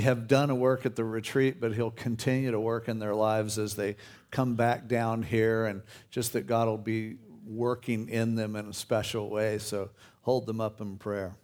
have 0.00 0.26
done 0.26 0.48
a 0.48 0.54
work 0.54 0.86
at 0.86 0.96
the 0.96 1.04
retreat, 1.04 1.60
but 1.60 1.74
He'll 1.74 1.90
continue 1.90 2.50
to 2.50 2.58
work 2.58 2.88
in 2.88 2.98
their 2.98 3.14
lives 3.14 3.58
as 3.58 3.74
they 3.74 3.96
come 4.30 4.54
back 4.54 4.88
down 4.88 5.22
here, 5.22 5.66
and 5.66 5.82
just 6.10 6.32
that 6.32 6.46
God 6.46 6.66
will 6.66 6.78
be 6.78 7.16
working 7.46 8.08
in 8.08 8.34
them 8.34 8.56
in 8.56 8.66
a 8.68 8.72
special 8.72 9.28
way. 9.28 9.58
So 9.58 9.90
hold 10.22 10.46
them 10.46 10.62
up 10.62 10.80
in 10.80 10.96
prayer. 10.96 11.34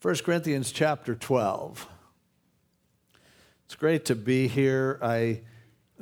1 0.00 0.16
Corinthians 0.24 0.72
chapter 0.72 1.14
12. 1.14 1.86
It's 3.66 3.74
great 3.74 4.06
to 4.06 4.14
be 4.14 4.48
here. 4.48 4.98
I, 5.02 5.42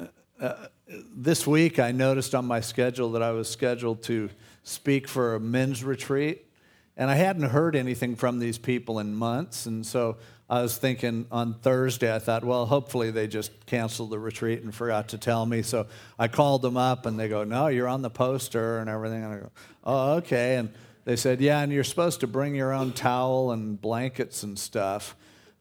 uh, 0.00 0.06
uh, 0.40 0.66
this 0.86 1.44
week, 1.44 1.80
I 1.80 1.90
noticed 1.90 2.36
on 2.36 2.44
my 2.44 2.60
schedule 2.60 3.10
that 3.12 3.22
I 3.22 3.32
was 3.32 3.48
scheduled 3.48 4.04
to 4.04 4.30
speak 4.62 5.08
for 5.08 5.34
a 5.34 5.40
men's 5.40 5.82
retreat, 5.82 6.46
and 6.96 7.10
I 7.10 7.16
hadn't 7.16 7.50
heard 7.50 7.74
anything 7.74 8.14
from 8.14 8.38
these 8.38 8.58
people 8.58 9.00
in 9.00 9.12
months, 9.12 9.66
and 9.66 9.84
so 9.84 10.18
I 10.50 10.62
was 10.62 10.78
thinking 10.78 11.26
on 11.30 11.54
Thursday, 11.54 12.14
I 12.14 12.18
thought, 12.18 12.42
well, 12.42 12.64
hopefully 12.64 13.10
they 13.10 13.26
just 13.26 13.66
canceled 13.66 14.10
the 14.10 14.18
retreat 14.18 14.62
and 14.62 14.74
forgot 14.74 15.08
to 15.08 15.18
tell 15.18 15.44
me. 15.44 15.60
So 15.60 15.86
I 16.18 16.28
called 16.28 16.62
them 16.62 16.78
up 16.78 17.04
and 17.04 17.18
they 17.18 17.28
go, 17.28 17.44
no, 17.44 17.66
you're 17.66 17.88
on 17.88 18.00
the 18.00 18.10
poster 18.10 18.78
and 18.78 18.88
everything. 18.88 19.24
And 19.24 19.32
I 19.34 19.38
go, 19.38 19.50
oh, 19.84 20.12
okay. 20.16 20.56
And 20.56 20.70
they 21.04 21.16
said, 21.16 21.42
yeah, 21.42 21.60
and 21.60 21.70
you're 21.70 21.84
supposed 21.84 22.20
to 22.20 22.26
bring 22.26 22.54
your 22.54 22.72
own 22.72 22.92
towel 22.92 23.52
and 23.52 23.78
blankets 23.80 24.42
and 24.42 24.58
stuff. 24.58 25.16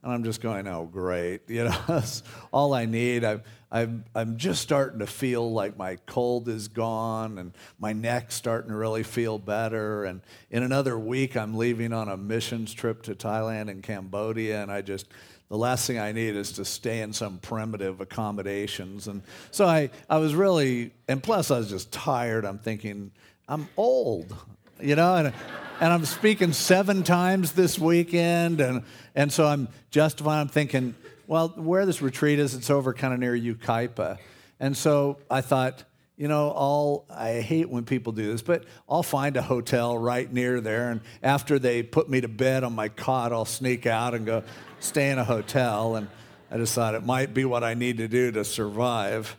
And 0.08 0.14
I'm 0.14 0.24
just 0.24 0.40
going, 0.40 0.66
oh, 0.66 0.84
great. 0.84 1.42
You 1.48 1.64
know, 1.64 1.78
that's 1.86 2.22
all 2.50 2.72
I 2.72 2.86
need. 2.86 3.24
I'm, 3.24 3.42
I'm, 3.70 4.04
I'm 4.14 4.38
just 4.38 4.62
starting 4.62 5.00
to 5.00 5.06
feel 5.06 5.52
like 5.52 5.76
my 5.76 5.96
cold 6.06 6.48
is 6.48 6.68
gone 6.68 7.36
and 7.36 7.52
my 7.78 7.92
neck's 7.92 8.34
starting 8.34 8.70
to 8.70 8.76
really 8.76 9.02
feel 9.02 9.38
better. 9.38 10.04
And 10.04 10.22
in 10.50 10.62
another 10.62 10.98
week, 10.98 11.36
I'm 11.36 11.56
leaving 11.58 11.92
on 11.92 12.08
a 12.08 12.16
missions 12.16 12.72
trip 12.72 13.02
to 13.02 13.14
Thailand 13.14 13.70
and 13.70 13.82
Cambodia. 13.82 14.62
And 14.62 14.72
I 14.72 14.80
just, 14.80 15.08
the 15.50 15.58
last 15.58 15.86
thing 15.86 15.98
I 15.98 16.12
need 16.12 16.36
is 16.36 16.52
to 16.52 16.64
stay 16.64 17.00
in 17.00 17.12
some 17.12 17.38
primitive 17.38 18.00
accommodations. 18.00 19.08
And 19.08 19.22
so 19.50 19.66
I, 19.66 19.90
I 20.08 20.16
was 20.16 20.34
really, 20.34 20.92
and 21.06 21.22
plus 21.22 21.50
I 21.50 21.58
was 21.58 21.68
just 21.68 21.92
tired. 21.92 22.46
I'm 22.46 22.58
thinking, 22.58 23.10
I'm 23.46 23.68
old, 23.76 24.34
you 24.80 24.96
know, 24.96 25.16
and, 25.16 25.34
and 25.80 25.92
I'm 25.92 26.04
speaking 26.04 26.52
seven 26.52 27.04
times 27.04 27.52
this 27.52 27.78
weekend. 27.78 28.60
And, 28.60 28.82
and 29.14 29.32
so 29.32 29.46
I'm 29.46 29.68
justifying, 29.90 30.40
I'm 30.40 30.48
thinking, 30.48 30.94
well, 31.26 31.50
where 31.50 31.86
this 31.86 32.02
retreat 32.02 32.38
is, 32.40 32.54
it's 32.54 32.70
over 32.70 32.92
kind 32.92 33.14
of 33.14 33.20
near 33.20 33.36
Yucaipa. 33.36 34.18
And 34.58 34.76
so 34.76 35.18
I 35.30 35.40
thought, 35.40 35.84
you 36.16 36.26
know, 36.26 36.50
I'll, 36.50 37.04
I 37.08 37.40
hate 37.40 37.70
when 37.70 37.84
people 37.84 38.12
do 38.12 38.32
this, 38.32 38.42
but 38.42 38.64
I'll 38.88 39.04
find 39.04 39.36
a 39.36 39.42
hotel 39.42 39.96
right 39.96 40.30
near 40.32 40.60
there. 40.60 40.90
And 40.90 41.00
after 41.22 41.60
they 41.60 41.84
put 41.84 42.08
me 42.08 42.20
to 42.22 42.28
bed 42.28 42.64
on 42.64 42.74
my 42.74 42.88
cot, 42.88 43.32
I'll 43.32 43.44
sneak 43.44 43.86
out 43.86 44.14
and 44.14 44.26
go 44.26 44.42
stay 44.80 45.10
in 45.10 45.18
a 45.18 45.24
hotel. 45.24 45.94
And 45.94 46.08
I 46.50 46.56
just 46.56 46.74
thought 46.74 46.96
it 46.96 47.04
might 47.04 47.34
be 47.34 47.44
what 47.44 47.62
I 47.62 47.74
need 47.74 47.98
to 47.98 48.08
do 48.08 48.32
to 48.32 48.44
survive. 48.44 49.36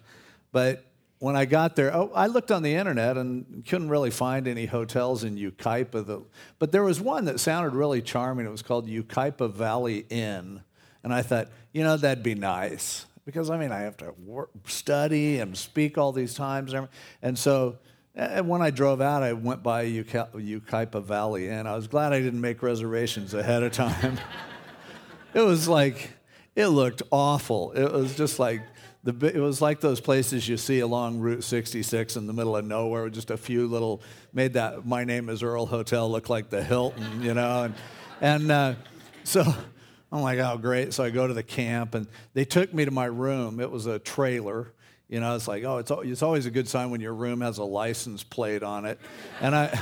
But 0.53 0.85
when 1.19 1.35
I 1.35 1.45
got 1.45 1.75
there, 1.75 1.93
oh, 1.93 2.11
I 2.15 2.27
looked 2.27 2.51
on 2.51 2.63
the 2.63 2.73
internet 2.73 3.17
and 3.17 3.63
couldn't 3.67 3.89
really 3.89 4.09
find 4.09 4.47
any 4.47 4.65
hotels 4.65 5.23
in 5.23 5.35
Yucaipa. 5.35 6.23
But 6.57 6.71
there 6.71 6.83
was 6.83 6.99
one 7.01 7.25
that 7.25 7.39
sounded 7.39 7.75
really 7.75 8.01
charming. 8.01 8.45
It 8.45 8.51
was 8.51 8.61
called 8.61 8.87
Yucaipa 8.87 9.51
Valley 9.53 10.05
Inn. 10.09 10.61
And 11.03 11.13
I 11.13 11.21
thought, 11.21 11.49
you 11.73 11.83
know, 11.83 11.97
that'd 11.97 12.23
be 12.23 12.35
nice 12.35 13.05
because 13.25 13.49
I 13.49 13.57
mean, 13.57 13.71
I 13.71 13.81
have 13.81 13.97
to 13.97 14.13
work, 14.25 14.49
study 14.65 15.39
and 15.39 15.57
speak 15.57 15.97
all 15.97 16.11
these 16.11 16.33
times. 16.33 16.73
And 17.21 17.37
so 17.37 17.77
and 18.15 18.49
when 18.49 18.61
I 18.61 18.69
drove 18.69 19.01
out, 19.01 19.23
I 19.23 19.33
went 19.33 19.63
by 19.63 19.85
Yucaipa 19.85 21.03
Valley 21.03 21.49
and 21.49 21.67
I 21.67 21.75
was 21.75 21.87
glad 21.87 22.11
I 22.11 22.19
didn't 22.19 22.41
make 22.41 22.61
reservations 22.61 23.33
ahead 23.33 23.63
of 23.63 23.71
time. 23.71 24.19
it 25.33 25.41
was 25.41 25.67
like, 25.67 26.11
it 26.55 26.67
looked 26.67 27.01
awful. 27.11 27.71
It 27.71 27.91
was 27.91 28.15
just 28.15 28.37
like, 28.37 28.61
the, 29.03 29.33
it 29.33 29.39
was 29.39 29.61
like 29.61 29.79
those 29.79 30.01
places 30.01 30.47
you 30.47 30.57
see 30.57 30.81
along 30.81 31.19
Route 31.19 31.43
66 31.43 32.15
in 32.17 32.27
the 32.27 32.33
middle 32.33 32.55
of 32.55 32.65
nowhere 32.65 33.09
just 33.09 33.31
a 33.31 33.37
few 33.37 33.67
little, 33.67 34.01
made 34.33 34.53
that 34.53 34.85
My 34.85 35.05
Name 35.05 35.29
is 35.29 35.41
Earl 35.41 35.65
Hotel 35.65 36.09
look 36.11 36.29
like 36.29 36.49
the 36.49 36.61
Hilton, 36.61 37.21
you 37.21 37.33
know? 37.33 37.63
And, 37.63 37.75
and 38.19 38.51
uh, 38.51 38.73
so 39.23 39.43
I'm 40.11 40.21
like, 40.21 40.39
oh, 40.39 40.57
great. 40.57 40.93
So 40.93 41.03
I 41.03 41.11
go 41.11 41.27
to 41.27 41.33
the 41.33 41.43
camp, 41.43 41.95
and 41.95 42.07
they 42.33 42.43
took 42.43 42.73
me 42.73 42.83
to 42.83 42.91
my 42.91 43.05
room. 43.05 43.59
It 43.59 43.71
was 43.71 43.85
a 43.85 43.99
trailer. 43.99 44.73
You 45.07 45.19
know, 45.19 45.35
it's 45.35 45.47
like, 45.47 45.63
oh, 45.63 45.77
it's, 45.77 45.91
it's 45.91 46.21
always 46.21 46.45
a 46.45 46.51
good 46.51 46.67
sign 46.67 46.89
when 46.89 46.99
your 46.99 47.13
room 47.13 47.41
has 47.41 47.57
a 47.57 47.63
license 47.63 48.23
plate 48.23 48.63
on 48.63 48.85
it. 48.85 48.99
And 49.39 49.55
I, 49.55 49.79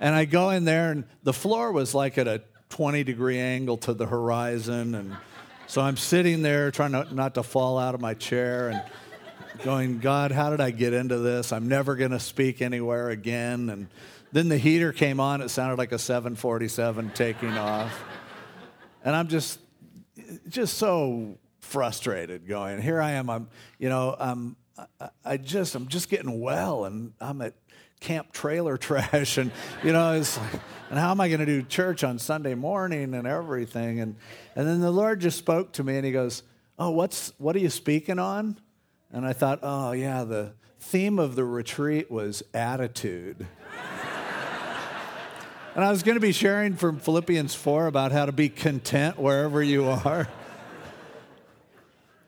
and 0.00 0.14
I 0.14 0.26
go 0.26 0.50
in 0.50 0.64
there, 0.64 0.92
and 0.92 1.04
the 1.22 1.32
floor 1.32 1.72
was 1.72 1.94
like 1.94 2.18
at 2.18 2.28
a 2.28 2.42
20 2.68 3.04
degree 3.04 3.38
angle 3.38 3.78
to 3.78 3.94
the 3.94 4.06
horizon. 4.06 4.94
And 4.94 5.16
so 5.66 5.80
I'm 5.80 5.96
sitting 5.96 6.42
there 6.42 6.70
trying 6.70 6.92
to, 6.92 7.12
not 7.14 7.34
to 7.34 7.42
fall 7.42 7.78
out 7.78 7.94
of 7.94 8.00
my 8.00 8.14
chair 8.14 8.68
and 8.68 8.82
going, 9.64 9.98
God, 9.98 10.32
how 10.32 10.50
did 10.50 10.60
I 10.60 10.70
get 10.70 10.92
into 10.92 11.18
this? 11.18 11.52
I'm 11.52 11.68
never 11.68 11.96
going 11.96 12.12
to 12.12 12.20
speak 12.20 12.62
anywhere 12.62 13.10
again. 13.10 13.70
And 13.70 13.88
then 14.32 14.48
the 14.48 14.58
heater 14.58 14.92
came 14.92 15.18
on. 15.18 15.40
It 15.40 15.48
sounded 15.48 15.78
like 15.78 15.92
a 15.92 15.98
747 15.98 17.10
taking 17.14 17.56
off. 17.56 18.04
And 19.04 19.16
I'm 19.16 19.28
just, 19.28 19.58
just 20.48 20.78
so 20.78 21.38
frustrated 21.60 22.46
going, 22.46 22.80
here 22.80 23.00
I 23.00 23.12
am, 23.12 23.28
I'm, 23.28 23.48
you 23.78 23.88
know, 23.88 24.14
I'm, 24.18 24.56
I 25.24 25.36
just, 25.36 25.74
I'm 25.74 25.88
just 25.88 26.08
getting 26.08 26.40
well 26.40 26.84
and 26.84 27.12
I'm 27.20 27.40
at 27.40 27.54
camp 28.00 28.32
trailer 28.32 28.76
trash 28.76 29.38
and, 29.38 29.50
you 29.82 29.92
know, 29.92 30.12
it's 30.12 30.38
like, 30.38 30.60
and 30.90 30.98
how 30.98 31.10
am 31.10 31.20
I 31.20 31.28
going 31.28 31.40
to 31.40 31.46
do 31.46 31.62
church 31.62 32.04
on 32.04 32.18
Sunday 32.18 32.54
morning 32.54 33.14
and 33.14 33.26
everything? 33.26 34.00
And, 34.00 34.16
and 34.54 34.66
then 34.66 34.80
the 34.80 34.90
Lord 34.90 35.20
just 35.20 35.38
spoke 35.38 35.72
to 35.72 35.84
me 35.84 35.96
and 35.96 36.06
he 36.06 36.12
goes, 36.12 36.42
oh, 36.78 36.90
what's, 36.90 37.32
what 37.38 37.56
are 37.56 37.60
you 37.60 37.70
speaking 37.70 38.18
on? 38.18 38.58
And 39.12 39.26
I 39.26 39.32
thought, 39.32 39.60
oh, 39.62 39.92
yeah, 39.92 40.24
the 40.24 40.52
theme 40.78 41.18
of 41.18 41.34
the 41.34 41.44
retreat 41.44 42.10
was 42.10 42.42
attitude. 42.54 43.46
And 45.74 45.84
I 45.84 45.90
was 45.90 46.02
going 46.02 46.16
to 46.16 46.22
be 46.22 46.32
sharing 46.32 46.74
from 46.74 46.98
Philippians 46.98 47.54
4 47.54 47.86
about 47.86 48.10
how 48.10 48.24
to 48.24 48.32
be 48.32 48.48
content 48.48 49.18
wherever 49.18 49.62
you 49.62 49.84
are. 49.84 50.26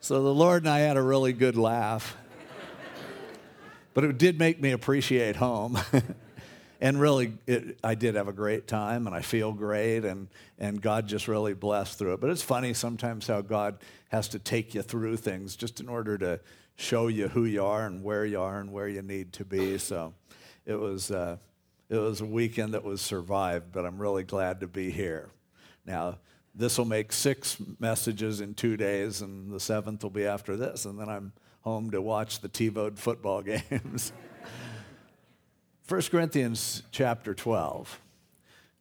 So 0.00 0.22
the 0.22 0.34
Lord 0.34 0.64
and 0.64 0.68
I 0.68 0.80
had 0.80 0.98
a 0.98 1.02
really 1.02 1.32
good 1.32 1.56
laugh. 1.56 2.14
But 3.94 4.04
it 4.04 4.18
did 4.18 4.38
make 4.38 4.60
me 4.60 4.72
appreciate 4.72 5.36
home. 5.36 5.78
and 6.80 7.00
really, 7.00 7.32
it, 7.46 7.78
I 7.82 7.94
did 7.94 8.14
have 8.14 8.28
a 8.28 8.32
great 8.32 8.66
time 8.66 9.06
and 9.06 9.14
I 9.14 9.22
feel 9.22 9.52
great, 9.52 10.04
and, 10.04 10.28
and 10.58 10.80
God 10.80 11.06
just 11.06 11.28
really 11.28 11.54
blessed 11.54 11.98
through 11.98 12.14
it. 12.14 12.20
But 12.20 12.30
it's 12.30 12.42
funny 12.42 12.74
sometimes 12.74 13.26
how 13.26 13.40
God 13.40 13.78
has 14.10 14.28
to 14.28 14.38
take 14.38 14.74
you 14.74 14.82
through 14.82 15.16
things 15.16 15.56
just 15.56 15.80
in 15.80 15.88
order 15.88 16.16
to 16.18 16.40
show 16.76 17.08
you 17.08 17.28
who 17.28 17.44
you 17.44 17.64
are 17.64 17.86
and 17.86 18.04
where 18.04 18.24
you 18.24 18.40
are 18.40 18.60
and 18.60 18.72
where 18.72 18.88
you 18.88 19.02
need 19.02 19.32
to 19.34 19.44
be. 19.44 19.78
So 19.78 20.14
it 20.66 20.76
was. 20.76 21.10
Uh, 21.10 21.36
it 21.88 21.96
was 21.96 22.20
a 22.20 22.26
weekend 22.26 22.74
that 22.74 22.84
was 22.84 23.00
survived, 23.00 23.72
but 23.72 23.86
I'm 23.86 23.98
really 23.98 24.22
glad 24.22 24.60
to 24.60 24.66
be 24.66 24.90
here. 24.90 25.30
Now, 25.86 26.18
this 26.54 26.76
will 26.76 26.84
make 26.84 27.12
six 27.12 27.56
messages 27.78 28.40
in 28.40 28.54
two 28.54 28.76
days, 28.76 29.22
and 29.22 29.50
the 29.50 29.60
seventh 29.60 30.02
will 30.02 30.10
be 30.10 30.26
after 30.26 30.56
this, 30.56 30.84
and 30.84 30.98
then 30.98 31.08
I'm 31.08 31.32
home 31.62 31.90
to 31.92 32.02
watch 32.02 32.40
the 32.40 32.48
TiVo 32.48 32.98
football 32.98 33.42
games. 33.70 34.12
1 35.88 36.02
Corinthians 36.10 36.82
chapter 36.92 37.32
12. 37.32 37.98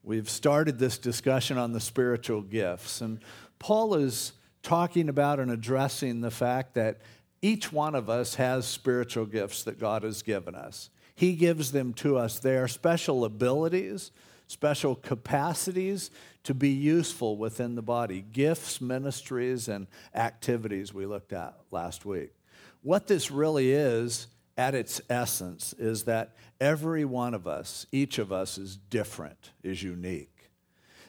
We've 0.03 0.29
started 0.29 0.78
this 0.78 0.97
discussion 0.97 1.57
on 1.57 1.72
the 1.72 1.79
spiritual 1.79 2.41
gifts, 2.41 3.00
and 3.00 3.19
Paul 3.59 3.95
is 3.95 4.34
talking 4.62 5.07
about 5.07 5.40
and 5.40 5.50
addressing 5.50 6.19
the 6.19 6.31
fact 6.31 6.73
that 6.73 7.00
each 7.41 7.72
one 7.72 7.95
of 7.95 8.09
us 8.09 8.35
has 8.35 8.66
spiritual 8.66 9.25
gifts 9.25 9.63
that 9.63 9.79
God 9.79 10.03
has 10.03 10.22
given 10.22 10.53
us. 10.53 10.90
He 11.16 11.35
gives 11.35 11.72
them 11.72 11.94
to 11.94 12.18
us. 12.18 12.40
They 12.40 12.57
are 12.57 12.68
special 12.68 13.24
abilities, 13.24 14.12
special 14.47 14.94
capacities 14.94 16.12
to 16.44 16.53
be 16.53 16.72
useful 16.72 17.38
within 17.38 17.75
the 17.75 17.81
body, 17.81 18.22
gifts, 18.34 18.81
ministries, 18.81 19.69
and 19.69 19.88
activities 20.13 20.94
we 20.94 21.06
looked 21.06 21.31
at 21.31 21.57
last 21.71 22.06
week. 22.06 22.33
What 22.81 23.07
this 23.07 23.31
really 23.31 23.71
is, 23.71 24.27
at 24.57 24.74
its 24.74 25.00
essence, 25.09 25.74
is 25.77 26.04
that 26.06 26.36
every 26.59 27.06
one 27.06 27.33
of 27.33 27.48
us, 27.48 27.86
each 27.92 28.18
of 28.18 28.31
us, 28.31 28.57
is 28.57 28.75
different, 28.75 29.51
is 29.63 29.83
unique. 29.83 30.50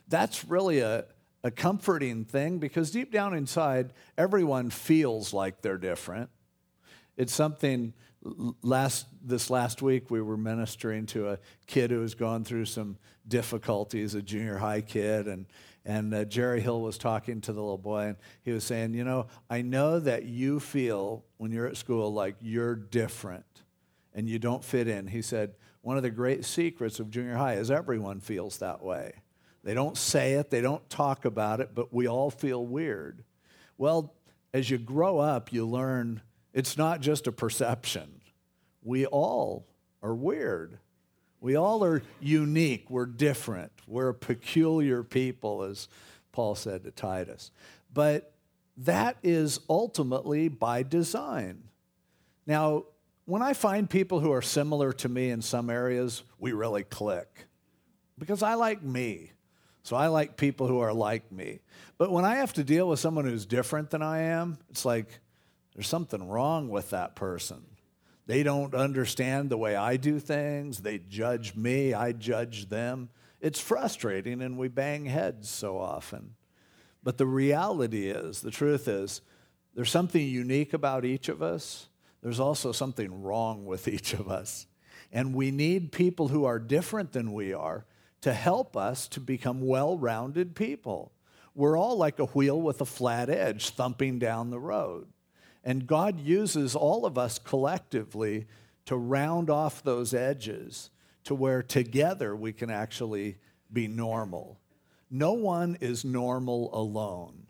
That's 0.09 0.45
really 0.45 0.81
a, 0.81 1.07
a 1.43 1.51
comforting 1.51 2.25
thing 2.25 2.59
because 2.59 2.91
deep 2.91 3.11
down 3.11 3.35
inside, 3.35 3.93
everyone 4.17 4.71
feels 4.71 5.33
like 5.33 5.63
they're 5.63 5.79
different. 5.79 6.31
It's 7.17 7.33
something 7.33 7.95
last 8.63 9.07
this 9.23 9.49
last 9.49 9.81
week 9.81 10.11
we 10.11 10.21
were 10.21 10.37
ministering 10.37 11.07
to 11.07 11.31
a 11.31 11.39
kid 11.67 11.91
who 11.91 12.01
was 12.01 12.15
going 12.15 12.45
through 12.45 12.65
some 12.65 12.97
difficulties 13.27 14.15
a 14.15 14.23
junior 14.23 14.59
high 14.59 14.81
kid 14.81 15.29
and 15.29 15.47
and 15.89 16.15
uh, 16.15 16.25
jerry 16.25 16.61
hill 16.61 16.81
was 16.81 16.97
talking 16.97 17.41
to 17.41 17.53
the 17.53 17.61
little 17.61 17.77
boy 17.77 18.03
and 18.09 18.17
he 18.43 18.53
was 18.53 18.63
saying 18.63 18.95
you 18.95 19.03
know 19.03 19.27
i 19.51 19.61
know 19.61 19.99
that 19.99 20.25
you 20.25 20.61
feel 20.61 21.25
when 21.39 21.51
you're 21.51 21.67
at 21.67 21.77
school 21.77 22.13
like 22.13 22.37
you're 22.41 22.77
different 22.77 23.63
and 24.15 24.29
you 24.29 24.39
don't 24.39 24.63
fit 24.63 24.87
in 24.87 25.09
he 25.09 25.21
said 25.21 25.55
one 25.81 25.97
of 25.97 26.05
the 26.05 26.11
great 26.11 26.45
secrets 26.45 27.01
of 27.01 27.11
junior 27.11 27.37
high 27.37 27.55
is 27.55 27.71
everyone 27.71 28.21
feels 28.21 28.59
that 28.59 28.83
way 28.83 29.13
they 29.65 29.75
don't 29.75 29.97
say 29.97 30.35
it 30.35 30.51
they 30.51 30.61
don't 30.61 30.89
talk 30.89 31.25
about 31.25 31.61
it 31.61 31.75
but 31.75 31.93
we 31.93 32.07
all 32.07 32.31
feel 32.31 32.65
weird 32.65 33.25
Well, 33.79 34.15
as 34.53 34.71
you 34.71 34.79
grow 34.79 35.19
up, 35.19 35.53
you 35.53 35.67
learn 35.67 36.23
it's 36.53 36.77
not 36.77 37.01
just 37.01 37.27
a 37.27 37.33
perception. 37.33 38.21
We 38.83 39.07
all 39.07 39.69
are 40.03 40.15
weird. 40.15 40.79
We 41.41 41.57
all 41.57 41.85
are 41.85 42.03
unique. 42.21 42.91
We're 42.91 43.07
different. 43.07 43.73
We're 43.87 44.09
a 44.09 44.15
peculiar 44.15 45.03
people, 45.03 45.63
as 45.63 45.89
Paul 46.33 46.55
said 46.55 46.85
to 46.85 46.91
Titus. 46.91 47.51
But 47.93 48.33
that 48.79 49.17
is 49.23 49.61
ultimately 49.69 50.49
by 50.49 50.83
design. 50.83 51.65
Now, 52.47 52.85
when 53.25 53.43
I 53.43 53.53
find 53.53 53.91
people 53.91 54.21
who 54.21 54.33
are 54.33 54.43
similar 54.43 54.93
to 54.95 55.09
me 55.09 55.31
in 55.31 55.43
some 55.43 55.69
areas, 55.69 56.23
we 56.39 56.53
really 56.53 56.85
click 56.85 57.47
because 58.19 58.43
I 58.43 58.55
like 58.55 58.83
me. 58.83 59.33
So 59.83 59.97
I 59.97 60.09
like 60.09 60.37
people 60.37 60.67
who 60.67 60.81
are 60.81 60.93
like 60.93 61.31
me. 61.33 61.61
But 61.99 62.11
when 62.11 62.25
I 62.25 62.37
have 62.37 62.53
to 62.55 62.65
deal 62.65 62.89
with 62.89 63.01
someone 63.01 63.25
who's 63.25 63.47
different 63.47 63.91
than 63.91 64.03
I 64.03 64.21
am, 64.21 64.59
it's 64.71 64.85
like 64.85 65.21
there's 65.75 65.89
something 65.89 66.29
wrong 66.29 66.69
with 66.69 66.91
that 66.91 67.17
person. 67.17 67.65
They 68.29 68.43
don't 68.43 68.75
understand 68.75 69.49
the 69.49 69.57
way 69.57 69.75
I 69.75 69.97
do 69.97 70.21
things. 70.21 70.81
They 70.83 70.99
judge 70.99 71.57
me, 71.57 71.95
I 71.95 72.13
judge 72.13 72.69
them. 72.69 73.09
It's 73.41 73.59
frustrating, 73.59 74.43
and 74.43 74.59
we 74.59 74.69
bang 74.69 75.07
heads 75.07 75.49
so 75.49 75.79
often. 75.79 76.35
But 77.03 77.17
the 77.17 77.25
reality 77.25 78.11
is, 78.11 78.43
the 78.43 78.51
truth 78.51 78.87
is, 78.87 79.23
there's 79.75 79.91
something 79.91 80.23
unique 80.23 80.75
about 80.75 81.07
each 81.07 81.31
of 81.31 81.43
us. 81.43 81.89
There's 82.21 82.39
also 82.39 82.71
something 82.71 83.23
wrong 83.23 83.65
with 83.65 83.89
each 83.95 84.13
of 84.13 84.29
us. 84.29 84.67
And 85.11 85.35
we 85.35 85.51
need 85.51 85.91
people 85.91 86.29
who 86.29 86.45
are 86.45 86.59
different 86.59 87.13
than 87.13 87.33
we 87.33 87.55
are 87.55 87.87
to 88.21 88.35
help 88.35 88.77
us 88.77 89.09
to 89.09 89.21
become 89.21 89.67
well 89.67 89.97
rounded 89.97 90.55
people. 90.55 91.13
We're 91.55 91.79
all 91.79 91.97
like 91.97 92.19
a 92.19 92.27
wheel 92.27 92.61
with 92.61 92.83
a 92.83 92.85
flat 92.85 93.31
edge 93.31 93.71
thumping 93.71 94.19
down 94.19 94.51
the 94.51 94.61
road. 94.61 95.07
And 95.65 95.87
God 95.87 96.21
uses 96.21 96.75
all 96.75 97.05
of 97.05 97.19
us 97.19 97.39
collectively 97.39 98.47
to 98.87 98.97
round 98.97 99.51
off 99.51 99.83
those 99.83 100.15
edges 100.15 100.91
to 101.25 101.35
where 101.35 101.63
together 101.63 102.35
we 102.35 102.53
can 102.53 102.71
actually 102.71 103.37
be 103.73 103.87
normal. 103.87 104.59
No 105.11 105.33
one 105.33 105.77
is 105.81 106.05
normal 106.05 106.71
alone. 106.73 107.47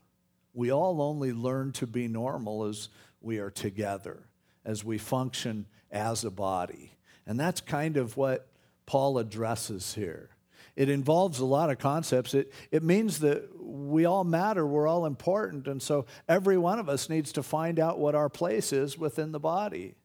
We 0.52 0.72
all 0.72 1.00
only 1.00 1.32
learn 1.32 1.72
to 1.72 1.86
be 1.86 2.08
normal 2.08 2.64
as 2.64 2.88
we 3.20 3.38
are 3.38 3.50
together, 3.50 4.24
as 4.64 4.84
we 4.84 4.98
function 4.98 5.66
as 5.90 6.24
a 6.24 6.30
body. 6.30 6.92
And 7.26 7.38
that's 7.38 7.60
kind 7.60 7.96
of 7.96 8.16
what 8.16 8.48
Paul 8.86 9.18
addresses 9.18 9.94
here. 9.94 10.30
It 10.78 10.88
involves 10.88 11.40
a 11.40 11.44
lot 11.44 11.70
of 11.70 11.80
concepts. 11.80 12.34
It, 12.34 12.52
it 12.70 12.84
means 12.84 13.18
that 13.18 13.50
we 13.60 14.04
all 14.04 14.22
matter, 14.22 14.64
we're 14.64 14.86
all 14.86 15.06
important, 15.06 15.66
and 15.66 15.82
so 15.82 16.06
every 16.28 16.56
one 16.56 16.78
of 16.78 16.88
us 16.88 17.08
needs 17.08 17.32
to 17.32 17.42
find 17.42 17.80
out 17.80 17.98
what 17.98 18.14
our 18.14 18.28
place 18.28 18.72
is 18.72 18.96
within 18.96 19.32
the 19.32 19.40
body. 19.40 19.96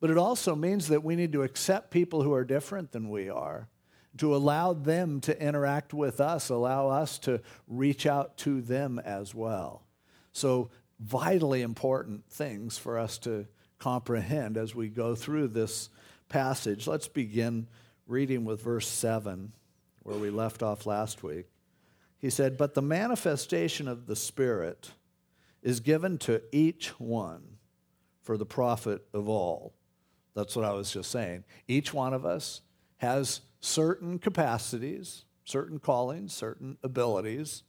But 0.00 0.10
it 0.10 0.18
also 0.18 0.54
means 0.54 0.88
that 0.88 1.02
we 1.02 1.16
need 1.16 1.32
to 1.32 1.42
accept 1.42 1.90
people 1.90 2.22
who 2.22 2.34
are 2.34 2.44
different 2.44 2.92
than 2.92 3.08
we 3.08 3.30
are, 3.30 3.70
to 4.18 4.36
allow 4.36 4.74
them 4.74 5.22
to 5.22 5.42
interact 5.42 5.94
with 5.94 6.20
us, 6.20 6.50
allow 6.50 6.88
us 6.88 7.18
to 7.20 7.40
reach 7.66 8.04
out 8.04 8.36
to 8.38 8.60
them 8.60 8.98
as 8.98 9.34
well. 9.34 9.86
So, 10.32 10.68
vitally 11.00 11.62
important 11.62 12.28
things 12.28 12.76
for 12.76 12.98
us 12.98 13.16
to 13.20 13.46
comprehend 13.78 14.58
as 14.58 14.74
we 14.74 14.90
go 14.90 15.14
through 15.14 15.48
this 15.48 15.88
passage. 16.28 16.86
Let's 16.86 17.08
begin 17.08 17.68
reading 18.06 18.44
with 18.44 18.62
verse 18.62 18.86
7 18.86 19.54
where 20.04 20.18
we 20.18 20.30
left 20.30 20.62
off 20.62 20.86
last 20.86 21.22
week. 21.22 21.46
He 22.18 22.30
said, 22.30 22.56
But 22.56 22.74
the 22.74 22.82
manifestation 22.82 23.88
of 23.88 24.06
the 24.06 24.16
Spirit 24.16 24.92
is 25.62 25.80
given 25.80 26.18
to 26.18 26.42
each 26.52 26.88
one 27.00 27.56
for 28.22 28.36
the 28.36 28.46
profit 28.46 29.04
of 29.12 29.28
all. 29.28 29.74
That's 30.34 30.54
what 30.54 30.64
I 30.64 30.72
was 30.72 30.92
just 30.92 31.10
saying. 31.10 31.44
Each 31.66 31.92
one 31.92 32.14
of 32.14 32.24
us 32.24 32.60
has 32.98 33.40
certain 33.60 34.18
capacities, 34.18 35.24
certain 35.44 35.78
callings, 35.78 36.32
certain 36.32 36.78
abilities, 36.82 37.62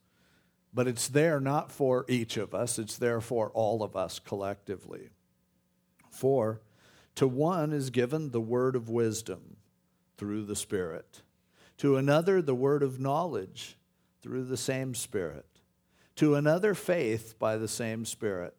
but 0.74 0.88
it's 0.88 1.08
there 1.08 1.40
not 1.40 1.72
for 1.72 2.06
each 2.10 2.38
of 2.38 2.54
us, 2.54 2.78
it's 2.78 2.98
there 2.98 3.22
for 3.22 3.50
all 3.52 3.82
of 3.82 3.96
us 3.96 4.20
collectively. 4.20 5.10
For 6.10 6.62
to 7.16 7.28
one 7.28 7.72
is 7.72 7.90
given 7.90 8.32
the 8.32 8.42
word 8.42 8.76
of 8.76 8.90
wisdom 8.90 9.58
through 10.18 10.46
the 10.46 10.56
Spirit 10.56 11.22
to 11.78 11.98
another, 11.98 12.42
the 12.42 12.56
word 12.56 12.84
of 12.84 13.00
knowledge 13.00 13.78
through 14.22 14.46
the 14.46 14.58
same 14.58 14.96
Spirit. 14.96 15.46
To 16.18 16.36
another, 16.36 16.74
faith 16.74 17.36
by 17.38 17.58
the 17.58 17.68
same 17.68 18.06
Spirit. 18.06 18.56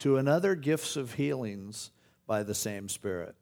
To 0.00 0.16
another, 0.16 0.54
gifts 0.54 0.96
of 0.96 1.14
healings 1.14 1.90
by 2.26 2.42
the 2.42 2.54
same 2.54 2.88
Spirit. 2.88 3.36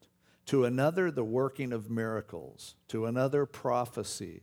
To 0.46 0.64
another, 0.64 1.10
the 1.10 1.24
working 1.24 1.72
of 1.72 1.90
miracles. 1.90 2.74
To 2.88 3.06
another, 3.06 3.46
prophecy. 3.46 4.42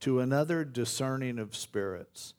To 0.00 0.20
another, 0.20 0.64
discerning 0.64 1.38
of 1.38 1.54
spirits. 1.54 2.34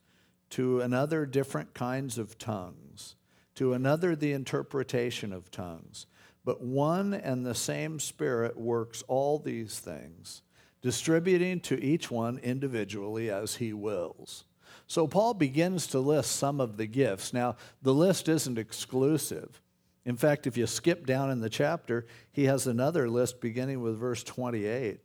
To 0.51 0.81
another, 0.81 1.25
different 1.25 1.73
kinds 1.73 2.17
of 2.17 2.37
tongues. 2.37 3.15
To 3.55 3.73
another, 3.73 4.15
the 4.15 4.33
interpretation 4.33 5.31
of 5.31 5.51
tongues. 5.51 6.05
But 6.43 6.61
one 6.61 7.13
and 7.13 7.45
the 7.45 7.55
same 7.55 7.99
Spirit 7.99 8.57
works 8.57 9.03
all 9.07 9.39
these 9.39 9.79
things 9.79 10.41
distributing 10.81 11.59
to 11.61 11.81
each 11.83 12.09
one 12.09 12.37
individually 12.39 13.29
as 13.29 13.55
he 13.55 13.73
wills. 13.73 14.45
So 14.87 15.07
Paul 15.07 15.33
begins 15.33 15.87
to 15.87 15.99
list 15.99 16.35
some 16.35 16.59
of 16.59 16.77
the 16.77 16.87
gifts. 16.87 17.33
Now, 17.33 17.55
the 17.81 17.93
list 17.93 18.27
isn't 18.27 18.57
exclusive. 18.57 19.61
In 20.05 20.17
fact, 20.17 20.47
if 20.47 20.57
you 20.57 20.67
skip 20.67 21.05
down 21.05 21.29
in 21.29 21.39
the 21.39 21.49
chapter, 21.49 22.05
he 22.31 22.45
has 22.45 22.67
another 22.67 23.09
list 23.09 23.39
beginning 23.39 23.81
with 23.81 23.99
verse 23.99 24.23
28. 24.23 24.99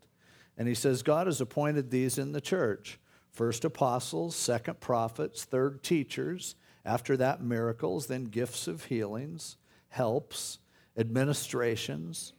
And 0.59 0.67
he 0.67 0.75
says, 0.75 1.03
God 1.03 1.27
has 1.27 1.41
appointed 1.41 1.91
these 1.91 2.19
in 2.19 2.33
the 2.33 2.41
church 2.41 2.99
first 3.31 3.67
apostles, 3.67 4.35
second 4.35 4.81
prophets, 4.81 5.45
third 5.45 5.83
teachers, 5.83 6.55
after 6.87 7.17
that, 7.19 7.43
miracles, 7.43 8.07
then 8.07 8.25
gifts 8.25 8.67
of 8.67 8.87
healings, 8.87 9.59
helps, 9.89 10.59
administrations, 10.97 12.33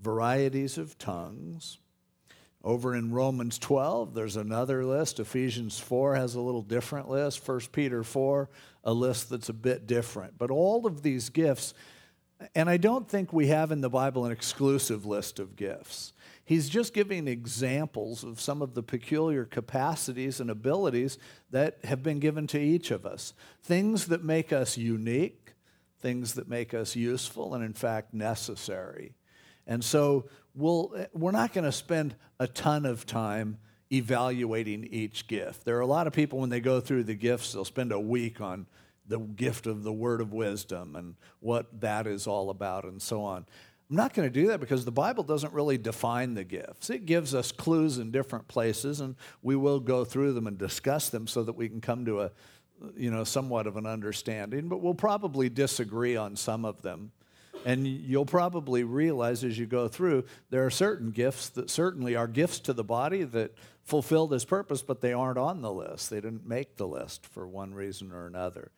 varieties 0.00 0.78
of 0.78 0.96
tongues. 0.96 1.78
Over 2.64 2.94
in 2.94 3.12
Romans 3.12 3.58
12, 3.58 4.14
there's 4.14 4.36
another 4.36 4.84
list. 4.84 5.20
Ephesians 5.20 5.78
4 5.78 6.16
has 6.16 6.34
a 6.34 6.40
little 6.40 6.62
different 6.62 7.08
list. 7.08 7.46
1 7.46 7.60
Peter 7.72 8.02
4, 8.02 8.50
a 8.84 8.92
list 8.92 9.30
that's 9.30 9.48
a 9.48 9.54
bit 9.54 9.86
different. 9.86 10.36
But 10.36 10.50
all 10.50 10.86
of 10.86 11.02
these 11.02 11.28
gifts, 11.28 11.72
and 12.54 12.68
I 12.68 12.76
don't 12.76 13.08
think 13.08 13.32
we 13.32 13.46
have 13.48 13.70
in 13.70 13.80
the 13.80 13.88
Bible 13.88 14.24
an 14.24 14.32
exclusive 14.32 15.06
list 15.06 15.38
of 15.38 15.54
gifts. 15.54 16.12
He's 16.44 16.68
just 16.68 16.94
giving 16.94 17.28
examples 17.28 18.24
of 18.24 18.40
some 18.40 18.62
of 18.62 18.74
the 18.74 18.82
peculiar 18.82 19.44
capacities 19.44 20.40
and 20.40 20.50
abilities 20.50 21.18
that 21.50 21.78
have 21.84 22.02
been 22.02 22.18
given 22.18 22.46
to 22.48 22.58
each 22.58 22.90
of 22.90 23.06
us. 23.06 23.34
Things 23.62 24.06
that 24.06 24.24
make 24.24 24.52
us 24.52 24.76
unique, 24.76 25.52
things 26.00 26.34
that 26.34 26.48
make 26.48 26.74
us 26.74 26.96
useful, 26.96 27.54
and 27.54 27.62
in 27.62 27.74
fact 27.74 28.14
necessary. 28.14 29.14
And 29.66 29.84
so 29.84 30.24
we'll, 30.58 30.92
eh, 30.96 31.06
we're 31.14 31.30
not 31.30 31.52
going 31.52 31.64
to 31.64 31.72
spend 31.72 32.14
a 32.38 32.46
ton 32.46 32.84
of 32.84 33.06
time 33.06 33.58
evaluating 33.90 34.84
each 34.90 35.26
gift. 35.26 35.64
There 35.64 35.76
are 35.76 35.80
a 35.80 35.86
lot 35.86 36.06
of 36.06 36.12
people, 36.12 36.38
when 36.38 36.50
they 36.50 36.60
go 36.60 36.80
through 36.80 37.04
the 37.04 37.14
gifts, 37.14 37.52
they'll 37.52 37.64
spend 37.64 37.92
a 37.92 38.00
week 38.00 38.40
on 38.40 38.66
the 39.06 39.18
gift 39.18 39.66
of 39.66 39.84
the 39.84 39.92
word 39.92 40.20
of 40.20 40.32
wisdom 40.32 40.94
and 40.94 41.14
what 41.40 41.80
that 41.80 42.06
is 42.06 42.26
all 42.26 42.50
about 42.50 42.84
and 42.84 43.00
so 43.00 43.22
on. 43.22 43.46
I'm 43.88 43.96
not 43.96 44.12
going 44.12 44.30
to 44.30 44.32
do 44.32 44.48
that 44.48 44.60
because 44.60 44.84
the 44.84 44.92
Bible 44.92 45.24
doesn't 45.24 45.54
really 45.54 45.78
define 45.78 46.34
the 46.34 46.44
gifts. 46.44 46.90
It 46.90 47.06
gives 47.06 47.34
us 47.34 47.50
clues 47.50 47.96
in 47.96 48.10
different 48.10 48.46
places, 48.46 49.00
and 49.00 49.16
we 49.42 49.56
will 49.56 49.80
go 49.80 50.04
through 50.04 50.34
them 50.34 50.46
and 50.46 50.58
discuss 50.58 51.08
them 51.08 51.26
so 51.26 51.42
that 51.44 51.54
we 51.54 51.70
can 51.70 51.80
come 51.80 52.04
to 52.04 52.20
a, 52.20 52.30
you 52.94 53.10
know, 53.10 53.24
somewhat 53.24 53.66
of 53.66 53.78
an 53.78 53.86
understanding. 53.86 54.68
But 54.68 54.82
we'll 54.82 54.92
probably 54.92 55.48
disagree 55.48 56.16
on 56.16 56.36
some 56.36 56.66
of 56.66 56.82
them. 56.82 57.12
And 57.64 57.86
you'll 57.86 58.24
probably 58.24 58.84
realize 58.84 59.44
as 59.44 59.58
you 59.58 59.66
go 59.66 59.88
through, 59.88 60.24
there 60.50 60.64
are 60.64 60.70
certain 60.70 61.10
gifts 61.10 61.48
that 61.50 61.70
certainly 61.70 62.16
are 62.16 62.26
gifts 62.26 62.60
to 62.60 62.72
the 62.72 62.84
body 62.84 63.24
that 63.24 63.54
fulfill 63.84 64.26
this 64.26 64.44
purpose, 64.44 64.82
but 64.82 65.00
they 65.00 65.12
aren't 65.12 65.38
on 65.38 65.62
the 65.62 65.72
list. 65.72 66.10
They 66.10 66.20
didn't 66.20 66.46
make 66.46 66.76
the 66.76 66.86
list 66.86 67.26
for 67.26 67.46
one 67.46 67.74
reason 67.74 68.12
or 68.12 68.26
another. 68.26 68.70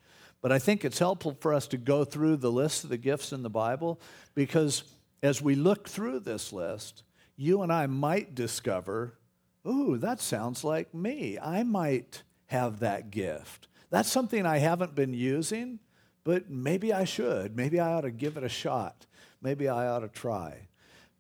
But 0.43 0.53
I 0.53 0.59
think 0.59 0.85
it's 0.85 0.99
helpful 0.99 1.37
for 1.41 1.53
us 1.53 1.67
to 1.69 1.77
go 1.77 2.05
through 2.05 2.37
the 2.37 2.51
list 2.51 2.85
of 2.85 2.91
the 2.91 2.97
gifts 2.97 3.33
in 3.33 3.43
the 3.43 3.51
Bible 3.51 4.01
because 4.35 4.85
as 5.23 5.43
we 5.43 5.55
look 5.55 5.89
through 5.89 6.21
this 6.21 6.53
list, 6.53 7.03
you 7.37 7.63
and 7.63 7.73
I 7.73 7.87
might 7.87 8.35
discover, 8.35 9.19
ooh, 9.67 9.99
that 9.99 10.21
sounds 10.21 10.65
like 10.65 10.95
me. 10.95 11.39
I 11.39 11.63
might 11.63 12.23
have 12.47 12.81
that 12.81 13.11
gift. 13.11 13.69
That's 13.91 14.11
something 14.11 14.47
I 14.47 14.59
haven't 14.59 14.95
been 14.95 15.13
using 15.13 15.81
but 16.25 16.51
maybe 16.51 16.93
I 16.93 17.05
should. 17.05 17.57
Maybe 17.57 17.81
I 17.81 17.93
ought 17.95 18.03
to 18.03 18.11
give 18.11 18.37
it 18.37 18.45
a 18.45 18.49
shot. 18.49 19.07
Maybe 19.43 19.69
I 19.69 19.87
ought 19.87 20.01
to 20.01 20.09
try. 20.09 20.69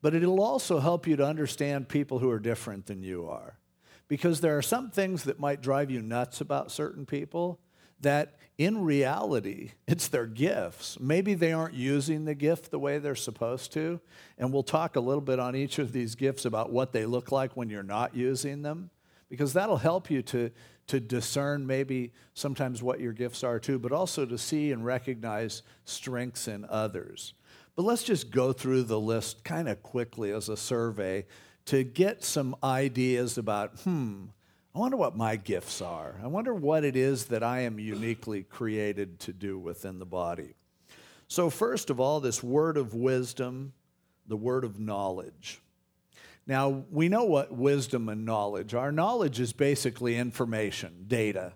But 0.02 0.14
it'll 0.14 0.42
also 0.42 0.78
help 0.78 1.06
you 1.06 1.16
to 1.16 1.26
understand 1.26 1.88
people 1.88 2.18
who 2.18 2.30
are 2.30 2.38
different 2.38 2.86
than 2.86 3.02
you 3.02 3.28
are. 3.28 3.58
Because 4.08 4.40
there 4.40 4.58
are 4.58 4.62
some 4.62 4.90
things 4.90 5.24
that 5.24 5.38
might 5.38 5.62
drive 5.62 5.90
you 5.90 6.02
nuts 6.02 6.40
about 6.40 6.72
certain 6.72 7.06
people 7.06 7.60
that 8.00 8.34
in 8.58 8.84
reality, 8.84 9.72
it's 9.86 10.08
their 10.08 10.26
gifts. 10.26 10.98
Maybe 11.00 11.34
they 11.34 11.52
aren't 11.52 11.74
using 11.74 12.24
the 12.24 12.34
gift 12.34 12.70
the 12.70 12.78
way 12.78 12.98
they're 12.98 13.14
supposed 13.14 13.72
to. 13.72 14.00
And 14.38 14.52
we'll 14.52 14.62
talk 14.62 14.96
a 14.96 15.00
little 15.00 15.22
bit 15.22 15.38
on 15.38 15.56
each 15.56 15.78
of 15.78 15.92
these 15.92 16.14
gifts 16.14 16.44
about 16.44 16.70
what 16.70 16.92
they 16.92 17.06
look 17.06 17.32
like 17.32 17.56
when 17.56 17.70
you're 17.70 17.82
not 17.82 18.14
using 18.14 18.62
them, 18.62 18.90
because 19.28 19.52
that'll 19.52 19.78
help 19.78 20.10
you 20.10 20.22
to, 20.22 20.50
to 20.90 20.98
discern 20.98 21.68
maybe 21.68 22.12
sometimes 22.34 22.82
what 22.82 22.98
your 22.98 23.12
gifts 23.12 23.44
are 23.44 23.60
too, 23.60 23.78
but 23.78 23.92
also 23.92 24.26
to 24.26 24.36
see 24.36 24.72
and 24.72 24.84
recognize 24.84 25.62
strengths 25.84 26.48
in 26.48 26.66
others. 26.68 27.32
But 27.76 27.84
let's 27.84 28.02
just 28.02 28.32
go 28.32 28.52
through 28.52 28.82
the 28.82 28.98
list 28.98 29.44
kind 29.44 29.68
of 29.68 29.84
quickly 29.84 30.32
as 30.32 30.48
a 30.48 30.56
survey 30.56 31.26
to 31.66 31.84
get 31.84 32.24
some 32.24 32.56
ideas 32.64 33.38
about, 33.38 33.78
hmm, 33.84 34.24
I 34.74 34.80
wonder 34.80 34.96
what 34.96 35.16
my 35.16 35.36
gifts 35.36 35.80
are. 35.80 36.16
I 36.24 36.26
wonder 36.26 36.52
what 36.52 36.84
it 36.84 36.96
is 36.96 37.26
that 37.26 37.44
I 37.44 37.60
am 37.60 37.78
uniquely 37.78 38.42
created 38.42 39.20
to 39.20 39.32
do 39.32 39.60
within 39.60 40.00
the 40.00 40.06
body. 40.06 40.54
So, 41.28 41.50
first 41.50 41.88
of 41.90 42.00
all, 42.00 42.18
this 42.18 42.42
word 42.42 42.76
of 42.76 42.94
wisdom, 42.94 43.74
the 44.26 44.36
word 44.36 44.64
of 44.64 44.80
knowledge. 44.80 45.60
Now, 46.50 46.82
we 46.90 47.08
know 47.08 47.22
what 47.22 47.52
wisdom 47.52 48.08
and 48.08 48.24
knowledge 48.24 48.74
are. 48.74 48.90
Knowledge 48.90 49.38
is 49.38 49.52
basically 49.52 50.16
information, 50.16 51.04
data. 51.06 51.52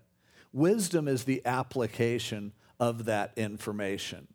Wisdom 0.52 1.08
is 1.08 1.24
the 1.24 1.42
application 1.44 2.52
of 2.78 3.06
that 3.06 3.32
information. 3.36 4.28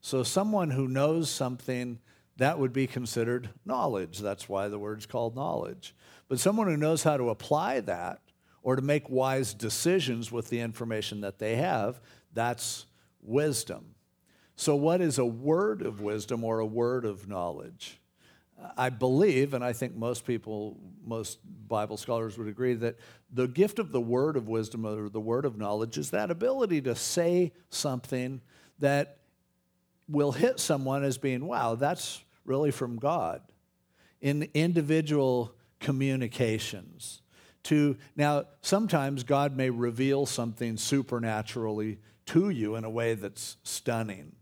So, 0.00 0.22
someone 0.22 0.70
who 0.70 0.88
knows 0.88 1.28
something, 1.28 1.98
that 2.38 2.58
would 2.58 2.72
be 2.72 2.86
considered 2.86 3.50
knowledge. 3.66 4.20
That's 4.20 4.48
why 4.48 4.68
the 4.68 4.78
word's 4.78 5.04
called 5.04 5.36
knowledge. 5.36 5.94
But 6.26 6.40
someone 6.40 6.68
who 6.68 6.78
knows 6.78 7.02
how 7.02 7.18
to 7.18 7.28
apply 7.28 7.80
that 7.80 8.22
or 8.62 8.76
to 8.76 8.82
make 8.82 9.10
wise 9.10 9.52
decisions 9.52 10.32
with 10.32 10.48
the 10.48 10.60
information 10.60 11.20
that 11.20 11.38
they 11.38 11.56
have, 11.56 12.00
that's 12.32 12.86
wisdom. 13.20 13.94
So, 14.56 14.74
what 14.74 15.02
is 15.02 15.18
a 15.18 15.26
word 15.26 15.82
of 15.82 16.00
wisdom 16.00 16.44
or 16.44 16.60
a 16.60 16.66
word 16.66 17.04
of 17.04 17.28
knowledge? 17.28 18.00
I 18.76 18.90
believe, 18.90 19.54
and 19.54 19.64
I 19.64 19.72
think 19.72 19.94
most 19.94 20.26
people, 20.26 20.76
most 21.04 21.38
Bible 21.68 21.96
scholars 21.96 22.36
would 22.38 22.48
agree, 22.48 22.74
that 22.74 22.96
the 23.32 23.46
gift 23.46 23.78
of 23.78 23.92
the 23.92 24.00
word 24.00 24.36
of 24.36 24.48
wisdom 24.48 24.86
or 24.86 25.08
the 25.08 25.20
word 25.20 25.44
of 25.44 25.56
knowledge 25.56 25.98
is 25.98 26.10
that 26.10 26.30
ability 26.30 26.80
to 26.82 26.94
say 26.94 27.52
something 27.70 28.40
that 28.78 29.18
will 30.08 30.32
hit 30.32 30.58
someone 30.58 31.04
as 31.04 31.18
being, 31.18 31.44
wow, 31.46 31.74
that's 31.74 32.24
really 32.44 32.70
from 32.70 32.96
God. 32.96 33.42
In 34.20 34.48
individual 34.54 35.54
communications. 35.80 37.22
To 37.64 37.96
now, 38.16 38.44
sometimes 38.62 39.24
God 39.24 39.56
may 39.56 39.70
reveal 39.70 40.26
something 40.26 40.76
supernaturally 40.76 41.98
to 42.26 42.50
you 42.50 42.76
in 42.76 42.84
a 42.84 42.90
way 42.90 43.14
that's 43.14 43.58
stunning. 43.62 44.32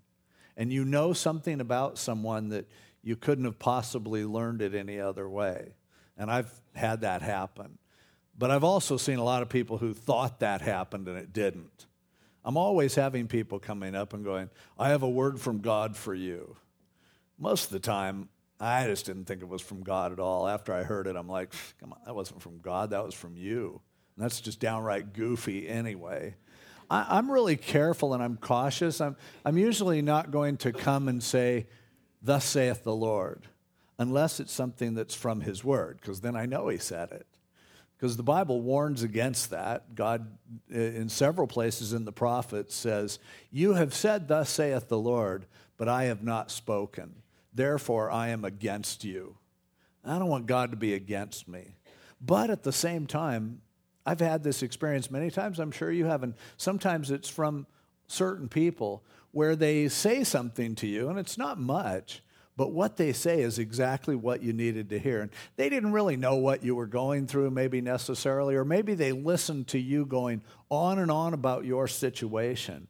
And 0.57 0.73
you 0.73 0.85
know 0.85 1.13
something 1.13 1.61
about 1.61 1.99
someone 1.99 2.49
that 2.51 2.69
you 3.07 3.15
couldn't 3.15 3.45
have 3.45 3.61
possibly 3.61 4.25
learned 4.25 4.61
it 4.61 4.75
any 4.75 4.99
other 4.99 5.31
way. 5.31 5.75
And 6.19 6.29
I've 6.29 6.53
had 6.75 7.03
that 7.03 7.23
happen. 7.23 7.79
But 8.37 8.51
I've 8.51 8.65
also 8.65 8.97
seen 8.97 9.21
a 9.21 9.23
lot 9.23 9.43
of 9.43 9.49
people 9.49 9.79
who 9.79 9.95
thought 9.95 10.41
that 10.41 10.61
happened 10.61 11.07
and 11.07 11.17
it 11.17 11.33
didn't. 11.33 11.87
I'm 12.45 12.57
always 12.57 12.97
having 12.97 13.29
people 13.29 13.61
coming 13.61 13.95
up 13.95 14.13
and 14.13 14.25
going, 14.25 14.51
I 14.77 14.89
have 14.89 15.05
a 15.05 15.09
word 15.09 15.41
from 15.41 15.61
God 15.61 15.97
for 15.97 16.17
you. 16.17 16.57
Most 17.39 17.67
of 17.67 17.71
the 17.71 17.79
time, 17.79 18.29
I 18.59 18.85
just 18.87 19.07
didn't 19.07 19.27
think 19.27 19.41
it 19.41 19.49
was 19.49 19.63
from 19.63 19.85
God 19.85 20.11
at 20.11 20.19
all. 20.19 20.49
After 20.49 20.75
I 20.75 20.83
heard 20.83 21.07
it, 21.07 21.15
I'm 21.15 21.29
like, 21.29 21.53
come 21.79 21.93
on, 21.93 22.01
that 22.07 22.15
wasn't 22.17 22.43
from 22.43 22.59
God, 22.59 22.91
that 22.91 23.05
was 23.05 23.15
from 23.15 23.37
you. 23.37 23.81
And 24.17 24.25
that's 24.25 24.41
just 24.41 24.59
downright 24.59 25.13
goofy 25.13 25.69
anyway. 25.69 26.35
I, 26.91 27.19
am 27.19 27.31
really 27.31 27.57
careful 27.57 28.15
and 28.15 28.23
I'm 28.23 28.37
cautious. 28.37 29.01
I'm, 29.01 29.17
I'm 29.45 29.59
usually 29.59 30.03
not 30.03 30.33
going 30.33 30.57
to 30.59 30.73
come 30.73 31.07
and 31.07 31.23
say, 31.23 31.69
Thus 32.23 32.45
saith 32.45 32.83
the 32.83 32.95
Lord, 32.95 33.47
unless 33.99 34.41
it's 34.41 34.53
something 34.53 34.95
that's 34.95 35.15
from 35.15 35.41
His 35.41 35.63
Word, 35.63 35.99
because 36.01 36.21
then 36.21 36.37
I 36.37 36.47
know 36.47 36.69
He 36.69 36.79
said 36.79 37.11
it. 37.13 37.27
Because 37.97 38.17
the 38.17 38.23
Bible 38.23 38.61
warns 38.61 39.03
against 39.03 39.51
that. 39.51 39.95
God, 39.95 40.27
in 40.71 41.09
several 41.09 41.47
places 41.47 41.95
in 41.95 42.05
the 42.05 42.13
prophets, 42.13 42.75
says, 42.75 43.19
You 43.51 43.75
have 43.75 43.95
said, 43.95 44.29
Thus 44.29 44.51
saith 44.51 44.89
the 44.89 44.99
Lord, 44.99 45.47
but 45.79 45.89
I 45.89 46.05
have 46.05 46.23
not 46.23 46.51
spoken. 46.51 47.23
Therefore, 47.55 48.11
I 48.11 48.29
am 48.29 48.45
against 48.45 49.03
you. 49.03 49.39
I 50.05 50.19
don't 50.19 50.29
want 50.29 50.47
God 50.47 50.71
to 50.73 50.77
be 50.77 50.93
against 50.93 51.49
me. 51.49 51.75
But 52.21 52.51
at 52.51 52.63
the 52.63 52.73
same 52.73 53.07
time, 53.07 53.63
I've 54.05 54.21
had 54.21 54.43
this 54.43 54.63
experience 54.63 55.11
many 55.11 55.31
times. 55.31 55.59
I'm 55.59 55.73
sure 55.73 55.91
you 55.91 56.05
haven't. 56.05 56.37
Sometimes 56.59 57.11
it's 57.11 57.29
from 57.29 57.67
certain 58.07 58.49
people 58.49 59.03
where 59.37 59.55
they 59.55 59.87
say 59.87 60.25
something 60.25 60.75
to 60.75 60.87
you, 60.87 61.11
and 61.11 61.19
it's 61.19 61.37
not 61.37 61.61
much, 61.61 62.23
but 62.57 62.73
what 62.73 62.97
they 62.97 63.13
say 63.13 63.43
is 63.43 63.59
exactly 63.59 64.17
what 64.17 64.43
you 64.43 64.51
needed 64.51 64.89
to 64.89 64.99
hear. 64.99 65.21
And 65.21 65.31
they 65.57 65.69
didn't 65.69 65.93
really 65.93 66.17
know 66.17 66.37
what 66.37 66.65
you 66.65 66.75
were 66.75 66.87
going 66.87 67.27
through, 67.27 67.51
maybe 67.51 67.83
necessarily, 67.83 68.55
or 68.55 68.65
maybe 68.65 68.95
they 68.95 69.13
listened 69.13 69.67
to 69.69 69.79
you 69.79 70.07
going 70.07 70.41
on 70.71 70.99
and 70.99 71.11
on 71.11 71.35
about 71.35 71.67
your 71.67 71.87
situation. 71.87 72.89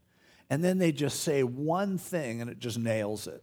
And 0.48 0.62
then 0.62 0.78
they 0.78 0.92
just 0.92 1.18
say 1.24 1.42
one 1.42 1.98
thing 1.98 2.40
and 2.40 2.48
it 2.48 2.60
just 2.60 2.78
nails 2.78 3.26
it. 3.26 3.42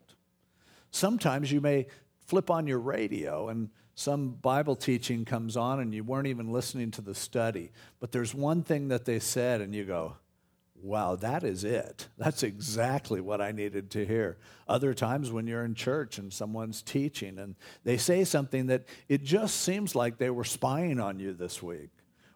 Sometimes 0.89 1.51
you 1.51 1.59
may 1.59 1.87
flip 2.25 2.49
on 2.49 2.67
your 2.67 2.79
radio 2.79 3.49
and 3.49 3.69
some 3.95 4.29
Bible 4.29 4.77
teaching 4.77 5.25
comes 5.25 5.57
on 5.57 5.81
and 5.81 5.93
you 5.93 6.05
weren't 6.05 6.27
even 6.27 6.53
listening 6.53 6.91
to 6.91 7.01
the 7.01 7.13
study, 7.13 7.69
but 7.99 8.13
there's 8.13 8.33
one 8.33 8.63
thing 8.63 8.87
that 8.87 9.03
they 9.03 9.19
said 9.19 9.59
and 9.59 9.75
you 9.75 9.83
go, 9.83 10.15
wow, 10.83 11.15
that 11.15 11.43
is 11.43 11.63
it. 11.63 12.09
That's 12.17 12.43
exactly 12.43 13.21
what 13.21 13.41
I 13.41 13.53
needed 13.53 13.89
to 13.91 14.05
hear. 14.05 14.37
Other 14.67 14.93
times 14.93 15.31
when 15.31 15.47
you're 15.47 15.63
in 15.63 15.75
church 15.75 16.17
and 16.17 16.31
someone's 16.31 16.81
teaching 16.81 17.39
and 17.39 17.55
they 17.85 17.95
say 17.97 18.25
something 18.25 18.67
that 18.67 18.83
it 19.07 19.23
just 19.23 19.61
seems 19.61 19.95
like 19.95 20.17
they 20.17 20.29
were 20.29 20.43
spying 20.43 20.99
on 20.99 21.19
you 21.19 21.33
this 21.33 21.63
week. 21.63 21.89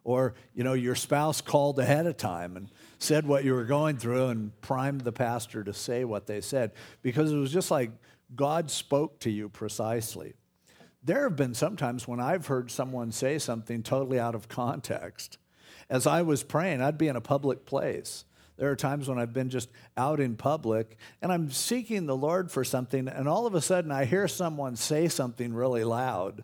Or, 0.06 0.36
you 0.56 0.64
know, 0.64 0.72
your 0.74 0.96
spouse 0.96 1.42
called 1.42 1.78
ahead 1.80 2.08
of 2.08 2.16
time 2.16 2.56
and 2.56 2.72
said 3.00 3.28
what 3.28 3.44
you 3.44 3.54
were 3.54 3.66
going 3.66 3.98
through 3.98 4.28
and 4.28 4.62
primed 4.62 5.02
the 5.02 5.12
pastor 5.12 5.66
to 5.66 5.74
say 5.74 6.06
what 6.06 6.28
they 6.28 6.40
said 6.40 6.72
because 7.02 7.34
it 7.34 7.36
was 7.36 7.52
just 7.52 7.70
like 7.70 7.92
God 8.34 8.72
spoke 8.72 9.20
to 9.20 9.30
you 9.30 9.50
precisely. 9.50 10.36
There 11.04 11.24
have 11.24 11.36
been 11.36 11.54
sometimes 11.54 12.08
when 12.08 12.22
I've 12.22 12.48
heard 12.48 12.72
someone 12.72 13.12
say 13.12 13.40
something 13.40 13.84
totally 13.84 14.20
out 14.20 14.36
of 14.36 14.48
context. 14.48 15.38
As 15.90 16.08
I 16.08 16.22
was 16.22 16.44
praying, 16.44 16.82
I'd 16.82 16.98
be 16.98 17.10
in 17.10 17.18
a 17.18 17.22
public 17.22 17.66
place. 17.66 18.24
There 18.58 18.72
are 18.72 18.76
times 18.76 19.08
when 19.08 19.20
I've 19.20 19.34
been 19.34 19.50
just 19.50 19.70
out 19.96 20.20
in 20.20 20.36
public 20.36 20.98
and 21.22 21.32
I'm 21.32 21.52
seeking 21.52 22.06
the 22.06 22.18
Lord 22.18 22.52
for 22.52 22.64
something, 22.64 23.08
and 23.08 23.28
all 23.28 23.46
of 23.46 23.56
a 23.56 23.62
sudden 23.62 23.92
I 23.92 24.06
hear 24.06 24.28
someone 24.28 24.76
say 24.76 25.08
something 25.08 25.54
really 25.54 25.84
loud, 25.84 26.44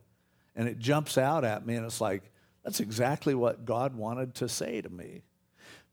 and 0.55 0.67
it 0.67 0.79
jumps 0.79 1.17
out 1.17 1.43
at 1.43 1.65
me, 1.65 1.75
and 1.75 1.86
it's 1.86 2.00
like, 2.00 2.32
that's 2.63 2.79
exactly 2.79 3.36
what 3.36 3.65
God 3.65 3.96
wanted 3.96 4.36
to 4.36 4.48
say 4.48 4.79
to 4.82 4.89
me. 4.89 5.24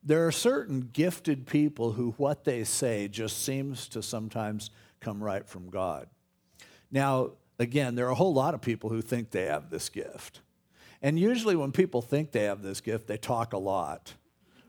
There 0.02 0.26
are 0.26 0.32
certain 0.32 0.90
gifted 0.92 1.46
people 1.46 1.92
who 1.92 2.12
what 2.12 2.44
they 2.44 2.64
say 2.64 3.08
just 3.08 3.42
seems 3.44 3.88
to 3.88 4.02
sometimes 4.02 4.70
come 5.00 5.22
right 5.22 5.46
from 5.46 5.68
God. 5.70 6.06
Now, 6.90 7.32
again, 7.58 7.94
there 7.94 8.06
are 8.06 8.12
a 8.12 8.14
whole 8.16 8.32
lot 8.32 8.54
of 8.54 8.60
people 8.60 8.90
who 8.90 9.02
think 9.02 9.30
they 9.30 9.46
have 9.46 9.70
this 9.70 9.88
gift. 9.88 10.40
And 11.02 11.18
usually, 11.18 11.56
when 11.56 11.72
people 11.72 12.02
think 12.02 12.32
they 12.32 12.44
have 12.44 12.62
this 12.62 12.80
gift, 12.80 13.06
they 13.06 13.16
talk 13.16 13.52
a 13.52 13.58
lot. 13.58 14.14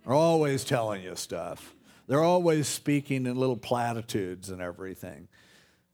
They're 0.05 0.13
always 0.13 0.63
telling 0.63 1.03
you 1.03 1.15
stuff. 1.15 1.75
They're 2.07 2.23
always 2.23 2.67
speaking 2.67 3.25
in 3.25 3.37
little 3.37 3.57
platitudes 3.57 4.49
and 4.49 4.61
everything. 4.61 5.27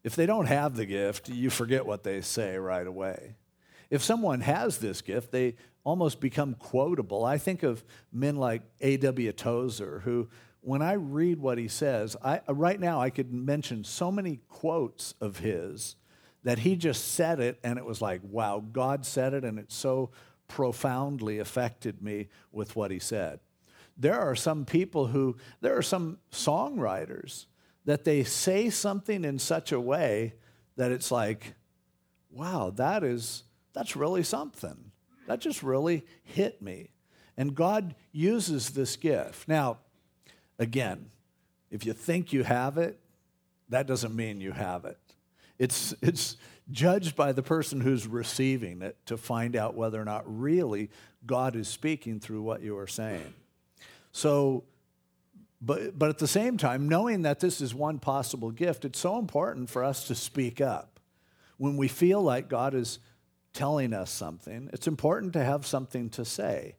If 0.04 0.16
they 0.16 0.26
don't 0.26 0.46
have 0.46 0.76
the 0.76 0.86
gift, 0.86 1.30
you 1.30 1.50
forget 1.50 1.86
what 1.86 2.04
they 2.04 2.22
say 2.22 2.58
right 2.58 2.88
away. 2.88 3.36
If 3.90 4.04
someone 4.04 4.42
has 4.42 4.78
this 4.78 5.02
gift, 5.02 5.32
they 5.32 5.56
almost 5.84 6.20
become 6.20 6.54
quotable. 6.56 7.24
I 7.24 7.38
think 7.38 7.64
of 7.64 7.84
men 8.12 8.36
like 8.36 8.62
A.W. 8.82 9.32
Tozer, 9.34 10.02
who 10.04 10.30
when 10.62 10.82
I 10.82 10.94
read 10.94 11.40
what 11.40 11.58
he 11.58 11.68
says, 11.68 12.18
I, 12.24 12.42
right 12.50 12.80
now 12.80 13.00
I 13.00 13.10
could 13.10 13.32
mention 13.32 13.84
so 13.84 14.12
many 14.12 14.42
quotes 14.50 15.14
of 15.22 15.40
his 15.40 15.96
that 16.44 16.60
he 16.60 16.76
just 16.76 17.14
said 17.14 17.40
it 17.40 17.60
and 17.64 17.78
it 17.78 17.86
was 17.86 18.02
like, 18.02 18.22
wow, 18.24 18.64
God 18.72 19.06
said 19.06 19.34
it 19.34 19.44
and 19.44 19.60
it 19.60 19.72
so 19.72 20.12
profoundly 20.48 21.40
affected 21.40 22.02
me 22.02 22.28
with 22.52 22.76
what 22.76 22.92
he 22.92 23.00
said. 23.00 23.40
There 23.98 24.20
are 24.20 24.36
some 24.36 24.66
people 24.66 25.08
who, 25.08 25.38
there 25.62 25.78
are 25.78 25.82
some 25.82 26.20
songwriters 26.32 27.46
that 27.86 28.04
they 28.04 28.24
say 28.24 28.70
something 28.70 29.24
in 29.24 29.40
such 29.40 29.72
a 29.72 29.80
way 29.80 30.34
that 30.76 30.92
it's 30.92 31.12
like, 31.12 31.56
wow, 32.30 32.72
that 32.76 33.04
is, 33.04 33.44
that's 33.74 33.96
really 33.96 34.24
something. 34.24 34.92
That 35.28 35.40
just 35.40 35.64
really 35.64 36.06
hit 36.24 36.62
me. 36.62 36.92
And 37.36 37.56
God 37.56 37.96
uses 38.12 38.72
this 38.72 38.96
gift. 38.96 39.48
Now, 39.48 39.80
Again, 40.60 41.12
if 41.70 41.86
you 41.86 41.94
think 41.94 42.34
you 42.34 42.44
have 42.44 42.78
it, 42.78 43.00
that 43.70 43.88
doesn't 43.88 44.16
mean 44.16 44.42
you 44.42 44.52
have 44.52 44.86
it. 44.86 44.98
It's, 45.60 45.94
it's 46.02 46.38
judged 46.72 47.16
by 47.16 47.32
the 47.32 47.44
person 47.44 47.82
who's 47.82 48.08
receiving 48.08 48.82
it 48.82 48.98
to 49.06 49.18
find 49.18 49.56
out 49.56 49.76
whether 49.76 50.02
or 50.02 50.06
not 50.06 50.24
really 50.26 50.90
God 51.26 51.56
is 51.56 51.68
speaking 51.68 52.20
through 52.20 52.42
what 52.42 52.62
you 52.62 52.78
are 52.78 52.88
saying. 52.88 53.34
So, 54.12 54.64
But, 55.62 55.98
but 55.98 56.10
at 56.10 56.18
the 56.20 56.28
same 56.28 56.58
time, 56.58 56.88
knowing 56.88 57.24
that 57.24 57.40
this 57.40 57.62
is 57.62 57.74
one 57.74 58.00
possible 58.00 58.52
gift, 58.52 58.86
it's 58.86 59.00
so 59.00 59.18
important 59.18 59.70
for 59.70 59.84
us 59.84 60.08
to 60.08 60.16
speak 60.16 60.62
up. 60.62 61.00
When 61.58 61.78
we 61.78 61.88
feel 61.88 62.22
like 62.22 62.48
God 62.48 62.76
is 62.76 63.00
telling 63.54 63.94
us 63.94 64.12
something, 64.12 64.70
it's 64.72 64.88
important 64.88 65.34
to 65.34 65.44
have 65.44 65.66
something 65.66 66.12
to 66.12 66.24
say. 66.24 66.76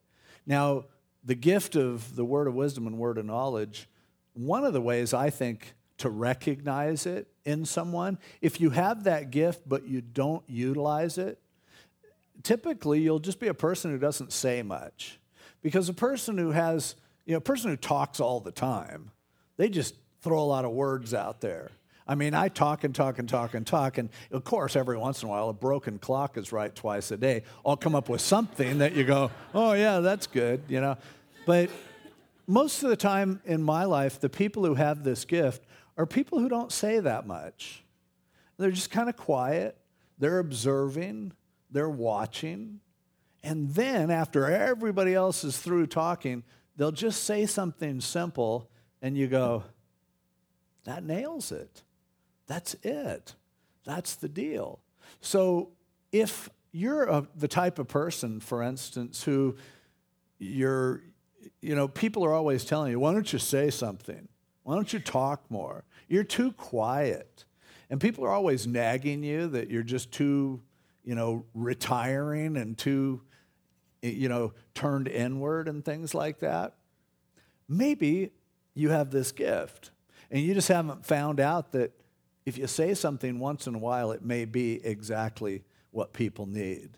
Now, 0.46 0.84
the 1.24 1.34
gift 1.34 1.74
of 1.74 2.14
the 2.14 2.24
word 2.24 2.46
of 2.46 2.54
wisdom 2.54 2.86
and 2.86 2.96
word 2.98 3.18
of 3.18 3.26
knowledge, 3.26 3.88
one 4.34 4.64
of 4.64 4.72
the 4.72 4.80
ways 4.80 5.12
I 5.12 5.30
think 5.30 5.74
to 5.98 6.08
recognize 6.08 7.06
it 7.06 7.26
in 7.44 7.64
someone, 7.64 8.18
if 8.40 8.60
you 8.60 8.70
have 8.70 9.04
that 9.04 9.30
gift 9.30 9.68
but 9.68 9.88
you 9.88 10.00
don't 10.00 10.44
utilize 10.46 11.18
it, 11.18 11.40
typically 12.44 13.00
you'll 13.00 13.18
just 13.18 13.40
be 13.40 13.48
a 13.48 13.54
person 13.54 13.90
who 13.90 13.98
doesn't 13.98 14.32
say 14.32 14.62
much. 14.62 15.18
Because 15.60 15.88
a 15.88 15.94
person 15.94 16.38
who 16.38 16.52
has, 16.52 16.94
you 17.28 17.34
know, 17.34 17.38
a 17.38 17.42
person 17.42 17.70
who 17.70 17.76
talks 17.76 18.20
all 18.20 18.40
the 18.40 18.50
time, 18.50 19.10
they 19.58 19.68
just 19.68 19.94
throw 20.22 20.40
a 20.40 20.48
lot 20.48 20.64
of 20.64 20.70
words 20.70 21.12
out 21.12 21.42
there. 21.42 21.70
I 22.06 22.14
mean, 22.14 22.32
I 22.32 22.48
talk 22.48 22.84
and 22.84 22.94
talk 22.94 23.18
and 23.18 23.28
talk 23.28 23.52
and 23.52 23.66
talk, 23.66 23.98
and 23.98 24.08
of 24.30 24.44
course, 24.44 24.76
every 24.76 24.96
once 24.96 25.22
in 25.22 25.28
a 25.28 25.30
while, 25.30 25.50
a 25.50 25.52
broken 25.52 25.98
clock 25.98 26.38
is 26.38 26.52
right 26.52 26.74
twice 26.74 27.10
a 27.10 27.18
day. 27.18 27.42
I'll 27.66 27.76
come 27.76 27.94
up 27.94 28.08
with 28.08 28.22
something 28.22 28.78
that 28.78 28.94
you 28.94 29.04
go, 29.04 29.30
oh, 29.52 29.74
yeah, 29.74 30.00
that's 30.00 30.26
good, 30.26 30.62
you 30.68 30.80
know. 30.80 30.96
But 31.44 31.68
most 32.46 32.82
of 32.82 32.88
the 32.88 32.96
time 32.96 33.42
in 33.44 33.62
my 33.62 33.84
life, 33.84 34.18
the 34.18 34.30
people 34.30 34.64
who 34.64 34.74
have 34.76 35.04
this 35.04 35.26
gift 35.26 35.66
are 35.98 36.06
people 36.06 36.38
who 36.38 36.48
don't 36.48 36.72
say 36.72 36.98
that 36.98 37.26
much. 37.26 37.84
They're 38.56 38.70
just 38.70 38.90
kind 38.90 39.10
of 39.10 39.18
quiet, 39.18 39.76
they're 40.18 40.38
observing, 40.38 41.34
they're 41.70 41.90
watching. 41.90 42.80
And 43.44 43.74
then, 43.74 44.10
after 44.10 44.46
everybody 44.50 45.14
else 45.14 45.44
is 45.44 45.58
through 45.58 45.88
talking, 45.88 46.42
they'll 46.78 46.92
just 46.92 47.24
say 47.24 47.44
something 47.44 48.00
simple, 48.00 48.70
and 49.02 49.18
you 49.18 49.26
go, 49.26 49.64
that 50.84 51.04
nails 51.04 51.52
it. 51.52 51.82
That's 52.46 52.74
it. 52.82 53.34
That's 53.84 54.14
the 54.14 54.28
deal. 54.28 54.80
So, 55.20 55.72
if 56.12 56.48
you're 56.72 57.04
a, 57.04 57.26
the 57.36 57.48
type 57.48 57.78
of 57.78 57.88
person, 57.88 58.40
for 58.40 58.62
instance, 58.62 59.22
who 59.24 59.56
you're, 60.38 61.02
you 61.60 61.74
know, 61.74 61.88
people 61.88 62.24
are 62.24 62.32
always 62.32 62.64
telling 62.64 62.90
you, 62.92 63.00
why 63.00 63.12
don't 63.12 63.30
you 63.30 63.38
say 63.38 63.68
something? 63.68 64.28
Why 64.62 64.74
don't 64.74 64.92
you 64.92 65.00
talk 65.00 65.50
more? 65.50 65.84
You're 66.08 66.24
too 66.24 66.52
quiet. 66.52 67.44
And 67.90 68.00
people 68.00 68.24
are 68.24 68.30
always 68.30 68.66
nagging 68.66 69.22
you 69.22 69.48
that 69.48 69.70
you're 69.70 69.82
just 69.82 70.12
too, 70.12 70.62
you 71.04 71.14
know, 71.14 71.44
retiring 71.54 72.56
and 72.56 72.76
too, 72.76 73.22
you 74.02 74.28
know, 74.28 74.52
turned 74.74 75.08
inward 75.08 75.68
and 75.68 75.84
things 75.84 76.14
like 76.14 76.40
that. 76.40 76.74
Maybe 77.68 78.30
you 78.74 78.90
have 78.90 79.10
this 79.10 79.32
gift 79.32 79.90
and 80.30 80.42
you 80.42 80.54
just 80.54 80.68
haven't 80.68 81.04
found 81.04 81.40
out 81.40 81.72
that 81.72 81.92
if 82.46 82.56
you 82.56 82.66
say 82.66 82.94
something 82.94 83.38
once 83.38 83.66
in 83.66 83.74
a 83.74 83.78
while, 83.78 84.10
it 84.12 84.24
may 84.24 84.44
be 84.44 84.84
exactly 84.84 85.64
what 85.90 86.12
people 86.12 86.46
need. 86.46 86.90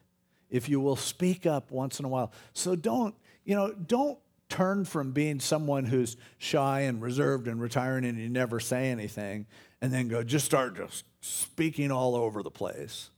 If 0.48 0.68
you 0.68 0.80
will 0.80 0.96
speak 0.96 1.46
up 1.46 1.70
once 1.70 1.98
in 1.98 2.04
a 2.04 2.08
while. 2.08 2.32
So 2.52 2.76
don't, 2.76 3.14
you 3.44 3.54
know, 3.54 3.72
don't 3.72 4.18
turn 4.48 4.84
from 4.84 5.12
being 5.12 5.40
someone 5.40 5.84
who's 5.84 6.16
shy 6.38 6.80
and 6.80 7.00
reserved 7.00 7.48
and 7.48 7.60
retiring 7.60 8.04
and 8.04 8.18
you 8.18 8.28
never 8.28 8.60
say 8.60 8.90
anything 8.90 9.46
and 9.80 9.92
then 9.92 10.08
go 10.08 10.22
just 10.22 10.44
start 10.44 10.76
just 10.76 11.04
speaking 11.20 11.90
all 11.90 12.14
over 12.14 12.42
the 12.42 12.50
place. 12.50 13.10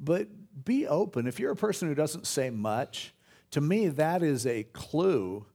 But 0.00 0.28
be 0.64 0.86
open. 0.86 1.26
If 1.26 1.38
you're 1.38 1.52
a 1.52 1.56
person 1.56 1.88
who 1.88 1.94
doesn't 1.94 2.26
say 2.26 2.50
much, 2.50 3.14
to 3.52 3.60
me, 3.60 3.88
that 3.88 4.22
is 4.22 4.46
a 4.46 4.64
clue 4.64 5.46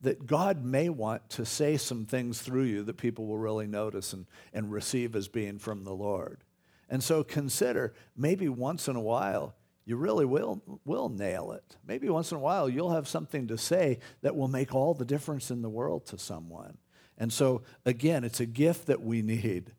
that 0.00 0.26
God 0.26 0.64
may 0.64 0.88
want 0.88 1.30
to 1.30 1.46
say 1.46 1.76
some 1.76 2.04
things 2.04 2.42
through 2.42 2.64
you 2.64 2.82
that 2.82 2.96
people 2.96 3.26
will 3.26 3.38
really 3.38 3.66
notice 3.66 4.12
and, 4.12 4.26
and 4.52 4.72
receive 4.72 5.14
as 5.14 5.28
being 5.28 5.58
from 5.58 5.84
the 5.84 5.94
Lord. 5.94 6.42
And 6.88 7.02
so 7.02 7.22
consider 7.22 7.94
maybe 8.16 8.48
once 8.48 8.88
in 8.88 8.96
a 8.96 9.00
while 9.00 9.54
you 9.84 9.96
really 9.96 10.24
will, 10.24 10.62
will 10.84 11.08
nail 11.08 11.52
it. 11.52 11.76
Maybe 11.86 12.08
once 12.08 12.30
in 12.30 12.36
a 12.36 12.40
while 12.40 12.68
you'll 12.68 12.92
have 12.92 13.08
something 13.08 13.48
to 13.48 13.58
say 13.58 13.98
that 14.22 14.36
will 14.36 14.48
make 14.48 14.74
all 14.74 14.94
the 14.94 15.04
difference 15.04 15.50
in 15.50 15.62
the 15.62 15.70
world 15.70 16.06
to 16.06 16.18
someone. 16.18 16.78
And 17.18 17.32
so, 17.32 17.62
again, 17.84 18.24
it's 18.24 18.40
a 18.40 18.46
gift 18.46 18.86
that 18.86 19.02
we 19.02 19.22
need. 19.22 19.72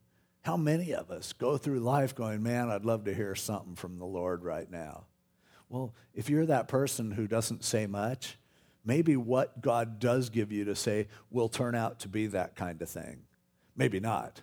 How 0.43 0.57
many 0.57 0.93
of 0.93 1.09
us 1.09 1.31
go 1.31 1.57
through 1.57 1.79
life 1.79 2.13
going, 2.13 2.43
man, 2.43 2.69
I'd 2.69 2.83
love 2.83 3.05
to 3.05 3.13
hear 3.13 3.33
something 3.33 3.75
from 3.75 3.97
the 3.97 4.05
Lord 4.05 4.43
right 4.43 4.69
now? 4.69 5.05
Well, 5.69 5.93
if 6.13 6.29
you're 6.29 6.45
that 6.47 6.67
person 6.67 7.11
who 7.11 7.27
doesn't 7.27 7.63
say 7.63 7.87
much, 7.87 8.37
maybe 8.83 9.15
what 9.15 9.61
God 9.61 9.99
does 9.99 10.29
give 10.29 10.51
you 10.51 10.65
to 10.65 10.75
say 10.75 11.07
will 11.31 11.47
turn 11.47 11.75
out 11.75 11.99
to 12.01 12.09
be 12.09 12.27
that 12.27 12.57
kind 12.57 12.81
of 12.81 12.89
thing. 12.89 13.21
Maybe 13.77 14.01
not. 14.01 14.41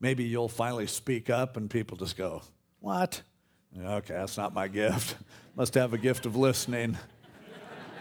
Maybe 0.00 0.24
you'll 0.24 0.48
finally 0.48 0.88
speak 0.88 1.30
up 1.30 1.56
and 1.56 1.70
people 1.70 1.96
just 1.96 2.16
go, 2.16 2.42
What? 2.80 3.22
Okay, 3.80 4.14
that's 4.14 4.36
not 4.36 4.52
my 4.52 4.66
gift. 4.66 5.16
Must 5.56 5.74
have 5.74 5.92
a 5.92 5.98
gift 5.98 6.26
of 6.26 6.34
listening. 6.34 6.98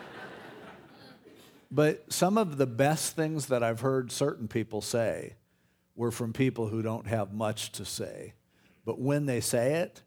but 1.72 2.12
some 2.12 2.40
of 2.40 2.58
the 2.58 2.68
best 2.68 3.16
things 3.16 3.46
that 3.48 3.62
I've 3.62 3.82
heard 3.82 4.12
certain 4.12 4.48
people 4.48 4.82
say 4.82 5.36
were 5.98 6.12
from 6.12 6.32
people 6.32 6.68
who 6.68 6.82
don't 6.82 7.08
have 7.08 7.34
much 7.34 7.74
to 7.74 7.84
say. 7.84 8.36
But 8.86 9.00
when 9.00 9.26
they 9.26 9.42
say 9.42 9.74
it, 9.74 10.02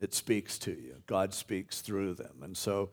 it 0.00 0.12
speaks 0.12 0.58
to 0.58 0.72
you. 0.72 0.96
God 1.06 1.32
speaks 1.32 1.80
through 1.80 2.14
them. 2.14 2.42
And 2.42 2.54
so 2.54 2.90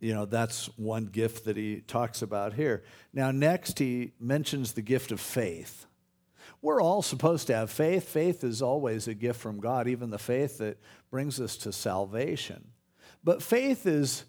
you 0.00 0.14
know, 0.14 0.26
that's 0.26 0.66
one 0.78 1.06
gift 1.06 1.44
that 1.44 1.56
he 1.56 1.80
talks 1.80 2.22
about 2.22 2.52
here. 2.52 2.84
Now, 3.12 3.30
next, 3.30 3.78
he 3.78 4.12
mentions 4.20 4.72
the 4.72 4.82
gift 4.82 5.10
of 5.10 5.20
faith. 5.20 5.86
We're 6.62 6.80
all 6.80 7.02
supposed 7.02 7.46
to 7.48 7.54
have 7.54 7.70
faith. 7.70 8.08
Faith 8.08 8.44
is 8.44 8.62
always 8.62 9.08
a 9.08 9.14
gift 9.14 9.40
from 9.40 9.60
God, 9.60 9.88
even 9.88 10.10
the 10.10 10.18
faith 10.18 10.58
that 10.58 10.78
brings 11.10 11.40
us 11.40 11.56
to 11.58 11.72
salvation. 11.72 12.68
But 13.24 13.42
faith 13.42 13.86
is 13.86 14.24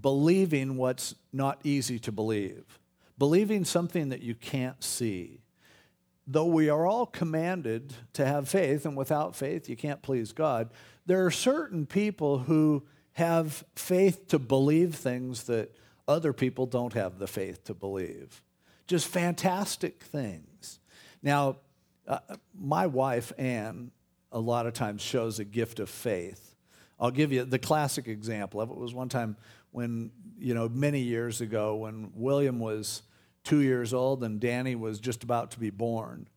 believing 0.00 0.76
what's 0.76 1.14
not 1.32 1.60
easy 1.64 1.98
to 2.00 2.12
believe, 2.12 2.78
believing 3.18 3.64
something 3.64 4.10
that 4.10 4.22
you 4.22 4.34
can't 4.34 4.82
see. 4.82 5.40
Though 6.26 6.46
we 6.46 6.68
are 6.68 6.86
all 6.86 7.06
commanded 7.06 7.94
to 8.14 8.26
have 8.26 8.48
faith, 8.48 8.84
and 8.84 8.96
without 8.96 9.36
faith, 9.36 9.68
you 9.68 9.76
can't 9.76 10.02
please 10.02 10.32
God, 10.32 10.70
there 11.06 11.24
are 11.24 11.30
certain 11.30 11.86
people 11.86 12.38
who 12.38 12.84
have 13.12 13.64
faith 13.76 14.28
to 14.28 14.38
believe 14.38 14.94
things 14.94 15.44
that 15.44 15.74
other 16.08 16.32
people 16.32 16.66
don't 16.66 16.92
have 16.94 17.18
the 17.18 17.26
faith 17.26 17.64
to 17.64 17.74
believe. 17.74 18.42
Just 18.86 19.08
fantastic 19.08 20.02
things. 20.02 20.80
Now, 21.22 21.56
uh, 22.06 22.18
my 22.54 22.86
wife, 22.86 23.32
Anne, 23.38 23.90
a 24.32 24.38
lot 24.38 24.66
of 24.66 24.74
times 24.74 25.02
shows 25.02 25.38
a 25.38 25.44
gift 25.44 25.80
of 25.80 25.88
faith. 25.88 26.54
I'll 26.98 27.10
give 27.10 27.32
you 27.32 27.44
the 27.44 27.58
classic 27.58 28.08
example 28.08 28.60
of 28.60 28.70
it 28.70 28.76
was 28.76 28.94
one 28.94 29.08
time 29.08 29.36
when, 29.70 30.10
you 30.38 30.54
know, 30.54 30.68
many 30.68 31.00
years 31.00 31.40
ago 31.40 31.76
when 31.76 32.10
William 32.14 32.58
was 32.58 33.02
two 33.46 33.60
years 33.60 33.94
old 33.94 34.24
and 34.24 34.40
Danny 34.40 34.74
was 34.74 34.98
just 34.98 35.22
about 35.22 35.52
to 35.52 35.60
be 35.60 35.70
born. 35.70 36.28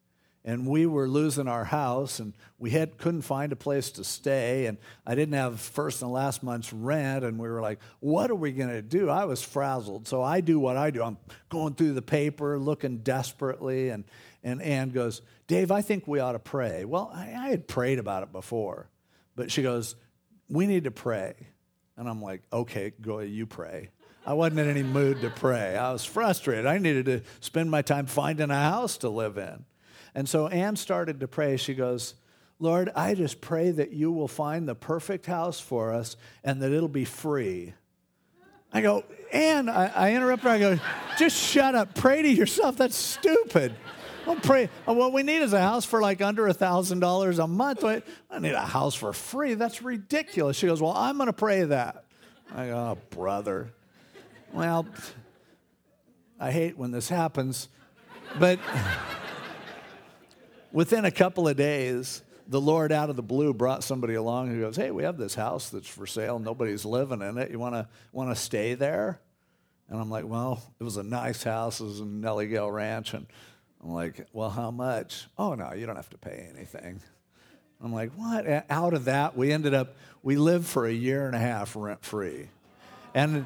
And 0.46 0.68
we 0.68 0.86
were 0.86 1.08
losing 1.08 1.48
our 1.48 1.66
house 1.66 2.20
and 2.20 2.34
we 2.60 2.70
had 2.70 2.98
couldn't 2.98 3.24
find 3.24 3.52
a 3.52 3.58
place 3.58 3.92
to 3.92 4.04
stay 4.04 4.68
and 4.68 4.78
i 5.06 5.14
didn't 5.14 5.34
have 5.34 5.60
first 5.60 6.02
and 6.02 6.14
last 6.14 6.44
month's 6.44 6.72
rent 6.72 7.26
and 7.26 7.38
we 7.38 7.50
were 7.50 7.62
like 7.62 7.80
what 8.00 8.32
are 8.32 8.36
we 8.36 8.52
going 8.52 8.70
to 8.70 8.82
do? 8.82 9.10
I 9.10 9.26
was 9.26 9.42
frazzled. 9.42 10.08
So 10.08 10.22
i 10.22 10.40
do 10.40 10.60
what 10.60 10.78
i 10.78 10.92
do. 10.92 11.04
I'm 11.04 11.18
going 11.50 11.74
through 11.74 11.94
the 11.94 12.02
paper 12.02 12.58
looking 12.58 13.00
desperately 13.00 13.90
and 13.90 14.06
and 14.44 14.62
ann 14.62 14.90
goes 14.92 15.22
dave 15.48 15.72
i 15.72 15.82
think 15.82 16.08
we 16.08 16.20
ought 16.20 16.34
to 16.34 16.40
pray. 16.40 16.86
Well 16.86 17.12
i, 17.14 17.34
I 17.34 17.50
had 17.50 17.68
prayed 17.68 18.00
about 18.00 18.24
it 18.24 18.32
before 18.32 18.88
but 19.36 19.52
she 19.52 19.62
goes 19.62 19.96
we 20.48 20.68
need 20.68 20.86
to 20.86 20.92
pray. 20.92 21.34
And 21.98 22.08
i'm 22.08 22.22
like 22.22 22.44
okay 22.54 22.94
go 23.02 23.20
you 23.20 23.46
pray 23.46 23.90
I 24.30 24.34
wasn't 24.34 24.60
in 24.60 24.70
any 24.70 24.84
mood 24.84 25.22
to 25.22 25.32
pray. 25.32 25.76
I 25.76 25.92
was 25.92 26.06
frustrated. 26.06 26.68
I 26.68 26.78
needed 26.78 27.06
to 27.06 27.22
spend 27.40 27.72
my 27.72 27.82
time 27.82 28.06
finding 28.06 28.52
a 28.52 28.62
house 28.62 28.98
to 28.98 29.10
live 29.10 29.40
in. 29.40 29.66
And 30.14 30.30
so 30.30 30.48
Ann 30.48 30.76
started 30.76 31.22
to 31.22 31.28
pray. 31.28 31.58
She 31.58 31.74
goes, 31.74 32.14
Lord, 32.60 32.92
I 32.96 33.16
just 33.16 33.42
pray 33.42 33.72
that 33.72 33.92
you 33.92 34.12
will 34.12 34.28
find 34.28 34.68
the 34.68 34.76
perfect 34.76 35.26
house 35.26 35.60
for 35.60 35.92
us 35.92 36.16
and 36.44 36.62
that 36.62 36.72
it'll 36.72 36.88
be 36.88 37.06
free. 37.06 37.74
I 38.72 38.82
go, 38.82 39.04
Ann, 39.34 39.68
I, 39.68 39.88
I 39.88 40.14
interrupt 40.14 40.44
her. 40.44 40.50
I 40.50 40.60
go, 40.60 40.80
just 41.18 41.36
shut 41.36 41.74
up. 41.74 41.96
Pray 41.96 42.22
to 42.22 42.30
yourself. 42.30 42.78
That's 42.78 42.96
stupid. 42.96 43.74
Don't 44.26 44.44
pray. 44.44 44.70
Oh, 44.88 44.94
what 44.94 45.12
we 45.12 45.24
need 45.24 45.42
is 45.42 45.54
a 45.54 45.60
house 45.60 45.86
for 45.86 46.04
like 46.04 46.22
under 46.22 46.48
a 46.48 46.54
$1,000 46.54 47.44
a 47.44 47.48
month. 47.48 47.84
I 47.84 48.04
need 48.38 48.52
a 48.52 48.60
house 48.60 48.94
for 48.94 49.12
free. 49.12 49.56
That's 49.56 49.82
ridiculous. 49.82 50.56
She 50.56 50.68
goes, 50.68 50.84
Well, 50.84 50.94
I'm 50.94 51.18
going 51.18 51.26
to 51.26 51.34
pray 51.34 51.64
that. 51.64 52.06
I 52.54 52.68
go, 52.68 52.76
Oh, 52.78 52.98
brother. 53.10 53.72
Well, 54.54 54.88
I 56.40 56.52
hate 56.52 56.78
when 56.78 56.92
this 56.92 57.10
happens, 57.10 57.70
but 58.40 58.60
within 60.72 61.06
a 61.06 61.12
couple 61.12 61.48
of 61.48 61.56
days, 61.56 62.24
the 62.48 62.60
Lord 62.60 62.92
out 62.92 63.10
of 63.10 63.16
the 63.16 63.24
blue 63.24 63.54
brought 63.54 63.84
somebody 63.84 64.16
along 64.16 64.50
who 64.50 64.62
goes, 64.62 64.76
Hey, 64.76 64.92
we 64.92 65.04
have 65.04 65.18
this 65.18 65.36
house 65.36 65.70
that's 65.70 65.88
for 65.88 66.08
sale. 66.08 66.40
Nobody's 66.40 66.84
living 66.84 67.22
in 67.22 67.38
it. 67.38 67.52
You 67.52 67.60
want 67.60 67.76
to 67.76 67.88
want 68.12 68.30
to 68.32 68.36
stay 68.36 68.74
there? 68.74 69.20
And 69.88 70.00
I'm 70.00 70.10
like, 70.10 70.26
Well, 70.26 70.62
it 70.80 70.84
was 70.84 70.98
a 70.98 71.04
nice 71.04 71.44
house. 71.44 71.80
It 71.80 71.86
was 71.86 72.00
in 72.00 72.22
Nellie 72.22 72.48
Gail 72.48 72.72
Ranch. 72.72 73.14
And 73.14 73.28
I'm 73.84 73.92
like, 73.92 74.28
well, 74.34 74.50
how 74.50 74.72
much? 74.72 75.28
Oh, 75.38 75.56
no, 75.56 75.74
you 75.74 75.86
don't 75.86 75.96
have 75.96 76.10
to 76.10 76.18
pay 76.18 76.50
anything. 76.54 77.00
I'm 77.82 77.94
like, 77.94 78.12
what? 78.16 78.66
Out 78.70 78.94
of 78.94 79.06
that, 79.06 79.38
we 79.38 79.54
ended 79.54 79.74
up, 79.74 79.96
we 80.22 80.36
lived 80.36 80.68
for 80.68 80.86
a 80.86 80.92
year 80.92 81.28
and 81.28 81.36
a 81.36 81.40
half 81.40 81.76
rent 81.78 82.04
free. 82.04 82.50
And 83.14 83.46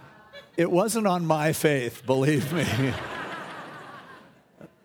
it 0.58 0.70
wasn't 0.72 1.08
on 1.08 1.26
my 1.26 1.54
faith, 1.54 2.06
believe 2.06 2.52
me. 2.54 2.94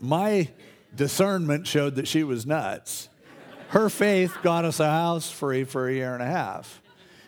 my 0.00 0.48
discernment 0.94 1.66
showed 1.66 1.96
that 1.96 2.08
she 2.08 2.24
was 2.24 2.46
nuts. 2.46 3.08
Her 3.68 3.90
faith 3.90 4.37
got 4.42 4.64
us 4.64 4.80
a 4.80 4.88
house 4.88 5.30
free 5.30 5.64
for 5.64 5.88
a 5.88 5.92
year 5.92 6.14
and 6.14 6.22
a 6.22 6.26
half. 6.26 6.80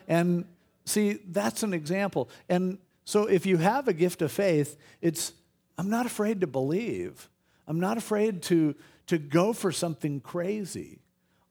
And 0.09 0.47
see, 0.87 1.19
that's 1.29 1.63
an 1.63 1.75
example. 1.75 2.31
And 2.49 2.79
so 3.05 3.27
if 3.27 3.45
you 3.45 3.59
have 3.59 3.89
a 3.89 3.93
gift 3.93 4.23
of 4.23 4.33
faith, 4.33 4.77
it's, 5.01 5.33
I'm 5.77 5.91
not 5.91 6.07
afraid 6.07 6.41
to 6.41 6.47
believe. 6.47 7.29
I'm 7.67 7.79
not 7.79 7.99
afraid 7.99 8.43
to, 8.45 8.75
to 9.09 9.19
go 9.19 9.53
for 9.53 9.71
something 9.71 10.21
crazy. 10.21 11.01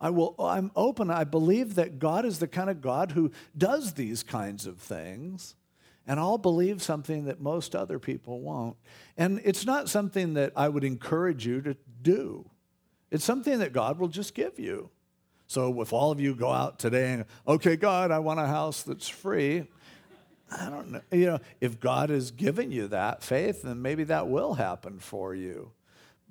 I 0.02 0.10
will, 0.10 0.36
I'm 0.40 0.72
open. 0.76 1.12
I 1.12 1.24
believe 1.24 1.76
that 1.76 2.00
God 2.00 2.26
is 2.26 2.40
the 2.40 2.48
kind 2.48 2.70
of 2.70 2.82
God 2.82 3.12
who 3.12 3.32
does 3.58 3.94
these 3.94 4.24
kinds 4.24 4.66
of 4.66 4.78
things. 4.78 5.56
And 6.10 6.20
I'll 6.20 6.40
believe 6.40 6.82
something 6.82 7.26
that 7.26 7.40
most 7.40 7.76
other 7.76 8.00
people 8.00 8.42
won't. 8.42 8.76
And 9.16 9.40
it's 9.46 9.64
not 9.64 9.90
something 9.90 10.34
that 10.34 10.52
I 10.56 10.68
would 10.68 10.84
encourage 10.84 11.46
you 11.46 11.62
to 11.62 11.78
do, 12.02 12.50
it's 13.12 13.24
something 13.24 13.60
that 13.60 13.74
God 13.74 14.00
will 14.00 14.08
just 14.08 14.34
give 14.34 14.58
you. 14.60 14.90
So 15.46 15.82
if 15.82 15.94
all 15.94 16.12
of 16.12 16.20
you 16.20 16.36
go 16.36 16.52
out 16.52 16.78
today 16.80 17.14
and, 17.14 17.26
okay, 17.48 17.76
God, 17.76 18.12
I 18.12 18.20
want 18.20 18.40
a 18.40 18.46
house 18.48 18.84
that's 18.84 19.08
free, 19.08 19.68
I 20.52 20.70
don't 20.70 20.92
know. 20.92 21.02
You 21.12 21.26
know, 21.26 21.40
if 21.62 21.80
God 21.80 22.10
has 22.10 22.32
given 22.32 22.72
you 22.72 22.88
that 22.88 23.24
faith, 23.24 23.64
then 23.64 23.82
maybe 23.82 24.04
that 24.06 24.28
will 24.28 24.56
happen 24.56 25.00
for 25.00 25.36
you. 25.36 25.72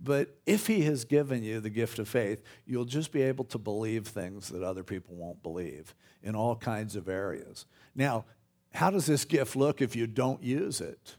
But 0.00 0.36
if 0.46 0.66
He 0.66 0.82
has 0.82 1.04
given 1.04 1.42
you 1.42 1.60
the 1.60 1.70
gift 1.70 1.98
of 1.98 2.08
faith, 2.08 2.42
you'll 2.64 2.84
just 2.84 3.10
be 3.12 3.22
able 3.22 3.44
to 3.46 3.58
believe 3.58 4.06
things 4.06 4.48
that 4.48 4.62
other 4.62 4.84
people 4.84 5.14
won't 5.16 5.42
believe 5.42 5.94
in 6.22 6.34
all 6.36 6.54
kinds 6.54 6.94
of 6.94 7.08
areas. 7.08 7.66
Now, 7.94 8.24
how 8.72 8.90
does 8.90 9.06
this 9.06 9.24
gift 9.24 9.56
look 9.56 9.80
if 9.80 9.96
you 9.96 10.06
don't 10.06 10.42
use 10.42 10.80
it? 10.80 11.16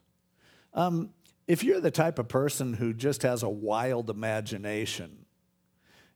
Um, 0.74 1.10
if 1.48 1.64
you're 1.64 1.82
the 1.82 1.92
type 1.92 2.20
of 2.20 2.28
person 2.28 2.74
who 2.74 2.94
just 2.94 3.24
has 3.24 3.44
a 3.44 3.50
wild 3.50 4.10
imagination, 4.10 5.26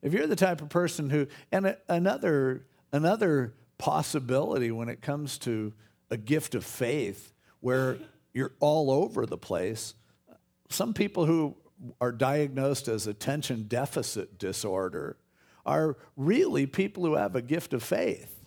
if 0.02 0.14
you're 0.14 0.28
the 0.28 0.36
type 0.36 0.62
of 0.62 0.70
person 0.70 1.10
who, 1.10 1.28
and 1.52 1.76
another, 1.90 2.66
another 2.92 3.54
possibility 3.78 4.70
when 4.70 4.90
it 4.90 5.02
comes 5.02 5.38
to 5.40 5.74
a 6.12 6.18
gift 6.18 6.56
of 6.56 6.64
faith 6.64 7.34
where 7.62 7.98
you're 8.34 8.54
all 8.60 8.92
over 8.92 9.26
the 9.26 9.38
place, 9.38 9.96
some 10.70 10.94
people 10.94 11.26
who 11.26 11.56
are 12.00 12.12
diagnosed 12.12 12.88
as 12.88 13.08
attention 13.08 13.64
deficit 13.68 14.38
disorder 14.38 15.18
are 15.66 15.98
really 16.16 16.66
people 16.66 17.06
who 17.06 17.16
have 17.16 17.36
a 17.36 17.42
gift 17.42 17.74
of 17.74 17.82
faith 17.82 18.46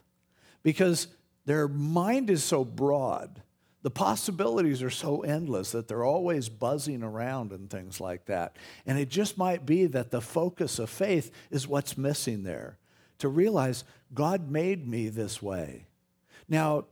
because 0.63 1.09
their 1.47 1.69
mind 1.69 2.29
is 2.29 2.45
so 2.45 2.65
broad. 2.65 3.43
The 3.83 3.91
possibilities 3.91 4.83
are 4.83 4.91
so 4.91 5.21
endless 5.21 5.71
that 5.71 5.87
they're 5.87 6.05
always 6.05 6.49
buzzing 6.49 7.05
around 7.05 7.53
and 7.53 7.71
things 7.71 8.01
like 8.01 8.27
that. 8.27 8.57
And 8.85 8.99
it 8.99 9.09
just 9.09 9.39
might 9.39 9.65
be 9.65 9.87
that 9.87 10.11
the 10.11 10.21
focus 10.21 10.81
of 10.81 10.91
faith 10.91 11.31
is 11.51 11.69
what's 11.69 11.97
missing 11.97 12.43
there 12.43 12.79
to 13.19 13.29
realize 13.29 13.85
God 14.13 14.51
made 14.51 14.89
me 14.89 15.09
this 15.09 15.41
way. 15.41 15.87
Now, 16.49 16.87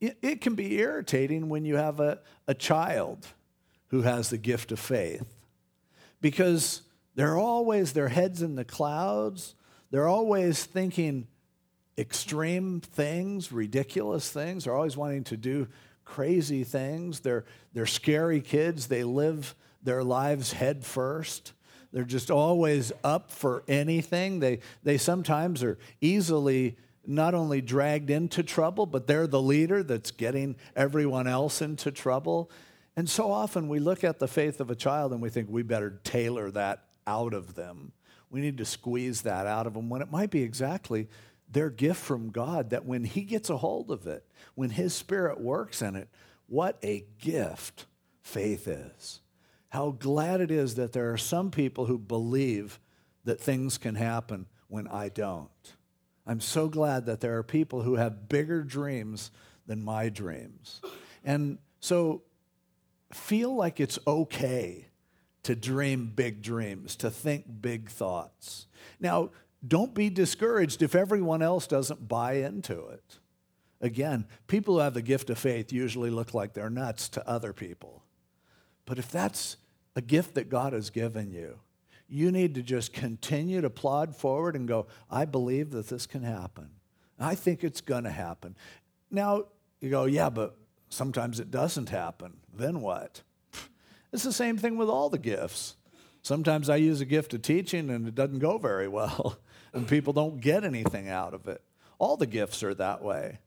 it, 0.00 0.40
can 0.40 0.54
be 0.54 0.78
irritating 0.78 1.48
when 1.48 1.64
you 1.64 1.74
have 1.74 1.98
a, 1.98 2.20
a 2.46 2.54
child 2.54 3.26
who 3.88 4.02
has 4.02 4.30
the 4.30 4.38
gift 4.38 4.70
of 4.70 4.78
faith 4.78 5.26
because 6.20 6.82
they're 7.16 7.36
always, 7.36 7.92
their 7.92 8.08
heads 8.08 8.42
in 8.42 8.54
the 8.54 8.64
clouds. 8.64 9.56
They're 9.90 10.06
always 10.06 10.64
thinking 10.64 11.26
extreme 11.98 12.80
things, 12.80 13.50
ridiculous 13.50 14.30
things. 14.30 14.64
They're 14.64 14.74
always 14.74 14.96
wanting 14.96 15.24
to 15.24 15.36
do 15.36 15.66
crazy 16.04 16.64
things. 16.64 17.20
They're, 17.20 17.44
they're 17.74 17.86
scary 17.86 18.40
kids. 18.40 18.86
They 18.86 19.04
live 19.04 19.54
their 19.82 20.04
lives 20.04 20.52
head 20.52 20.84
first. 20.84 21.52
They're 21.92 22.04
just 22.04 22.30
always 22.30 22.92
up 23.02 23.30
for 23.30 23.64
anything. 23.66 24.40
They, 24.40 24.60
they 24.82 24.98
sometimes 24.98 25.62
are 25.62 25.78
easily 26.00 26.76
not 27.06 27.34
only 27.34 27.60
dragged 27.60 28.10
into 28.10 28.42
trouble, 28.42 28.84
but 28.86 29.06
they're 29.06 29.26
the 29.26 29.40
leader 29.40 29.82
that's 29.82 30.10
getting 30.10 30.56
everyone 30.76 31.26
else 31.26 31.62
into 31.62 31.90
trouble. 31.90 32.50
And 32.96 33.08
so 33.08 33.32
often 33.32 33.68
we 33.68 33.78
look 33.78 34.04
at 34.04 34.18
the 34.18 34.28
faith 34.28 34.60
of 34.60 34.70
a 34.70 34.74
child 34.74 35.12
and 35.12 35.22
we 35.22 35.30
think 35.30 35.48
we 35.48 35.62
better 35.62 36.00
tailor 36.04 36.50
that 36.50 36.84
out 37.06 37.32
of 37.32 37.54
them. 37.54 37.92
We 38.30 38.40
need 38.40 38.58
to 38.58 38.66
squeeze 38.66 39.22
that 39.22 39.46
out 39.46 39.66
of 39.66 39.72
them 39.72 39.88
when 39.88 40.02
it 40.02 40.10
might 40.10 40.30
be 40.30 40.42
exactly 40.42 41.08
their 41.50 41.70
gift 41.70 42.00
from 42.00 42.30
God 42.30 42.70
that 42.70 42.84
when 42.84 43.04
He 43.04 43.22
gets 43.22 43.50
a 43.50 43.56
hold 43.56 43.90
of 43.90 44.06
it, 44.06 44.24
when 44.54 44.70
His 44.70 44.94
Spirit 44.94 45.40
works 45.40 45.82
in 45.82 45.96
it, 45.96 46.08
what 46.46 46.78
a 46.82 47.04
gift 47.18 47.86
faith 48.22 48.68
is. 48.68 49.20
How 49.70 49.90
glad 49.90 50.40
it 50.40 50.50
is 50.50 50.76
that 50.76 50.92
there 50.92 51.12
are 51.12 51.18
some 51.18 51.50
people 51.50 51.86
who 51.86 51.98
believe 51.98 52.80
that 53.24 53.40
things 53.40 53.76
can 53.76 53.94
happen 53.94 54.46
when 54.68 54.86
I 54.88 55.08
don't. 55.08 55.50
I'm 56.26 56.40
so 56.40 56.68
glad 56.68 57.06
that 57.06 57.20
there 57.20 57.36
are 57.36 57.42
people 57.42 57.82
who 57.82 57.96
have 57.96 58.28
bigger 58.28 58.62
dreams 58.62 59.30
than 59.66 59.82
my 59.82 60.08
dreams. 60.08 60.80
And 61.24 61.58
so 61.80 62.22
feel 63.12 63.54
like 63.54 63.80
it's 63.80 63.98
okay 64.06 64.88
to 65.42 65.56
dream 65.56 66.12
big 66.14 66.42
dreams, 66.42 66.96
to 66.96 67.10
think 67.10 67.44
big 67.60 67.88
thoughts. 67.88 68.66
Now, 69.00 69.30
don't 69.66 69.94
be 69.94 70.10
discouraged 70.10 70.82
if 70.82 70.94
everyone 70.94 71.42
else 71.42 71.66
doesn't 71.66 72.08
buy 72.08 72.34
into 72.34 72.88
it. 72.88 73.18
Again, 73.80 74.26
people 74.46 74.74
who 74.74 74.80
have 74.80 74.94
the 74.94 75.02
gift 75.02 75.30
of 75.30 75.38
faith 75.38 75.72
usually 75.72 76.10
look 76.10 76.34
like 76.34 76.52
they're 76.52 76.70
nuts 76.70 77.08
to 77.10 77.28
other 77.28 77.52
people. 77.52 78.02
But 78.86 78.98
if 78.98 79.10
that's 79.10 79.56
a 79.94 80.00
gift 80.00 80.34
that 80.34 80.48
God 80.48 80.72
has 80.72 80.90
given 80.90 81.30
you, 81.30 81.58
you 82.08 82.32
need 82.32 82.54
to 82.54 82.62
just 82.62 82.92
continue 82.92 83.60
to 83.60 83.70
plod 83.70 84.16
forward 84.16 84.56
and 84.56 84.66
go, 84.66 84.86
I 85.10 85.24
believe 85.26 85.70
that 85.72 85.88
this 85.88 86.06
can 86.06 86.22
happen. 86.22 86.70
I 87.20 87.34
think 87.34 87.62
it's 87.62 87.80
going 87.80 88.04
to 88.04 88.10
happen. 88.10 88.56
Now, 89.10 89.44
you 89.80 89.90
go, 89.90 90.04
yeah, 90.04 90.30
but 90.30 90.56
sometimes 90.88 91.40
it 91.40 91.50
doesn't 91.50 91.90
happen 91.90 92.38
then 92.58 92.80
what? 92.80 93.22
It's 94.12 94.24
the 94.24 94.32
same 94.32 94.56
thing 94.56 94.76
with 94.76 94.88
all 94.88 95.08
the 95.08 95.18
gifts. 95.18 95.76
Sometimes 96.22 96.68
I 96.68 96.76
use 96.76 97.00
a 97.00 97.06
gift 97.06 97.32
of 97.34 97.42
teaching 97.42 97.88
and 97.90 98.08
it 98.08 98.14
doesn't 98.14 98.40
go 98.40 98.58
very 98.58 98.88
well, 98.88 99.38
and 99.72 99.86
people 99.86 100.12
don't 100.12 100.40
get 100.40 100.64
anything 100.64 101.08
out 101.08 101.34
of 101.34 101.48
it. 101.48 101.62
All 101.98 102.16
the 102.16 102.26
gifts 102.26 102.62
are 102.62 102.74
that 102.74 103.02
way. 103.02 103.38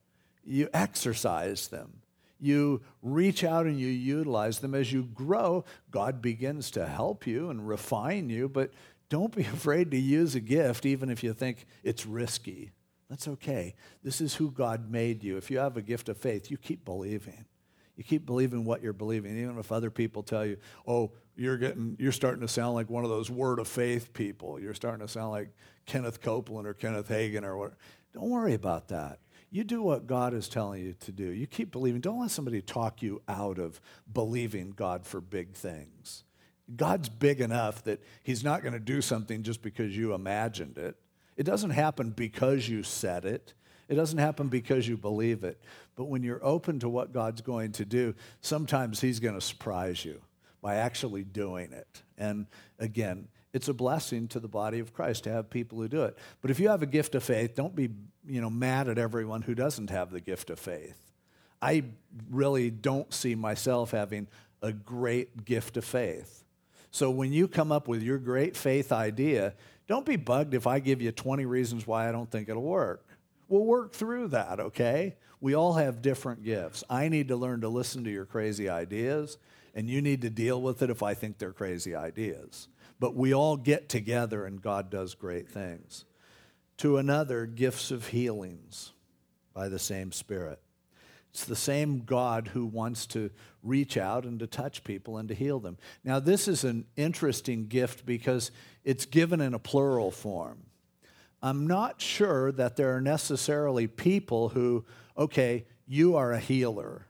You 0.43 0.69
exercise 0.73 1.67
them, 1.67 2.01
you 2.39 2.81
reach 3.03 3.43
out 3.43 3.67
and 3.67 3.79
you 3.79 3.87
utilize 3.87 4.59
them. 4.59 4.73
As 4.73 4.91
you 4.91 5.03
grow, 5.03 5.63
God 5.91 6.21
begins 6.21 6.71
to 6.71 6.87
help 6.87 7.27
you 7.27 7.49
and 7.49 7.67
refine 7.67 8.29
you, 8.29 8.49
but 8.49 8.71
don't 9.09 9.35
be 9.35 9.43
afraid 9.53 9.91
to 9.91 9.97
use 9.97 10.33
a 10.33 10.39
gift 10.39 10.85
even 10.85 11.09
if 11.09 11.23
you 11.23 11.33
think 11.33 11.67
it's 11.83 12.05
risky. 12.05 12.71
That's 13.09 13.27
okay. 13.27 13.75
This 14.03 14.21
is 14.21 14.35
who 14.35 14.49
God 14.51 14.89
made 14.89 15.23
you. 15.23 15.37
If 15.37 15.51
you 15.51 15.59
have 15.59 15.75
a 15.75 15.81
gift 15.81 16.07
of 16.07 16.17
faith, 16.17 16.49
you 16.49 16.57
keep 16.57 16.85
believing. 16.85 17.45
You 17.97 18.05
keep 18.05 18.25
believing 18.25 18.63
what 18.63 18.81
you're 18.81 18.93
believing, 18.93 19.37
even 19.37 19.59
if 19.59 19.71
other 19.71 19.91
people 19.91 20.23
tell 20.23 20.45
you, 20.45 20.57
oh, 20.87 21.11
you're 21.41 21.57
getting 21.57 21.95
you're 21.99 22.11
starting 22.11 22.41
to 22.41 22.47
sound 22.47 22.75
like 22.75 22.89
one 22.89 23.03
of 23.03 23.09
those 23.09 23.31
word 23.31 23.57
of 23.57 23.67
faith 23.67 24.13
people. 24.13 24.59
You're 24.59 24.75
starting 24.75 25.05
to 25.05 25.11
sound 25.11 25.31
like 25.31 25.49
Kenneth 25.87 26.21
Copeland 26.21 26.67
or 26.67 26.73
Kenneth 26.75 27.09
Hagin 27.09 27.43
or 27.43 27.57
what. 27.57 27.73
Don't 28.13 28.29
worry 28.29 28.53
about 28.53 28.89
that. 28.89 29.19
You 29.49 29.63
do 29.63 29.81
what 29.81 30.05
God 30.05 30.33
is 30.33 30.47
telling 30.47 30.83
you 30.83 30.93
to 30.99 31.11
do. 31.11 31.25
You 31.25 31.47
keep 31.47 31.71
believing. 31.71 31.99
Don't 31.99 32.21
let 32.21 32.29
somebody 32.29 32.61
talk 32.61 33.01
you 33.01 33.21
out 33.27 33.57
of 33.57 33.81
believing 34.11 34.71
God 34.71 35.05
for 35.05 35.19
big 35.19 35.53
things. 35.53 36.23
God's 36.75 37.09
big 37.09 37.41
enough 37.41 37.83
that 37.85 38.01
He's 38.21 38.43
not 38.43 38.61
going 38.61 38.73
to 38.73 38.79
do 38.79 39.01
something 39.01 39.41
just 39.41 39.63
because 39.63 39.97
you 39.97 40.13
imagined 40.13 40.77
it. 40.77 40.95
It 41.37 41.43
doesn't 41.43 41.71
happen 41.71 42.11
because 42.11 42.69
you 42.69 42.83
said 42.83 43.25
it. 43.25 43.55
It 43.89 43.95
doesn't 43.95 44.19
happen 44.19 44.47
because 44.47 44.87
you 44.87 44.95
believe 44.95 45.43
it. 45.43 45.59
But 45.95 46.05
when 46.05 46.21
you're 46.21 46.43
open 46.45 46.79
to 46.79 46.87
what 46.87 47.11
God's 47.11 47.41
going 47.41 47.71
to 47.73 47.85
do, 47.85 48.13
sometimes 48.41 49.01
He's 49.01 49.19
going 49.19 49.35
to 49.35 49.41
surprise 49.41 50.05
you 50.05 50.21
by 50.61 50.75
actually 50.75 51.23
doing 51.23 51.71
it. 51.73 52.01
And 52.17 52.47
again, 52.79 53.27
it's 53.53 53.67
a 53.67 53.73
blessing 53.73 54.27
to 54.29 54.39
the 54.39 54.47
body 54.47 54.79
of 54.79 54.93
Christ 54.93 55.25
to 55.25 55.31
have 55.31 55.49
people 55.49 55.79
who 55.79 55.87
do 55.87 56.03
it. 56.03 56.17
But 56.41 56.51
if 56.51 56.59
you 56.59 56.69
have 56.69 56.81
a 56.81 56.87
gift 56.87 57.15
of 57.15 57.23
faith, 57.23 57.55
don't 57.55 57.75
be 57.75 57.89
you 58.25 58.41
know, 58.41 58.49
mad 58.49 58.87
at 58.87 58.97
everyone 58.97 59.41
who 59.41 59.55
doesn't 59.55 59.89
have 59.89 60.11
the 60.11 60.21
gift 60.21 60.49
of 60.49 60.59
faith. 60.59 61.11
I 61.61 61.83
really 62.29 62.69
don't 62.69 63.13
see 63.13 63.35
myself 63.35 63.91
having 63.91 64.27
a 64.61 64.71
great 64.71 65.45
gift 65.45 65.77
of 65.77 65.85
faith. 65.85 66.43
So 66.91 67.09
when 67.09 67.31
you 67.31 67.47
come 67.47 67.71
up 67.71 67.87
with 67.87 68.03
your 68.03 68.17
great 68.17 68.55
faith 68.55 68.91
idea, 68.91 69.53
don't 69.87 70.05
be 70.05 70.15
bugged 70.15 70.53
if 70.53 70.67
I 70.67 70.79
give 70.79 71.01
you 71.01 71.11
20 71.11 71.45
reasons 71.45 71.87
why 71.87 72.07
I 72.07 72.11
don't 72.11 72.29
think 72.29 72.49
it'll 72.49 72.61
work. 72.61 73.05
We'll 73.47 73.65
work 73.65 73.93
through 73.93 74.29
that, 74.29 74.59
okay? 74.59 75.15
We 75.39 75.55
all 75.55 75.73
have 75.73 76.01
different 76.01 76.43
gifts. 76.43 76.83
I 76.89 77.09
need 77.09 77.29
to 77.29 77.35
learn 77.35 77.61
to 77.61 77.69
listen 77.69 78.03
to 78.03 78.11
your 78.11 78.25
crazy 78.25 78.69
ideas, 78.69 79.37
and 79.73 79.89
you 79.89 80.01
need 80.01 80.21
to 80.21 80.29
deal 80.29 80.61
with 80.61 80.81
it 80.81 80.89
if 80.89 81.01
I 81.01 81.13
think 81.13 81.37
they're 81.37 81.53
crazy 81.53 81.95
ideas. 81.95 82.67
but 83.01 83.15
we 83.15 83.33
all 83.33 83.57
get 83.57 83.89
together 83.89 84.45
and 84.45 84.61
God 84.61 84.91
does 84.91 85.15
great 85.15 85.49
things. 85.49 86.05
To 86.77 86.97
another, 86.97 87.47
gifts 87.47 87.89
of 87.89 88.07
healings 88.07 88.91
by 89.55 89.69
the 89.69 89.79
same 89.79 90.11
Spirit. 90.11 90.61
It's 91.31 91.45
the 91.45 91.55
same 91.55 92.03
God 92.05 92.49
who 92.49 92.65
wants 92.65 93.07
to 93.07 93.31
reach 93.63 93.97
out 93.97 94.23
and 94.25 94.37
to 94.39 94.45
touch 94.45 94.83
people 94.83 95.17
and 95.17 95.27
to 95.29 95.33
heal 95.33 95.59
them. 95.59 95.77
Now, 96.03 96.19
this 96.19 96.47
is 96.47 96.63
an 96.63 96.85
interesting 96.95 97.67
gift 97.67 98.05
because 98.05 98.51
it's 98.83 99.05
given 99.07 99.41
in 99.41 99.55
a 99.55 99.59
plural 99.59 100.11
form. 100.11 100.59
I'm 101.41 101.65
not 101.65 102.01
sure 102.01 102.51
that 102.51 102.75
there 102.75 102.95
are 102.95 103.01
necessarily 103.01 103.87
people 103.87 104.49
who, 104.49 104.85
okay, 105.17 105.65
you 105.87 106.15
are 106.17 106.33
a 106.33 106.39
healer. 106.39 107.07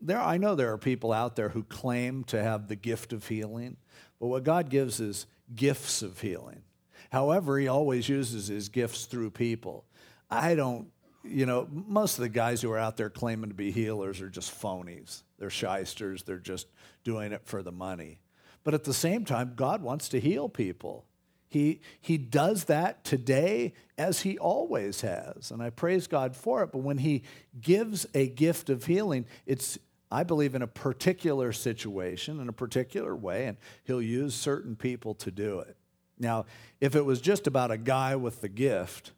There, 0.00 0.20
I 0.20 0.36
know 0.38 0.54
there 0.54 0.72
are 0.72 0.78
people 0.78 1.12
out 1.12 1.36
there 1.36 1.48
who 1.48 1.64
claim 1.64 2.24
to 2.24 2.42
have 2.42 2.68
the 2.68 2.76
gift 2.76 3.12
of 3.12 3.26
healing, 3.26 3.76
but 4.20 4.28
what 4.28 4.44
God 4.44 4.70
gives 4.70 5.00
is 5.00 5.26
gifts 5.54 6.02
of 6.02 6.20
healing. 6.20 6.62
However, 7.10 7.58
He 7.58 7.68
always 7.68 8.08
uses 8.08 8.48
His 8.48 8.68
gifts 8.68 9.06
through 9.06 9.30
people. 9.30 9.84
I 10.30 10.54
don't 10.54 10.90
you 11.24 11.46
know, 11.46 11.68
most 11.70 12.18
of 12.18 12.22
the 12.22 12.28
guys 12.28 12.62
who 12.62 12.70
are 12.70 12.78
out 12.78 12.96
there 12.96 13.10
claiming 13.10 13.50
to 13.50 13.54
be 13.54 13.70
healers 13.70 14.20
are 14.20 14.30
just 14.30 14.58
phonies. 14.60 15.22
They're 15.38 15.50
shysters. 15.50 16.22
They're 16.22 16.38
just 16.38 16.68
doing 17.04 17.32
it 17.32 17.42
for 17.44 17.62
the 17.62 17.72
money. 17.72 18.20
But 18.64 18.74
at 18.74 18.84
the 18.84 18.94
same 18.94 19.24
time, 19.24 19.52
God 19.54 19.82
wants 19.82 20.08
to 20.10 20.20
heal 20.20 20.48
people. 20.48 21.06
He, 21.48 21.80
he 22.00 22.18
does 22.18 22.64
that 22.64 23.04
today 23.04 23.72
as 23.96 24.20
he 24.20 24.38
always 24.38 25.00
has. 25.00 25.50
And 25.50 25.62
I 25.62 25.70
praise 25.70 26.06
God 26.06 26.36
for 26.36 26.62
it. 26.62 26.72
But 26.72 26.80
when 26.80 26.98
he 26.98 27.22
gives 27.58 28.06
a 28.14 28.28
gift 28.28 28.68
of 28.68 28.84
healing, 28.84 29.24
it's, 29.46 29.78
I 30.10 30.22
believe, 30.24 30.54
in 30.54 30.62
a 30.62 30.66
particular 30.66 31.52
situation, 31.52 32.40
in 32.40 32.48
a 32.48 32.52
particular 32.52 33.14
way, 33.14 33.46
and 33.46 33.58
he'll 33.84 34.02
use 34.02 34.34
certain 34.34 34.74
people 34.74 35.14
to 35.16 35.30
do 35.30 35.60
it. 35.60 35.76
Now, 36.18 36.46
if 36.80 36.96
it 36.96 37.04
was 37.04 37.20
just 37.20 37.46
about 37.46 37.70
a 37.70 37.76
guy 37.76 38.16
with 38.16 38.40
the 38.40 38.48
gift, 38.48 39.12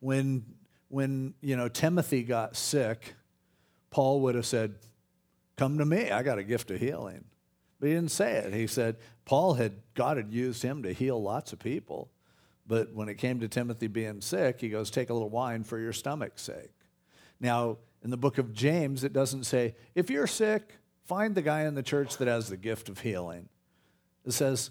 when 0.00 0.44
when 0.88 1.34
you 1.40 1.56
know 1.56 1.68
Timothy 1.68 2.22
got 2.22 2.56
sick, 2.56 3.14
Paul 3.90 4.20
would 4.20 4.34
have 4.34 4.46
said, 4.46 4.76
"Come 5.56 5.78
to 5.78 5.84
me. 5.84 6.10
I 6.10 6.22
got 6.22 6.38
a 6.38 6.44
gift 6.44 6.70
of 6.70 6.78
healing." 6.78 7.24
But 7.80 7.88
he 7.88 7.94
didn't 7.94 8.12
say 8.12 8.36
it. 8.36 8.52
He 8.52 8.66
said 8.66 8.96
Paul 9.24 9.54
had 9.54 9.72
God 9.94 10.16
had 10.16 10.32
used 10.32 10.62
him 10.62 10.82
to 10.82 10.92
heal 10.92 11.20
lots 11.20 11.52
of 11.52 11.58
people, 11.58 12.10
but 12.66 12.92
when 12.92 13.08
it 13.08 13.16
came 13.16 13.40
to 13.40 13.48
Timothy 13.48 13.88
being 13.88 14.20
sick, 14.20 14.60
he 14.60 14.68
goes, 14.68 14.90
"Take 14.90 15.10
a 15.10 15.14
little 15.14 15.30
wine 15.30 15.64
for 15.64 15.78
your 15.78 15.92
stomach's 15.92 16.42
sake." 16.42 16.70
Now, 17.44 17.76
in 18.02 18.08
the 18.08 18.16
book 18.16 18.38
of 18.38 18.54
James, 18.54 19.04
it 19.04 19.12
doesn't 19.12 19.44
say, 19.44 19.76
"If 19.94 20.08
you're 20.08 20.26
sick, 20.26 20.78
find 21.04 21.34
the 21.34 21.42
guy 21.42 21.64
in 21.64 21.74
the 21.74 21.82
church 21.82 22.16
that 22.16 22.26
has 22.26 22.48
the 22.48 22.56
gift 22.56 22.88
of 22.88 23.00
healing." 23.00 23.50
It 24.24 24.32
says, 24.32 24.70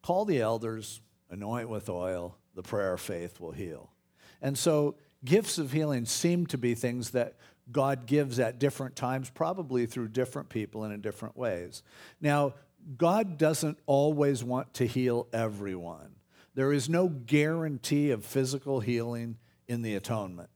"Call 0.00 0.24
the 0.24 0.40
elders, 0.40 1.02
anoint 1.28 1.68
with 1.68 1.90
oil, 1.90 2.38
the 2.54 2.62
prayer 2.62 2.94
of 2.94 3.02
faith 3.02 3.40
will 3.40 3.52
heal." 3.52 3.92
And 4.40 4.56
so 4.56 4.96
gifts 5.22 5.58
of 5.58 5.72
healing 5.72 6.06
seem 6.06 6.46
to 6.46 6.56
be 6.56 6.74
things 6.74 7.10
that 7.10 7.36
God 7.70 8.06
gives 8.06 8.40
at 8.40 8.58
different 8.58 8.96
times, 8.96 9.28
probably 9.28 9.84
through 9.84 10.08
different 10.08 10.48
people 10.48 10.82
and 10.82 10.94
in 10.94 11.02
different 11.02 11.36
ways. 11.36 11.82
Now, 12.22 12.54
God 12.96 13.36
doesn't 13.36 13.78
always 13.84 14.42
want 14.42 14.72
to 14.74 14.86
heal 14.86 15.28
everyone. 15.30 16.16
There 16.54 16.72
is 16.72 16.88
no 16.88 17.08
guarantee 17.08 18.10
of 18.10 18.24
physical 18.24 18.80
healing 18.80 19.36
in 19.68 19.82
the 19.82 19.94
atonement. 19.94 20.48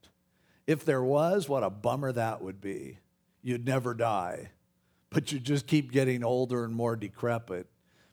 If 0.69 0.85
there 0.85 1.03
was, 1.03 1.49
what 1.49 1.65
a 1.65 1.71
bummer 1.71 2.13
that 2.13 2.41
would 2.43 2.61
be. 2.61 2.99
You'd 3.43 3.67
never 3.67 3.93
die, 3.93 4.51
but 5.11 5.33
you 5.33 5.41
just 5.41 5.67
keep 5.67 5.91
getting 5.91 6.23
older 6.23 6.65
and 6.65 6.73
more 6.73 6.95
decrepit, 6.95 7.67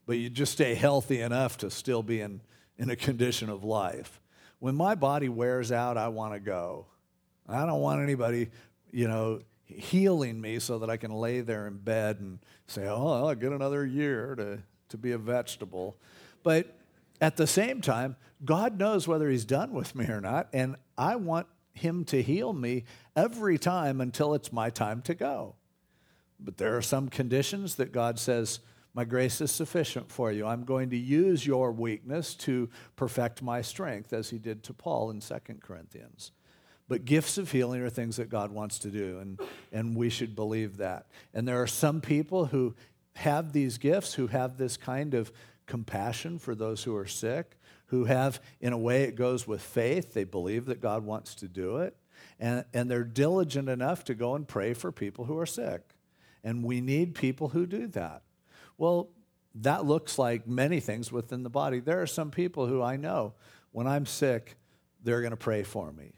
but 0.08 0.18
you 0.18 0.32
just 0.32 0.54
stay 0.54 0.74
healthy 0.74 1.22
enough 1.22 1.60
to 1.60 1.70
still 1.70 2.02
be 2.02 2.22
in, 2.22 2.42
in 2.80 2.90
a 2.90 2.96
condition 2.96 3.50
of 3.50 3.64
life 3.64 4.20
when 4.60 4.76
my 4.76 4.96
body 4.96 5.30
wears 5.30 5.72
out, 5.72 5.98
I 5.98 6.08
want 6.08 6.34
to 6.34 6.40
go. 6.40 6.88
I 7.48 7.66
don't 7.66 7.82
want 7.82 8.02
anybody, 8.02 8.50
you 8.92 9.08
know, 9.08 9.42
healing 9.66 10.40
me 10.40 10.60
so 10.60 10.80
that 10.80 10.90
I 10.90 10.98
can 10.98 11.12
lay 11.12 11.42
there 11.42 11.68
in 11.68 11.78
bed 11.78 12.20
and 12.20 12.40
say, 12.68 12.88
oh, 12.88 13.28
I'll 13.28 13.36
get 13.36 13.52
another 13.52 13.86
year 13.86 14.36
to, 14.36 14.64
to 14.90 14.98
be 14.98 15.12
a 15.12 15.18
vegetable. 15.18 15.98
But 16.44 16.76
at 17.22 17.38
the 17.38 17.48
same 17.48 17.82
time, 17.82 18.16
God 18.44 18.80
knows 18.80 19.08
whether 19.08 19.30
He's 19.30 19.46
done 19.46 19.72
with 19.72 19.96
me 19.96 20.06
or 20.06 20.22
not, 20.22 20.50
and 20.54 20.76
I 20.98 21.16
want 21.16 21.48
Him 21.76 22.04
to 22.06 22.24
heal 22.24 22.54
me 22.54 22.86
every 23.16 23.58
time 23.58 24.02
until 24.02 24.34
it's 24.34 24.52
my 24.52 24.70
time 24.70 25.02
to 25.04 25.14
go. 25.14 25.56
But 26.40 26.58
there 26.58 26.76
are 26.76 26.82
some 26.82 27.10
conditions 27.10 27.76
that 27.76 27.92
God 27.92 28.18
says, 28.18 28.60
my 28.96 29.04
grace 29.04 29.42
is 29.42 29.52
sufficient 29.52 30.10
for 30.10 30.32
you. 30.32 30.48
I'm 30.48 30.64
going 30.64 30.90
to 30.92 30.98
use 30.98 31.46
your 31.46 31.74
weakness 31.74 32.34
to 32.36 32.70
perfect 32.96 33.42
my 33.42 33.62
strength, 33.62 34.14
as 34.14 34.30
he 34.30 34.38
did 34.38 34.64
to 34.64 34.74
Paul 34.74 35.12
in 35.12 35.20
2 35.20 35.36
Corinthians. 35.62 36.32
But 36.88 37.04
gifts 37.04 37.38
of 37.38 37.52
healing 37.52 37.82
are 37.82 37.90
things 37.90 38.16
that 38.18 38.30
God 38.30 38.52
wants 38.52 38.80
to 38.80 38.90
do, 38.90 39.20
and, 39.20 39.40
and 39.74 39.98
we 39.98 40.10
should 40.10 40.34
believe 40.34 40.78
that. 40.78 41.08
And 41.34 41.46
there 41.46 41.62
are 41.62 41.68
some 41.68 42.00
people 42.00 42.46
who 42.46 42.74
have 43.16 43.52
these 43.52 43.78
gifts, 43.78 44.14
who 44.14 44.28
have 44.28 44.58
this 44.58 44.78
kind 44.78 45.14
of 45.14 45.30
compassion 45.66 46.40
for 46.40 46.56
those 46.56 46.84
who 46.84 46.96
are 46.96 47.08
sick, 47.08 47.55
who 47.88 48.06
have, 48.06 48.42
in 48.60 48.74
a 48.74 48.78
way, 48.78 49.04
it 49.04 49.16
goes 49.16 49.48
with 49.48 49.62
faith. 49.62 50.14
They 50.14 50.24
believe 50.24 50.66
that 50.66 50.82
God 50.82 51.06
wants 51.06 51.36
to 51.36 51.48
do 51.48 51.78
it, 51.78 51.96
and, 52.40 52.66
and 52.74 52.90
they're 52.90 53.04
diligent 53.04 53.70
enough 53.70 54.04
to 54.06 54.16
go 54.16 54.36
and 54.36 54.48
pray 54.48 54.74
for 54.74 54.92
people 54.92 55.26
who 55.26 55.38
are 55.38 55.46
sick. 55.46 55.82
And 56.44 56.64
we 56.64 56.82
need 56.82 57.16
people 57.16 57.50
who 57.50 57.66
do 57.66 57.88
that. 57.88 58.22
Well, 58.78 59.10
that 59.56 59.86
looks 59.86 60.20
like 60.20 60.48
many 60.48 60.80
things 60.80 61.12
within 61.12 61.44
the 61.44 61.50
body. 61.50 61.80
There 61.80 62.02
are 62.02 62.08
some 62.08 62.30
people 62.30 62.68
who 62.68 62.82
I 62.82 62.98
know 62.98 63.34
when 63.72 63.88
I'm 63.88 64.06
sick, 64.06 64.56
they're 65.04 65.22
going 65.22 65.32
to 65.32 65.38
pray 65.38 65.64
for 65.64 65.92
me. 65.92 66.14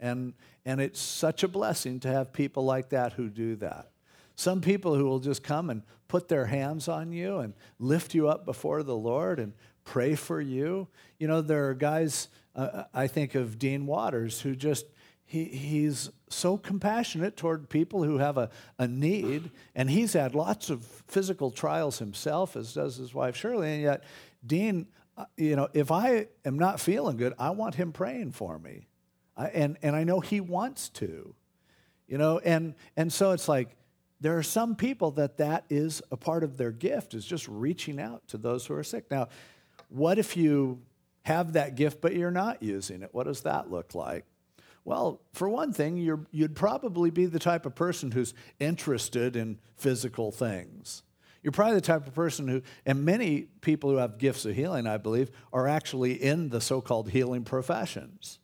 And, 0.00 0.34
and 0.64 0.80
it's 0.80 1.00
such 1.00 1.42
a 1.42 1.48
blessing 1.48 2.00
to 2.00 2.08
have 2.08 2.32
people 2.32 2.64
like 2.64 2.90
that 2.90 3.12
who 3.14 3.28
do 3.28 3.56
that. 3.56 3.90
Some 4.34 4.60
people 4.60 4.94
who 4.94 5.04
will 5.04 5.20
just 5.20 5.42
come 5.42 5.70
and 5.70 5.82
put 6.08 6.28
their 6.28 6.46
hands 6.46 6.88
on 6.88 7.12
you 7.12 7.38
and 7.38 7.54
lift 7.78 8.14
you 8.14 8.28
up 8.28 8.44
before 8.44 8.82
the 8.82 8.96
Lord 8.96 9.38
and 9.38 9.54
pray 9.86 10.14
for 10.14 10.40
you. 10.40 10.88
You 11.18 11.28
know, 11.28 11.40
there 11.40 11.70
are 11.70 11.74
guys, 11.74 12.28
uh, 12.54 12.84
I 12.92 13.06
think 13.06 13.34
of 13.34 13.58
Dean 13.58 13.86
Waters, 13.86 14.42
who 14.42 14.54
just 14.54 14.84
he, 15.24 15.44
he's 15.44 16.10
so 16.28 16.58
compassionate 16.58 17.36
toward 17.36 17.68
people 17.68 18.04
who 18.04 18.18
have 18.18 18.36
a, 18.36 18.50
a 18.78 18.86
need, 18.86 19.50
and 19.74 19.88
he's 19.88 20.12
had 20.12 20.34
lots 20.34 20.68
of 20.70 20.84
physical 21.08 21.50
trials 21.50 21.98
himself, 21.98 22.56
as 22.56 22.74
does 22.74 22.96
his 22.96 23.14
wife 23.14 23.34
Shirley, 23.34 23.72
and 23.72 23.82
yet 23.82 24.04
Dean, 24.44 24.86
uh, 25.16 25.24
you 25.36 25.56
know, 25.56 25.68
if 25.72 25.90
I 25.90 26.28
am 26.44 26.58
not 26.58 26.78
feeling 26.78 27.16
good, 27.16 27.32
I 27.38 27.50
want 27.50 27.74
him 27.74 27.92
praying 27.92 28.32
for 28.32 28.58
me. 28.58 28.86
I, 29.36 29.46
and, 29.46 29.78
and 29.82 29.96
I 29.96 30.04
know 30.04 30.20
he 30.20 30.40
wants 30.40 30.88
to, 30.90 31.34
you 32.06 32.18
know, 32.18 32.38
and, 32.38 32.74
and 32.96 33.12
so 33.12 33.32
it's 33.32 33.48
like 33.48 33.76
there 34.20 34.38
are 34.38 34.42
some 34.42 34.76
people 34.76 35.10
that 35.12 35.38
that 35.38 35.64
is 35.68 36.02
a 36.10 36.16
part 36.16 36.44
of 36.44 36.56
their 36.56 36.70
gift, 36.70 37.14
is 37.14 37.24
just 37.24 37.48
reaching 37.48 38.00
out 38.00 38.26
to 38.28 38.38
those 38.38 38.64
who 38.64 38.74
are 38.74 38.84
sick. 38.84 39.10
Now, 39.10 39.28
what 39.88 40.18
if 40.18 40.36
you 40.36 40.80
have 41.22 41.54
that 41.54 41.74
gift, 41.74 42.00
but 42.00 42.14
you're 42.14 42.30
not 42.30 42.62
using 42.62 43.02
it? 43.02 43.10
What 43.12 43.24
does 43.24 43.42
that 43.42 43.70
look 43.70 43.94
like? 43.94 44.24
Well, 44.84 45.20
for 45.32 45.48
one 45.48 45.72
thing, 45.72 45.96
you 45.96 46.26
would 46.32 46.54
probably 46.54 47.10
be 47.10 47.26
the 47.26 47.40
type 47.40 47.66
of 47.66 47.74
person 47.74 48.12
who's 48.12 48.34
interested 48.60 49.34
in 49.34 49.58
physical 49.76 50.30
things. 50.30 51.02
You're 51.42 51.52
probably 51.52 51.76
the 51.76 51.80
type 51.80 52.06
of 52.06 52.14
person 52.14 52.46
who, 52.46 52.62
and 52.84 53.04
many 53.04 53.48
people 53.60 53.90
who 53.90 53.96
have 53.96 54.18
gifts 54.18 54.44
of 54.44 54.54
healing, 54.54 54.86
I 54.86 54.96
believe, 54.96 55.30
are 55.52 55.66
actually 55.66 56.12
in 56.22 56.50
the 56.50 56.60
so 56.60 56.80
called 56.80 57.10
healing 57.10 57.44
professions. 57.44 58.38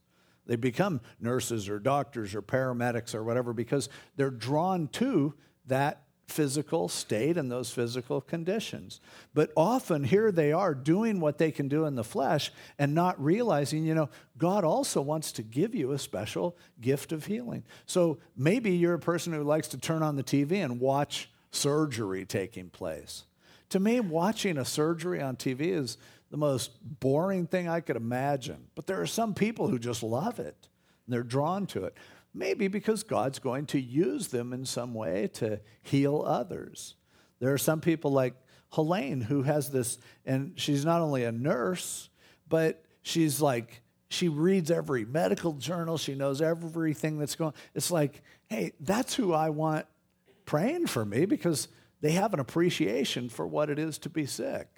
They 0.46 0.56
become 0.56 1.00
nurses 1.20 1.68
or 1.68 1.78
doctors 1.78 2.34
or 2.34 2.42
paramedics 2.42 3.14
or 3.14 3.22
whatever 3.22 3.52
because 3.52 3.88
they're 4.16 4.30
drawn 4.30 4.88
to 4.88 5.34
that 5.66 6.02
physical 6.32 6.88
state 6.88 7.36
and 7.36 7.52
those 7.52 7.70
physical 7.70 8.20
conditions. 8.20 9.00
But 9.34 9.52
often 9.56 10.02
here 10.02 10.32
they 10.32 10.52
are 10.52 10.74
doing 10.74 11.20
what 11.20 11.38
they 11.38 11.52
can 11.52 11.68
do 11.68 11.84
in 11.84 11.94
the 11.94 12.02
flesh 12.02 12.50
and 12.78 12.94
not 12.94 13.22
realizing, 13.22 13.84
you 13.84 13.94
know, 13.94 14.08
God 14.38 14.64
also 14.64 15.00
wants 15.00 15.30
to 15.32 15.42
give 15.42 15.74
you 15.74 15.92
a 15.92 15.98
special 15.98 16.56
gift 16.80 17.12
of 17.12 17.26
healing. 17.26 17.62
So 17.86 18.18
maybe 18.36 18.70
you're 18.70 18.94
a 18.94 18.98
person 18.98 19.32
who 19.32 19.44
likes 19.44 19.68
to 19.68 19.78
turn 19.78 20.02
on 20.02 20.16
the 20.16 20.24
TV 20.24 20.64
and 20.64 20.80
watch 20.80 21.30
surgery 21.50 22.24
taking 22.24 22.70
place. 22.70 23.24
To 23.68 23.78
me, 23.78 24.00
watching 24.00 24.58
a 24.58 24.64
surgery 24.64 25.20
on 25.20 25.36
TV 25.36 25.68
is 25.72 25.98
the 26.30 26.36
most 26.38 26.72
boring 27.00 27.46
thing 27.46 27.68
I 27.68 27.80
could 27.80 27.96
imagine. 27.96 28.68
But 28.74 28.86
there 28.86 29.00
are 29.00 29.06
some 29.06 29.34
people 29.34 29.68
who 29.68 29.78
just 29.78 30.02
love 30.02 30.40
it. 30.40 30.68
And 31.06 31.12
they're 31.12 31.22
drawn 31.22 31.66
to 31.68 31.84
it. 31.84 31.96
Maybe 32.34 32.68
because 32.68 33.02
God's 33.02 33.38
going 33.38 33.66
to 33.66 33.80
use 33.80 34.28
them 34.28 34.52
in 34.52 34.64
some 34.64 34.94
way 34.94 35.28
to 35.34 35.60
heal 35.82 36.24
others. 36.26 36.94
There 37.40 37.52
are 37.52 37.58
some 37.58 37.80
people 37.80 38.10
like 38.10 38.34
Helene 38.72 39.20
who 39.20 39.42
has 39.42 39.70
this, 39.70 39.98
and 40.24 40.52
she's 40.56 40.84
not 40.84 41.02
only 41.02 41.24
a 41.24 41.32
nurse, 41.32 42.08
but 42.48 42.84
she's 43.02 43.40
like, 43.40 43.82
she 44.08 44.28
reads 44.28 44.70
every 44.70 45.04
medical 45.04 45.54
journal, 45.54 45.98
she 45.98 46.14
knows 46.14 46.40
everything 46.40 47.18
that's 47.18 47.34
going 47.34 47.52
It's 47.74 47.90
like, 47.90 48.22
hey, 48.48 48.72
that's 48.80 49.14
who 49.14 49.32
I 49.32 49.50
want 49.50 49.86
praying 50.44 50.86
for 50.86 51.04
me 51.04 51.24
because 51.24 51.68
they 52.00 52.12
have 52.12 52.34
an 52.34 52.40
appreciation 52.40 53.28
for 53.28 53.46
what 53.46 53.70
it 53.70 53.78
is 53.78 53.98
to 53.98 54.10
be 54.10 54.26
sick. 54.26 54.68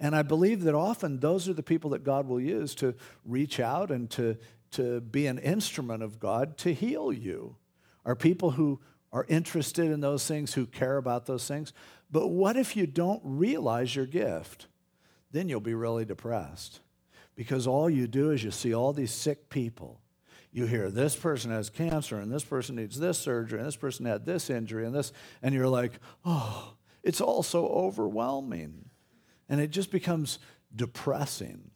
And 0.00 0.14
I 0.14 0.22
believe 0.22 0.62
that 0.62 0.74
often 0.74 1.18
those 1.18 1.48
are 1.48 1.52
the 1.52 1.62
people 1.62 1.90
that 1.90 2.04
God 2.04 2.28
will 2.28 2.40
use 2.40 2.74
to 2.76 2.94
reach 3.24 3.58
out 3.58 3.90
and 3.90 4.08
to, 4.10 4.36
to 4.72 5.00
be 5.00 5.26
an 5.26 5.38
instrument 5.38 6.02
of 6.02 6.18
God 6.18 6.56
to 6.58 6.74
heal 6.74 7.12
you, 7.12 7.56
are 8.04 8.14
people 8.14 8.52
who 8.52 8.80
are 9.12 9.26
interested 9.28 9.90
in 9.90 10.00
those 10.00 10.26
things, 10.26 10.54
who 10.54 10.66
care 10.66 10.96
about 10.96 11.26
those 11.26 11.46
things. 11.46 11.72
But 12.10 12.28
what 12.28 12.56
if 12.56 12.76
you 12.76 12.86
don't 12.86 13.20
realize 13.24 13.96
your 13.96 14.06
gift? 14.06 14.66
Then 15.30 15.48
you'll 15.48 15.60
be 15.60 15.74
really 15.74 16.04
depressed 16.04 16.80
because 17.34 17.66
all 17.66 17.88
you 17.88 18.06
do 18.06 18.30
is 18.30 18.42
you 18.42 18.50
see 18.50 18.74
all 18.74 18.92
these 18.92 19.12
sick 19.12 19.48
people. 19.48 20.00
You 20.50 20.66
hear 20.66 20.90
this 20.90 21.14
person 21.14 21.50
has 21.50 21.70
cancer 21.70 22.18
and 22.18 22.32
this 22.32 22.44
person 22.44 22.76
needs 22.76 22.98
this 22.98 23.18
surgery 23.18 23.58
and 23.58 23.68
this 23.68 23.76
person 23.76 24.06
had 24.06 24.24
this 24.24 24.50
injury 24.50 24.86
and 24.86 24.94
this, 24.94 25.12
and 25.42 25.54
you're 25.54 25.68
like, 25.68 25.92
oh, 26.24 26.74
it's 27.02 27.20
all 27.20 27.42
so 27.42 27.66
overwhelming. 27.68 28.86
And 29.48 29.60
it 29.60 29.70
just 29.70 29.90
becomes 29.90 30.38
depressing. 30.74 31.70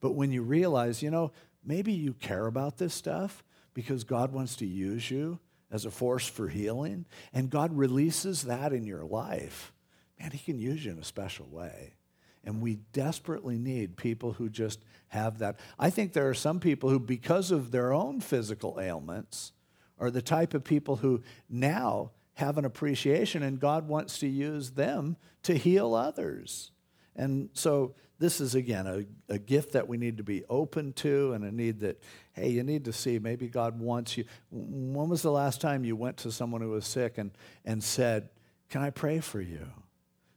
But 0.00 0.12
when 0.12 0.30
you 0.30 0.42
realize, 0.42 1.02
you 1.02 1.10
know, 1.10 1.32
maybe 1.68 1.92
you 1.92 2.14
care 2.14 2.46
about 2.46 2.78
this 2.78 2.94
stuff 2.94 3.44
because 3.74 4.02
God 4.02 4.32
wants 4.32 4.56
to 4.56 4.66
use 4.66 5.10
you 5.10 5.38
as 5.70 5.84
a 5.84 5.90
force 5.90 6.26
for 6.26 6.48
healing, 6.48 7.04
and 7.32 7.50
God 7.50 7.76
releases 7.76 8.42
that 8.44 8.72
in 8.72 8.86
your 8.86 9.04
life, 9.04 9.72
man, 10.18 10.30
He 10.30 10.38
can 10.38 10.58
use 10.58 10.84
you 10.84 10.92
in 10.92 10.98
a 10.98 11.04
special 11.04 11.46
way. 11.46 11.94
And 12.42 12.62
we 12.62 12.76
desperately 12.94 13.58
need 13.58 13.96
people 13.96 14.32
who 14.32 14.48
just 14.48 14.80
have 15.08 15.40
that. 15.40 15.60
I 15.78 15.90
think 15.90 16.12
there 16.12 16.28
are 16.30 16.34
some 16.34 16.58
people 16.58 16.88
who, 16.88 16.98
because 16.98 17.50
of 17.50 17.70
their 17.70 17.92
own 17.92 18.20
physical 18.20 18.78
ailments, 18.80 19.52
are 19.98 20.10
the 20.10 20.22
type 20.22 20.54
of 20.54 20.64
people 20.64 20.96
who 20.96 21.22
now 21.50 22.12
have 22.34 22.56
an 22.56 22.64
appreciation, 22.64 23.42
and 23.42 23.60
God 23.60 23.88
wants 23.88 24.18
to 24.20 24.28
use 24.28 24.70
them 24.70 25.16
to 25.42 25.54
heal 25.54 25.94
others. 25.94 26.70
And 27.18 27.50
so, 27.52 27.94
this 28.18 28.40
is 28.40 28.54
again 28.54 28.86
a, 28.86 29.04
a 29.32 29.38
gift 29.38 29.72
that 29.72 29.86
we 29.86 29.96
need 29.96 30.16
to 30.16 30.24
be 30.24 30.44
open 30.48 30.92
to, 30.94 31.34
and 31.34 31.44
a 31.44 31.52
need 31.52 31.80
that, 31.80 32.02
hey, 32.32 32.48
you 32.48 32.62
need 32.62 32.86
to 32.86 32.92
see 32.92 33.18
maybe 33.18 33.48
God 33.48 33.78
wants 33.78 34.16
you. 34.16 34.24
When 34.50 35.08
was 35.08 35.20
the 35.22 35.30
last 35.30 35.60
time 35.60 35.84
you 35.84 35.94
went 35.94 36.16
to 36.18 36.32
someone 36.32 36.62
who 36.62 36.70
was 36.70 36.86
sick 36.86 37.18
and, 37.18 37.30
and 37.64 37.84
said, 37.84 38.30
Can 38.70 38.82
I 38.82 38.90
pray 38.90 39.20
for 39.20 39.40
you? 39.40 39.66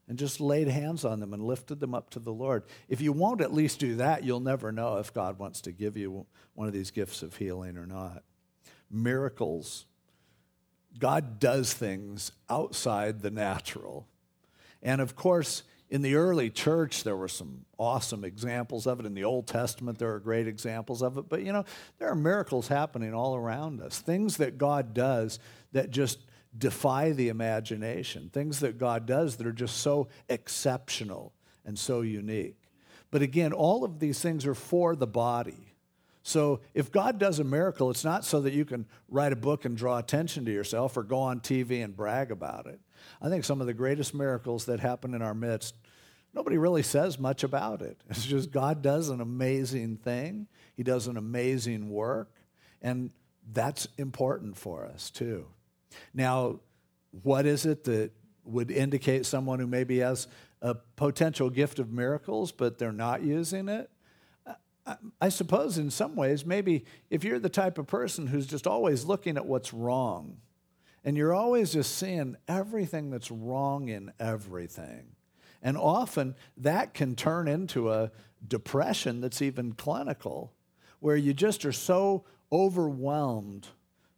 And 0.09 0.19
just 0.19 0.41
laid 0.41 0.67
hands 0.67 1.05
on 1.05 1.21
them 1.21 1.33
and 1.33 1.41
lifted 1.41 1.79
them 1.79 1.95
up 1.95 2.09
to 2.09 2.19
the 2.19 2.33
Lord. 2.33 2.63
If 2.89 2.99
you 2.99 3.13
won't 3.13 3.39
at 3.39 3.53
least 3.53 3.79
do 3.79 3.95
that, 3.95 4.25
you'll 4.25 4.41
never 4.41 4.73
know 4.73 4.97
if 4.97 5.13
God 5.13 5.39
wants 5.39 5.61
to 5.61 5.71
give 5.71 5.95
you 5.95 6.25
one 6.53 6.67
of 6.67 6.73
these 6.73 6.91
gifts 6.91 7.23
of 7.23 7.37
healing 7.37 7.77
or 7.77 7.85
not. 7.85 8.23
Miracles 8.89 9.85
God 10.99 11.39
does 11.39 11.73
things 11.73 12.31
outside 12.49 13.21
the 13.21 13.31
natural. 13.31 14.07
And 14.81 14.99
of 15.01 15.15
course, 15.15 15.63
in 15.91 16.01
the 16.01 16.15
early 16.15 16.49
church, 16.49 17.03
there 17.03 17.17
were 17.17 17.27
some 17.27 17.65
awesome 17.77 18.23
examples 18.23 18.87
of 18.87 19.01
it. 19.01 19.05
In 19.05 19.13
the 19.13 19.25
Old 19.25 19.45
Testament, 19.45 19.99
there 19.99 20.13
are 20.13 20.19
great 20.19 20.47
examples 20.47 21.03
of 21.03 21.17
it. 21.17 21.27
But 21.27 21.43
you 21.43 21.51
know, 21.51 21.65
there 21.99 22.09
are 22.09 22.15
miracles 22.15 22.69
happening 22.69 23.13
all 23.13 23.35
around 23.35 23.81
us, 23.81 23.99
things 23.99 24.37
that 24.37 24.57
God 24.57 24.93
does 24.93 25.37
that 25.73 25.91
just 25.91 26.19
defy 26.57 27.11
the 27.11 27.27
imagination, 27.27 28.29
things 28.31 28.61
that 28.61 28.77
God 28.77 29.05
does 29.05 29.35
that 29.35 29.45
are 29.45 29.51
just 29.51 29.77
so 29.77 30.07
exceptional 30.29 31.33
and 31.65 31.77
so 31.77 32.01
unique. 32.01 32.69
But 33.11 33.21
again, 33.21 33.51
all 33.51 33.83
of 33.83 33.99
these 33.99 34.21
things 34.21 34.45
are 34.45 34.55
for 34.55 34.95
the 34.95 35.07
body. 35.07 35.75
So 36.23 36.61
if 36.73 36.91
God 36.91 37.19
does 37.19 37.39
a 37.39 37.43
miracle, 37.43 37.89
it's 37.89 38.05
not 38.05 38.23
so 38.23 38.41
that 38.41 38.53
you 38.53 38.63
can 38.63 38.85
write 39.09 39.33
a 39.33 39.35
book 39.37 39.65
and 39.65 39.75
draw 39.75 39.97
attention 39.97 40.45
to 40.45 40.51
yourself 40.51 40.95
or 40.95 41.03
go 41.03 41.19
on 41.19 41.41
TV 41.41 41.83
and 41.83 41.95
brag 41.95 42.31
about 42.31 42.67
it. 42.67 42.79
I 43.21 43.29
think 43.29 43.43
some 43.43 43.61
of 43.61 43.67
the 43.67 43.73
greatest 43.73 44.13
miracles 44.13 44.65
that 44.65 44.79
happen 44.79 45.13
in 45.13 45.21
our 45.21 45.33
midst, 45.33 45.75
nobody 46.33 46.57
really 46.57 46.83
says 46.83 47.19
much 47.19 47.43
about 47.43 47.81
it. 47.81 48.01
It's 48.09 48.25
just 48.25 48.51
God 48.51 48.81
does 48.81 49.09
an 49.09 49.21
amazing 49.21 49.97
thing, 49.97 50.47
He 50.75 50.83
does 50.83 51.07
an 51.07 51.17
amazing 51.17 51.89
work, 51.89 52.31
and 52.81 53.11
that's 53.51 53.87
important 53.97 54.57
for 54.57 54.85
us 54.85 55.09
too. 55.09 55.47
Now, 56.13 56.59
what 57.23 57.45
is 57.45 57.65
it 57.65 57.83
that 57.85 58.11
would 58.43 58.71
indicate 58.71 59.25
someone 59.25 59.59
who 59.59 59.67
maybe 59.67 59.99
has 59.99 60.27
a 60.61 60.75
potential 60.95 61.49
gift 61.49 61.79
of 61.79 61.91
miracles, 61.91 62.51
but 62.51 62.77
they're 62.77 62.91
not 62.91 63.23
using 63.23 63.67
it? 63.67 63.89
I 65.19 65.29
suppose 65.29 65.77
in 65.77 65.91
some 65.91 66.15
ways, 66.15 66.45
maybe 66.45 66.85
if 67.09 67.23
you're 67.23 67.39
the 67.39 67.49
type 67.49 67.77
of 67.77 67.87
person 67.87 68.27
who's 68.27 68.47
just 68.47 68.65
always 68.65 69.05
looking 69.05 69.37
at 69.37 69.45
what's 69.45 69.73
wrong, 69.73 70.37
and 71.03 71.15
you're 71.15 71.33
always 71.33 71.71
just 71.73 71.97
seeing 71.97 72.35
everything 72.47 73.09
that's 73.09 73.31
wrong 73.31 73.89
in 73.89 74.11
everything, 74.19 75.10
and 75.61 75.77
often 75.77 76.35
that 76.57 76.93
can 76.93 77.15
turn 77.15 77.47
into 77.47 77.91
a 77.91 78.11
depression 78.47 79.21
that's 79.21 79.41
even 79.41 79.73
clinical, 79.73 80.53
where 80.99 81.15
you 81.15 81.33
just 81.33 81.65
are 81.65 81.71
so 81.71 82.25
overwhelmed 82.51 83.67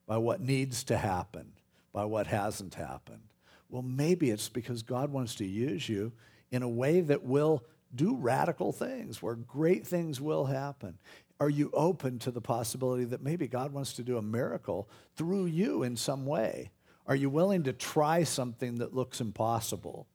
by 0.05 0.17
what 0.17 0.41
needs 0.41 0.83
to 0.85 0.97
happen, 0.97 1.53
by 1.91 2.05
what 2.05 2.27
hasn't 2.27 2.75
happened. 2.75 3.21
Well, 3.69 3.81
maybe 3.81 4.29
it's 4.29 4.49
because 4.49 4.83
God 4.83 5.11
wants 5.11 5.35
to 5.35 5.45
use 5.45 5.87
you 5.89 6.11
in 6.51 6.61
a 6.61 6.69
way 6.69 7.01
that 7.01 7.23
will 7.23 7.63
do 7.95 8.15
radical 8.15 8.71
things 8.71 9.21
where 9.21 9.35
great 9.35 9.85
things 9.85 10.19
will 10.19 10.45
happen. 10.45 10.97
Are 11.39 11.49
you 11.49 11.71
open 11.73 12.19
to 12.19 12.31
the 12.31 12.41
possibility 12.41 13.05
that 13.05 13.23
maybe 13.23 13.47
God 13.47 13.73
wants 13.73 13.93
to 13.93 14.03
do 14.03 14.17
a 14.17 14.21
miracle 14.21 14.89
through 15.15 15.45
you 15.45 15.83
in 15.83 15.95
some 15.95 16.25
way? 16.25 16.71
Are 17.05 17.15
you 17.15 17.29
willing 17.29 17.63
to 17.63 17.73
try 17.73 18.23
something 18.23 18.75
that 18.75 18.93
looks 18.93 19.19
impossible? 19.19 20.07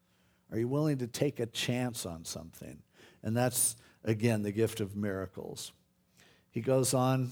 Are 0.50 0.58
you 0.58 0.68
willing 0.68 0.98
to 0.98 1.06
take 1.06 1.40
a 1.40 1.46
chance 1.46 2.06
on 2.06 2.24
something? 2.24 2.78
And 3.22 3.36
that's, 3.36 3.76
again, 4.04 4.42
the 4.42 4.52
gift 4.52 4.80
of 4.80 4.96
miracles. 4.96 5.72
He 6.50 6.60
goes 6.60 6.94
on 6.94 7.30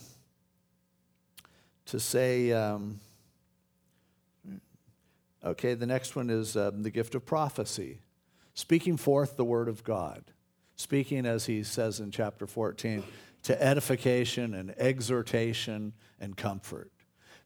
to 1.86 2.00
say, 2.00 2.52
um, 2.52 3.00
okay, 5.44 5.74
the 5.74 5.86
next 5.86 6.16
one 6.16 6.30
is 6.30 6.56
um, 6.56 6.82
the 6.82 6.90
gift 6.90 7.14
of 7.14 7.24
prophecy, 7.24 8.00
speaking 8.54 8.96
forth 8.96 9.36
the 9.36 9.44
word 9.44 9.68
of 9.68 9.84
God 9.84 10.24
speaking, 10.76 11.26
as 11.26 11.46
he 11.46 11.62
says 11.62 12.00
in 12.00 12.10
chapter 12.10 12.46
14, 12.46 13.02
to 13.42 13.62
edification 13.62 14.54
and 14.54 14.74
exhortation 14.78 15.94
and 16.20 16.36
comfort. 16.36 16.90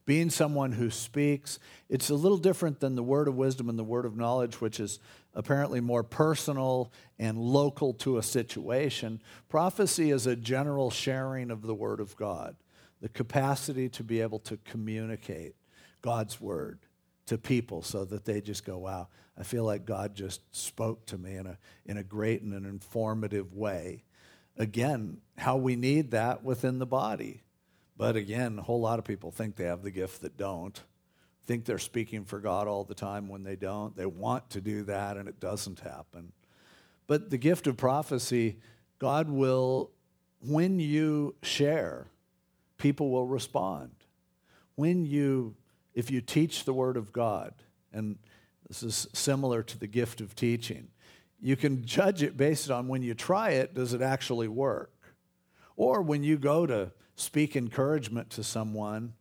Being 0.05 0.29
someone 0.29 0.73
who 0.73 0.89
speaks, 0.89 1.59
it's 1.87 2.09
a 2.09 2.15
little 2.15 2.37
different 2.37 2.79
than 2.79 2.95
the 2.95 3.03
word 3.03 3.27
of 3.27 3.35
wisdom 3.35 3.69
and 3.69 3.79
the 3.79 3.83
word 3.83 4.05
of 4.05 4.17
knowledge, 4.17 4.59
which 4.59 4.79
is 4.79 4.99
apparently 5.33 5.79
more 5.79 6.03
personal 6.03 6.91
and 7.19 7.37
local 7.37 7.93
to 7.93 8.17
a 8.17 8.23
situation. 8.23 9.21
Prophecy 9.49 10.11
is 10.11 10.27
a 10.27 10.35
general 10.35 10.91
sharing 10.91 11.51
of 11.51 11.61
the 11.61 11.75
word 11.75 11.99
of 11.99 12.15
God, 12.15 12.55
the 13.01 13.09
capacity 13.09 13.89
to 13.89 14.03
be 14.03 14.21
able 14.21 14.39
to 14.39 14.57
communicate 14.57 15.55
God's 16.01 16.41
word 16.41 16.79
to 17.27 17.37
people 17.37 17.81
so 17.81 18.03
that 18.05 18.25
they 18.25 18.41
just 18.41 18.65
go, 18.65 18.77
wow, 18.77 19.07
I 19.37 19.43
feel 19.43 19.63
like 19.63 19.85
God 19.85 20.15
just 20.15 20.41
spoke 20.55 21.05
to 21.07 21.17
me 21.17 21.35
in 21.35 21.47
a, 21.47 21.57
in 21.85 21.97
a 21.97 22.03
great 22.03 22.41
and 22.41 22.53
an 22.53 22.65
informative 22.65 23.53
way. 23.53 24.03
Again, 24.57 25.21
how 25.37 25.55
we 25.55 25.75
need 25.75 26.11
that 26.11 26.43
within 26.43 26.79
the 26.79 26.85
body. 26.85 27.41
But 27.95 28.15
again, 28.15 28.59
a 28.59 28.63
whole 28.63 28.81
lot 28.81 28.99
of 28.99 29.05
people 29.05 29.31
think 29.31 29.55
they 29.55 29.63
have 29.63 29.83
the 29.83 29.91
gift 29.91 30.21
that 30.21 30.35
don't. 30.35 30.81
Think 31.51 31.65
they're 31.65 31.79
speaking 31.79 32.23
for 32.23 32.39
God 32.39 32.69
all 32.69 32.85
the 32.85 32.95
time 32.95 33.27
when 33.27 33.43
they 33.43 33.57
don't. 33.57 33.93
They 33.93 34.05
want 34.05 34.49
to 34.51 34.61
do 34.61 34.83
that 34.83 35.17
and 35.17 35.27
it 35.27 35.41
doesn't 35.41 35.81
happen. 35.81 36.31
But 37.07 37.29
the 37.29 37.37
gift 37.37 37.67
of 37.67 37.75
prophecy, 37.75 38.59
God 38.99 39.29
will, 39.29 39.91
when 40.39 40.79
you 40.79 41.35
share, 41.43 42.07
people 42.77 43.09
will 43.09 43.27
respond. 43.27 43.91
When 44.75 45.05
you, 45.05 45.57
if 45.93 46.09
you 46.09 46.21
teach 46.21 46.63
the 46.63 46.71
Word 46.71 46.95
of 46.95 47.11
God, 47.11 47.53
and 47.91 48.17
this 48.69 48.81
is 48.81 49.09
similar 49.11 49.61
to 49.61 49.77
the 49.77 49.87
gift 49.87 50.21
of 50.21 50.33
teaching. 50.37 50.87
You 51.41 51.57
can 51.57 51.83
judge 51.83 52.23
it 52.23 52.37
based 52.37 52.71
on 52.71 52.87
when 52.87 53.01
you 53.01 53.13
try 53.13 53.49
it, 53.49 53.73
does 53.73 53.93
it 53.93 54.01
actually 54.01 54.47
work? 54.47 54.93
Or 55.75 56.01
when 56.01 56.23
you 56.23 56.37
go 56.37 56.65
to 56.65 56.93
speak 57.17 57.57
encouragement 57.57 58.29
to 58.29 58.43
someone, 58.45 59.15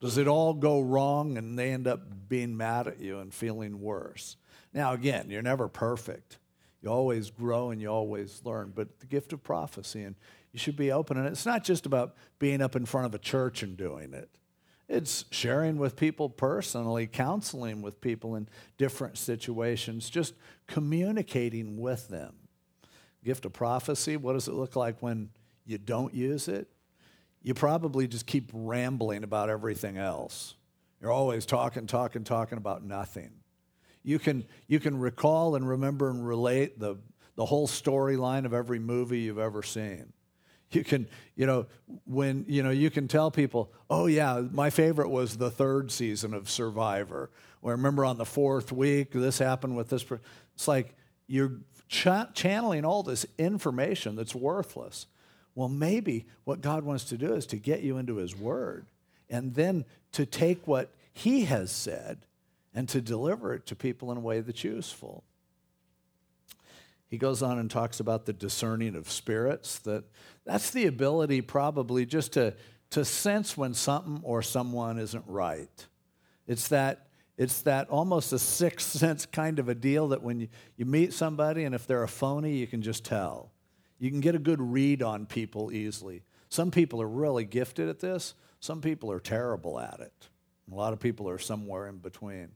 does 0.00 0.18
it 0.18 0.28
all 0.28 0.54
go 0.54 0.80
wrong 0.80 1.38
and 1.38 1.58
they 1.58 1.72
end 1.72 1.86
up 1.86 2.28
being 2.28 2.56
mad 2.56 2.86
at 2.86 3.00
you 3.00 3.18
and 3.18 3.32
feeling 3.32 3.80
worse? 3.80 4.36
Now, 4.72 4.92
again, 4.92 5.30
you're 5.30 5.42
never 5.42 5.68
perfect. 5.68 6.38
You 6.82 6.90
always 6.90 7.30
grow 7.30 7.70
and 7.70 7.80
you 7.80 7.88
always 7.88 8.42
learn, 8.44 8.72
but 8.74 9.00
the 9.00 9.06
gift 9.06 9.32
of 9.32 9.42
prophecy, 9.42 10.02
and 10.02 10.16
you 10.52 10.58
should 10.58 10.76
be 10.76 10.92
open. 10.92 11.16
And 11.16 11.26
it's 11.26 11.46
not 11.46 11.64
just 11.64 11.86
about 11.86 12.14
being 12.38 12.60
up 12.60 12.76
in 12.76 12.84
front 12.84 13.06
of 13.06 13.14
a 13.14 13.18
church 13.18 13.62
and 13.62 13.76
doing 13.76 14.12
it. 14.12 14.28
It's 14.88 15.24
sharing 15.30 15.78
with 15.78 15.96
people 15.96 16.28
personally, 16.28 17.06
counseling 17.06 17.80
with 17.80 18.00
people 18.00 18.36
in 18.36 18.48
different 18.76 19.16
situations, 19.16 20.10
just 20.10 20.34
communicating 20.66 21.78
with 21.80 22.08
them. 22.08 22.34
Gift 23.24 23.46
of 23.46 23.54
prophecy, 23.54 24.18
what 24.18 24.34
does 24.34 24.48
it 24.48 24.52
look 24.52 24.76
like 24.76 25.00
when 25.00 25.30
you 25.64 25.78
don't 25.78 26.12
use 26.12 26.48
it? 26.48 26.68
You 27.44 27.54
probably 27.54 28.08
just 28.08 28.26
keep 28.26 28.50
rambling 28.52 29.22
about 29.22 29.50
everything 29.50 29.98
else. 29.98 30.54
You're 31.00 31.12
always 31.12 31.44
talking, 31.44 31.86
talking, 31.86 32.24
talking 32.24 32.58
about 32.58 32.82
nothing. 32.82 33.30
You 34.02 34.18
can, 34.18 34.44
you 34.66 34.80
can 34.80 34.98
recall 34.98 35.54
and 35.54 35.68
remember 35.68 36.08
and 36.08 36.26
relate 36.26 36.80
the, 36.80 36.96
the 37.36 37.44
whole 37.44 37.68
storyline 37.68 38.46
of 38.46 38.54
every 38.54 38.78
movie 38.78 39.20
you've 39.20 39.38
ever 39.38 39.62
seen. 39.62 40.12
You 40.70 40.82
can, 40.82 41.06
you 41.36 41.46
know, 41.46 41.66
when, 42.06 42.46
you 42.48 42.62
know, 42.62 42.70
you 42.70 42.90
can 42.90 43.06
tell 43.06 43.30
people, 43.30 43.72
oh, 43.90 44.06
yeah, 44.06 44.42
my 44.50 44.70
favorite 44.70 45.10
was 45.10 45.36
the 45.36 45.50
third 45.50 45.92
season 45.92 46.34
of 46.34 46.50
Survivor. 46.50 47.30
Or 47.60 47.72
remember 47.72 48.04
on 48.04 48.16
the 48.16 48.24
fourth 48.24 48.72
week, 48.72 49.12
this 49.12 49.38
happened 49.38 49.76
with 49.76 49.90
this. 49.90 50.04
It's 50.54 50.66
like 50.66 50.96
you're 51.26 51.60
ch- 51.88 52.32
channeling 52.32 52.84
all 52.84 53.02
this 53.02 53.26
information 53.38 54.16
that's 54.16 54.34
worthless. 54.34 55.06
Well, 55.54 55.68
maybe 55.68 56.26
what 56.44 56.60
God 56.60 56.84
wants 56.84 57.04
to 57.04 57.16
do 57.16 57.34
is 57.34 57.46
to 57.46 57.56
get 57.56 57.82
you 57.82 57.98
into 57.98 58.16
His 58.16 58.36
Word 58.36 58.86
and 59.30 59.54
then 59.54 59.84
to 60.12 60.26
take 60.26 60.66
what 60.66 60.90
He 61.12 61.44
has 61.44 61.70
said 61.70 62.26
and 62.74 62.88
to 62.88 63.00
deliver 63.00 63.54
it 63.54 63.66
to 63.66 63.76
people 63.76 64.10
in 64.10 64.18
a 64.18 64.20
way 64.20 64.40
that's 64.40 64.64
useful. 64.64 65.22
He 67.08 67.18
goes 67.18 67.42
on 67.42 67.58
and 67.58 67.70
talks 67.70 68.00
about 68.00 68.26
the 68.26 68.32
discerning 68.32 68.96
of 68.96 69.08
spirits, 69.08 69.78
that 69.80 70.04
that's 70.44 70.70
the 70.70 70.86
ability 70.86 71.42
probably 71.42 72.04
just 72.04 72.32
to, 72.32 72.54
to 72.90 73.04
sense 73.04 73.56
when 73.56 73.74
something 73.74 74.20
or 74.24 74.42
someone 74.42 74.98
isn't 74.98 75.24
right. 75.28 75.86
It's 76.48 76.68
that 76.68 77.06
it's 77.36 77.62
that 77.62 77.88
almost 77.88 78.32
a 78.32 78.38
sixth 78.38 78.96
sense 78.96 79.26
kind 79.26 79.58
of 79.58 79.68
a 79.68 79.74
deal 79.74 80.08
that 80.08 80.22
when 80.22 80.40
you, 80.40 80.48
you 80.76 80.84
meet 80.84 81.12
somebody 81.12 81.64
and 81.64 81.74
if 81.74 81.86
they're 81.86 82.04
a 82.04 82.08
phony, 82.08 82.56
you 82.56 82.66
can 82.66 82.80
just 82.80 83.04
tell. 83.04 83.50
You 83.98 84.10
can 84.10 84.20
get 84.20 84.34
a 84.34 84.40
good 84.40 84.60
read 84.60 85.02
on 85.02 85.26
people 85.26 85.72
easily. 85.72 86.22
Some 86.48 86.70
people 86.70 87.00
are 87.02 87.08
really 87.08 87.44
gifted 87.44 87.88
at 87.88 88.00
this, 88.00 88.34
some 88.60 88.80
people 88.80 89.10
are 89.10 89.20
terrible 89.20 89.78
at 89.78 90.00
it. 90.00 90.28
A 90.70 90.74
lot 90.74 90.92
of 90.92 91.00
people 91.00 91.28
are 91.28 91.38
somewhere 91.38 91.88
in 91.88 91.98
between. 91.98 92.48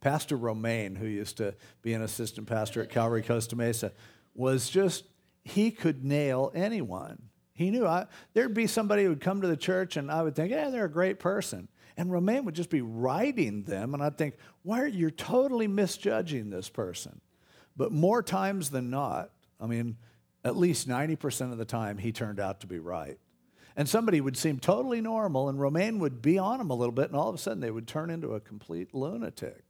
Pastor 0.00 0.36
Romaine, 0.36 0.94
who 0.94 1.06
used 1.06 1.38
to 1.38 1.54
be 1.82 1.92
an 1.94 2.02
assistant 2.02 2.46
pastor 2.46 2.82
at 2.82 2.90
Calvary 2.90 3.22
Costa 3.22 3.56
Mesa, 3.56 3.92
was 4.34 4.68
just, 4.68 5.04
he 5.42 5.70
could 5.70 6.04
nail 6.04 6.52
anyone. 6.54 7.22
He 7.54 7.70
knew 7.70 7.86
I, 7.86 8.06
there'd 8.34 8.54
be 8.54 8.66
somebody 8.66 9.02
who 9.04 9.08
would 9.08 9.20
come 9.20 9.40
to 9.40 9.48
the 9.48 9.56
church 9.56 9.96
and 9.96 10.10
I 10.10 10.22
would 10.22 10.36
think, 10.36 10.50
yeah, 10.50 10.68
they're 10.70 10.84
a 10.84 10.90
great 10.90 11.18
person. 11.18 11.68
And 11.96 12.12
Romaine 12.12 12.44
would 12.44 12.54
just 12.54 12.68
be 12.68 12.82
writing 12.82 13.62
them, 13.62 13.94
and 13.94 14.02
I'd 14.02 14.18
think, 14.18 14.36
why 14.62 14.82
are 14.82 14.86
you 14.86 15.10
totally 15.10 15.66
misjudging 15.66 16.50
this 16.50 16.68
person? 16.68 17.22
But 17.74 17.90
more 17.90 18.22
times 18.22 18.68
than 18.68 18.90
not, 18.90 19.30
I 19.58 19.66
mean, 19.66 19.96
at 20.46 20.56
least 20.56 20.88
90% 20.88 21.50
of 21.50 21.58
the 21.58 21.64
time, 21.64 21.98
he 21.98 22.12
turned 22.12 22.38
out 22.38 22.60
to 22.60 22.68
be 22.68 22.78
right. 22.78 23.18
And 23.76 23.88
somebody 23.88 24.20
would 24.20 24.36
seem 24.36 24.60
totally 24.60 25.00
normal, 25.00 25.48
and 25.48 25.60
Romaine 25.60 25.98
would 25.98 26.22
be 26.22 26.38
on 26.38 26.60
him 26.60 26.70
a 26.70 26.74
little 26.74 26.92
bit, 26.92 27.08
and 27.08 27.16
all 27.16 27.28
of 27.28 27.34
a 27.34 27.38
sudden 27.38 27.58
they 27.58 27.72
would 27.72 27.88
turn 27.88 28.10
into 28.10 28.34
a 28.34 28.40
complete 28.40 28.94
lunatic. 28.94 29.64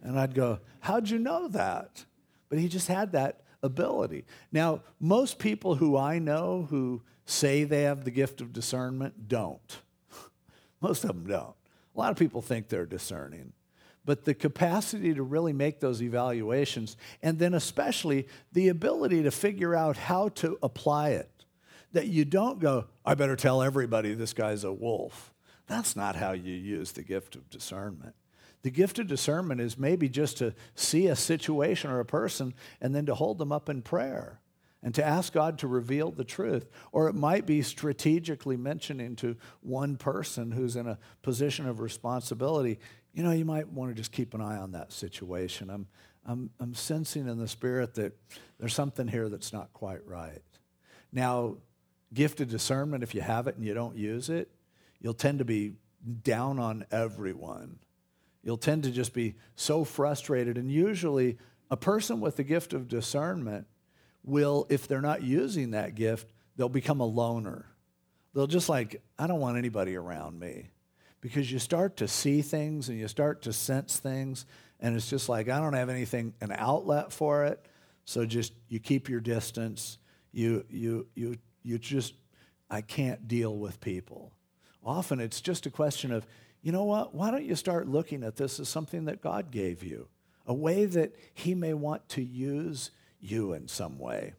And 0.00 0.16
I'd 0.16 0.32
go, 0.32 0.60
How'd 0.78 1.10
you 1.10 1.18
know 1.18 1.48
that? 1.48 2.04
But 2.48 2.60
he 2.60 2.68
just 2.68 2.86
had 2.86 3.10
that 3.12 3.42
ability. 3.64 4.26
Now, 4.52 4.82
most 5.00 5.40
people 5.40 5.74
who 5.74 5.96
I 5.96 6.20
know 6.20 6.68
who 6.70 7.02
say 7.24 7.64
they 7.64 7.82
have 7.82 8.04
the 8.04 8.12
gift 8.12 8.40
of 8.40 8.52
discernment 8.52 9.26
don't. 9.26 9.80
Most 10.80 11.02
of 11.02 11.08
them 11.08 11.26
don't. 11.26 11.56
A 11.96 11.98
lot 11.98 12.12
of 12.12 12.16
people 12.16 12.42
think 12.42 12.68
they're 12.68 12.86
discerning. 12.86 13.52
But 14.06 14.24
the 14.24 14.34
capacity 14.34 15.12
to 15.12 15.22
really 15.22 15.52
make 15.52 15.80
those 15.80 16.00
evaluations, 16.00 16.96
and 17.22 17.38
then 17.38 17.52
especially 17.52 18.28
the 18.52 18.68
ability 18.68 19.24
to 19.24 19.30
figure 19.30 19.74
out 19.74 19.98
how 19.98 20.28
to 20.30 20.58
apply 20.62 21.10
it. 21.10 21.44
That 21.92 22.06
you 22.06 22.24
don't 22.24 22.58
go, 22.58 22.86
I 23.04 23.14
better 23.14 23.36
tell 23.36 23.62
everybody 23.62 24.14
this 24.14 24.32
guy's 24.32 24.64
a 24.64 24.72
wolf. 24.72 25.34
That's 25.66 25.96
not 25.96 26.16
how 26.16 26.32
you 26.32 26.54
use 26.54 26.92
the 26.92 27.02
gift 27.02 27.36
of 27.36 27.50
discernment. 27.50 28.14
The 28.62 28.70
gift 28.70 28.98
of 28.98 29.06
discernment 29.06 29.60
is 29.60 29.78
maybe 29.78 30.08
just 30.08 30.38
to 30.38 30.54
see 30.74 31.08
a 31.08 31.16
situation 31.16 31.90
or 31.90 32.00
a 32.00 32.04
person 32.04 32.54
and 32.80 32.94
then 32.94 33.06
to 33.06 33.14
hold 33.14 33.38
them 33.38 33.52
up 33.52 33.68
in 33.68 33.82
prayer 33.82 34.40
and 34.82 34.94
to 34.94 35.04
ask 35.04 35.32
God 35.32 35.58
to 35.58 35.66
reveal 35.66 36.10
the 36.10 36.24
truth. 36.24 36.68
Or 36.92 37.08
it 37.08 37.14
might 37.14 37.46
be 37.46 37.62
strategically 37.62 38.56
mentioning 38.56 39.16
to 39.16 39.36
one 39.60 39.96
person 39.96 40.52
who's 40.52 40.76
in 40.76 40.86
a 40.86 40.98
position 41.22 41.68
of 41.68 41.80
responsibility, 41.80 42.78
you 43.16 43.22
know, 43.22 43.32
you 43.32 43.46
might 43.46 43.68
want 43.72 43.90
to 43.90 43.94
just 43.94 44.12
keep 44.12 44.34
an 44.34 44.42
eye 44.42 44.58
on 44.58 44.72
that 44.72 44.92
situation. 44.92 45.70
I'm, 45.70 45.86
I'm, 46.26 46.50
I'm 46.60 46.74
sensing 46.74 47.26
in 47.26 47.38
the 47.38 47.48
spirit 47.48 47.94
that 47.94 48.12
there's 48.60 48.74
something 48.74 49.08
here 49.08 49.30
that's 49.30 49.54
not 49.54 49.72
quite 49.72 50.06
right. 50.06 50.42
Now, 51.12 51.56
gifted 52.12 52.50
discernment, 52.50 53.02
if 53.02 53.14
you 53.14 53.22
have 53.22 53.46
it 53.46 53.56
and 53.56 53.64
you 53.64 53.72
don't 53.72 53.96
use 53.96 54.28
it, 54.28 54.50
you'll 55.00 55.14
tend 55.14 55.38
to 55.38 55.46
be 55.46 55.72
down 56.22 56.58
on 56.58 56.84
everyone. 56.90 57.78
You'll 58.42 58.58
tend 58.58 58.82
to 58.82 58.90
just 58.90 59.14
be 59.14 59.36
so 59.56 59.82
frustrated. 59.82 60.58
And 60.58 60.70
usually, 60.70 61.38
a 61.70 61.76
person 61.76 62.20
with 62.20 62.36
the 62.36 62.44
gift 62.44 62.74
of 62.74 62.86
discernment 62.86 63.66
will, 64.24 64.66
if 64.68 64.86
they're 64.88 65.00
not 65.00 65.22
using 65.22 65.70
that 65.70 65.94
gift, 65.94 66.30
they'll 66.56 66.68
become 66.68 67.00
a 67.00 67.06
loner. 67.06 67.64
They'll 68.34 68.46
just 68.46 68.68
like, 68.68 69.00
I 69.18 69.26
don't 69.26 69.40
want 69.40 69.56
anybody 69.56 69.96
around 69.96 70.38
me. 70.38 70.68
Because 71.26 71.50
you 71.50 71.58
start 71.58 71.96
to 71.96 72.06
see 72.06 72.40
things 72.40 72.88
and 72.88 72.96
you 72.96 73.08
start 73.08 73.42
to 73.42 73.52
sense 73.52 73.96
things, 73.96 74.46
and 74.78 74.94
it's 74.94 75.10
just 75.10 75.28
like, 75.28 75.48
I 75.48 75.58
don't 75.58 75.72
have 75.72 75.88
anything, 75.88 76.34
an 76.40 76.52
outlet 76.52 77.12
for 77.12 77.46
it. 77.46 77.66
So 78.04 78.24
just 78.24 78.52
you 78.68 78.78
keep 78.78 79.08
your 79.08 79.18
distance. 79.18 79.98
You, 80.30 80.64
you, 80.70 81.08
you, 81.16 81.34
you 81.64 81.78
just, 81.78 82.14
I 82.70 82.80
can't 82.80 83.26
deal 83.26 83.56
with 83.56 83.80
people. 83.80 84.30
Often 84.84 85.18
it's 85.18 85.40
just 85.40 85.66
a 85.66 85.70
question 85.70 86.12
of, 86.12 86.24
you 86.62 86.70
know 86.70 86.84
what? 86.84 87.12
Why 87.12 87.32
don't 87.32 87.44
you 87.44 87.56
start 87.56 87.88
looking 87.88 88.22
at 88.22 88.36
this 88.36 88.60
as 88.60 88.68
something 88.68 89.06
that 89.06 89.20
God 89.20 89.50
gave 89.50 89.82
you? 89.82 90.06
A 90.46 90.54
way 90.54 90.84
that 90.84 91.16
He 91.34 91.56
may 91.56 91.74
want 91.74 92.08
to 92.10 92.22
use 92.22 92.92
you 93.18 93.52
in 93.52 93.66
some 93.66 93.98
way. 93.98 94.34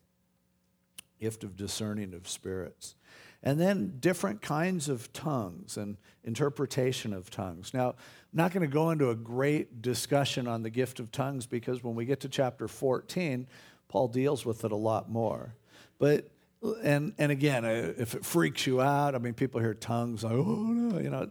Gift 1.20 1.44
of 1.44 1.58
discerning 1.58 2.14
of 2.14 2.30
spirits. 2.30 2.96
And 3.44 3.60
then 3.60 3.98
different 4.00 4.42
kinds 4.42 4.90
of 4.90 5.14
tongues 5.14 5.78
and 5.78 5.98
interpretation 6.24 7.14
of 7.14 7.30
tongues. 7.30 7.74
Now, 7.74 7.90
I'm 7.90 7.96
not 8.34 8.52
going 8.52 8.68
to 8.68 8.74
go 8.74 8.90
into 8.90 9.10
a 9.10 9.16
great 9.16 9.82
discussion 9.82 10.48
on 10.48 10.64
the 10.64 10.70
gift 10.70 11.00
of 11.00 11.12
tongues 11.12 11.46
because 11.46 11.84
when 11.84 11.96
we 11.96 12.06
get 12.06 12.20
to 12.22 12.30
chapter 12.30 12.68
14, 12.68 13.48
Paul 13.88 14.08
deals 14.08 14.46
with 14.46 14.66
it 14.66 14.72
a 14.72 14.76
lot 14.76 15.10
more. 15.10 15.56
But 16.00 16.30
and 16.84 17.14
and 17.18 17.32
again, 17.32 17.66
uh, 17.66 17.94
if 17.98 18.16
it 18.16 18.26
freaks 18.26 18.66
you 18.66 18.82
out, 18.82 19.16
I 19.16 19.20
mean, 19.20 19.34
people 19.34 19.62
hear 19.62 19.74
tongues, 19.74 20.24
like, 20.24 20.34
oh 20.34 20.44
no, 20.44 21.00
you 21.00 21.10
know, 21.10 21.30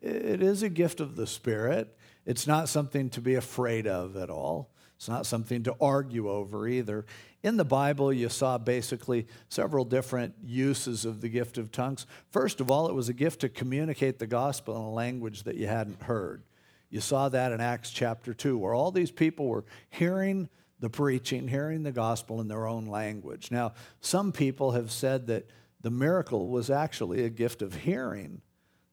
it 0.00 0.42
is 0.42 0.62
a 0.62 0.68
gift 0.68 1.00
of 1.00 1.14
the 1.14 1.26
Spirit. 1.26 1.96
It's 2.24 2.46
not 2.46 2.68
something 2.68 3.10
to 3.10 3.20
be 3.20 3.34
afraid 3.34 3.86
of 3.86 4.16
at 4.16 4.30
all. 4.30 4.71
It's 5.02 5.08
not 5.08 5.26
something 5.26 5.64
to 5.64 5.74
argue 5.80 6.30
over 6.30 6.68
either. 6.68 7.04
In 7.42 7.56
the 7.56 7.64
Bible, 7.64 8.12
you 8.12 8.28
saw 8.28 8.56
basically 8.56 9.26
several 9.48 9.84
different 9.84 10.36
uses 10.44 11.04
of 11.04 11.20
the 11.20 11.28
gift 11.28 11.58
of 11.58 11.72
tongues. 11.72 12.06
First 12.30 12.60
of 12.60 12.70
all, 12.70 12.86
it 12.86 12.94
was 12.94 13.08
a 13.08 13.12
gift 13.12 13.40
to 13.40 13.48
communicate 13.48 14.20
the 14.20 14.28
gospel 14.28 14.76
in 14.76 14.82
a 14.82 14.92
language 14.92 15.42
that 15.42 15.56
you 15.56 15.66
hadn't 15.66 16.04
heard. 16.04 16.44
You 16.88 17.00
saw 17.00 17.28
that 17.30 17.50
in 17.50 17.60
Acts 17.60 17.90
chapter 17.90 18.32
2, 18.32 18.56
where 18.56 18.74
all 18.74 18.92
these 18.92 19.10
people 19.10 19.48
were 19.48 19.64
hearing 19.90 20.48
the 20.78 20.88
preaching, 20.88 21.48
hearing 21.48 21.82
the 21.82 21.90
gospel 21.90 22.40
in 22.40 22.46
their 22.46 22.68
own 22.68 22.86
language. 22.86 23.50
Now, 23.50 23.72
some 24.00 24.30
people 24.30 24.70
have 24.70 24.92
said 24.92 25.26
that 25.26 25.50
the 25.80 25.90
miracle 25.90 26.46
was 26.46 26.70
actually 26.70 27.24
a 27.24 27.28
gift 27.28 27.60
of 27.60 27.74
hearing 27.74 28.40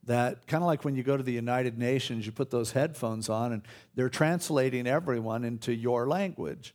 that 0.10 0.48
kind 0.48 0.64
of 0.64 0.68
like 0.68 0.84
when 0.84 0.96
you 0.96 1.04
go 1.04 1.16
to 1.16 1.22
the 1.22 1.32
United 1.32 1.78
Nations, 1.78 2.26
you 2.26 2.32
put 2.32 2.50
those 2.50 2.72
headphones 2.72 3.30
on 3.30 3.54
and 3.54 3.62
they're 3.94 4.10
translating 4.10 4.88
everyone 4.88 5.44
into 5.44 5.72
your 5.72 6.08
language. 6.08 6.74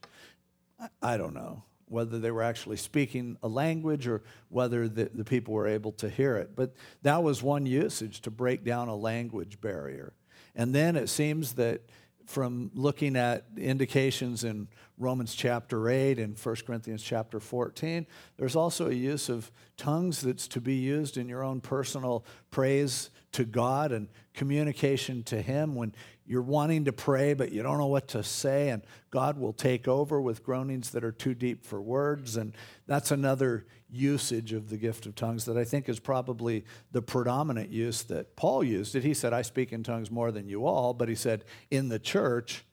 I 1.02 1.16
don't 1.16 1.34
know 1.34 1.64
whether 1.88 2.20
they 2.20 2.30
were 2.30 2.44
actually 2.44 2.76
speaking 2.76 3.36
a 3.42 3.48
language 3.48 4.06
or 4.06 4.22
whether 4.50 4.86
the, 4.86 5.10
the 5.12 5.24
people 5.24 5.52
were 5.52 5.66
able 5.66 5.90
to 5.90 6.08
hear 6.08 6.36
it. 6.36 6.54
But 6.54 6.74
that 7.02 7.24
was 7.24 7.42
one 7.42 7.66
usage 7.66 8.20
to 8.20 8.30
break 8.30 8.62
down 8.62 8.86
a 8.86 8.94
language 8.94 9.60
barrier. 9.60 10.12
And 10.54 10.72
then 10.72 10.94
it 10.94 11.08
seems 11.08 11.54
that 11.54 11.80
from 12.26 12.70
looking 12.74 13.16
at 13.16 13.44
indications 13.56 14.44
in 14.44 14.68
Romans 14.98 15.34
chapter 15.34 15.88
8 15.88 16.18
and 16.18 16.38
1 16.38 16.56
Corinthians 16.66 17.02
chapter 17.02 17.40
14, 17.40 18.06
there's 18.36 18.56
also 18.56 18.88
a 18.88 18.94
use 18.94 19.28
of 19.28 19.50
tongues 19.76 20.20
that's 20.20 20.46
to 20.48 20.60
be 20.60 20.74
used 20.74 21.16
in 21.16 21.28
your 21.28 21.42
own 21.42 21.60
personal 21.60 22.24
praise 22.50 23.10
to 23.32 23.44
God 23.44 23.90
and 23.90 24.08
communication 24.32 25.22
to 25.24 25.42
Him 25.42 25.74
when 25.74 25.94
you're 26.26 26.42
wanting 26.42 26.84
to 26.86 26.92
pray 26.92 27.34
but 27.34 27.52
you 27.52 27.62
don't 27.62 27.78
know 27.78 27.86
what 27.86 28.08
to 28.08 28.22
say, 28.22 28.70
and 28.70 28.82
God 29.10 29.38
will 29.38 29.52
take 29.52 29.88
over 29.88 30.20
with 30.20 30.44
groanings 30.44 30.90
that 30.90 31.04
are 31.04 31.12
too 31.12 31.34
deep 31.34 31.64
for 31.64 31.80
words. 31.80 32.36
And 32.36 32.54
that's 32.86 33.10
another 33.10 33.66
usage 33.94 34.52
of 34.52 34.68
the 34.68 34.76
gift 34.76 35.06
of 35.06 35.14
tongues 35.14 35.44
that 35.44 35.56
I 35.56 35.64
think 35.64 35.88
is 35.88 35.98
probably 35.98 36.64
the 36.92 37.02
predominant 37.02 37.70
use 37.70 38.02
that 38.04 38.36
Paul 38.36 38.64
used 38.64 38.94
it. 38.94 39.04
He 39.04 39.14
said, 39.14 39.32
I 39.32 39.42
speak 39.42 39.72
in 39.72 39.82
tongues 39.82 40.10
more 40.10 40.30
than 40.30 40.48
you 40.48 40.66
all, 40.66 40.94
but 40.94 41.08
he 41.08 41.14
said, 41.14 41.44
in 41.70 41.88
the 41.88 41.98
church, 41.98 42.64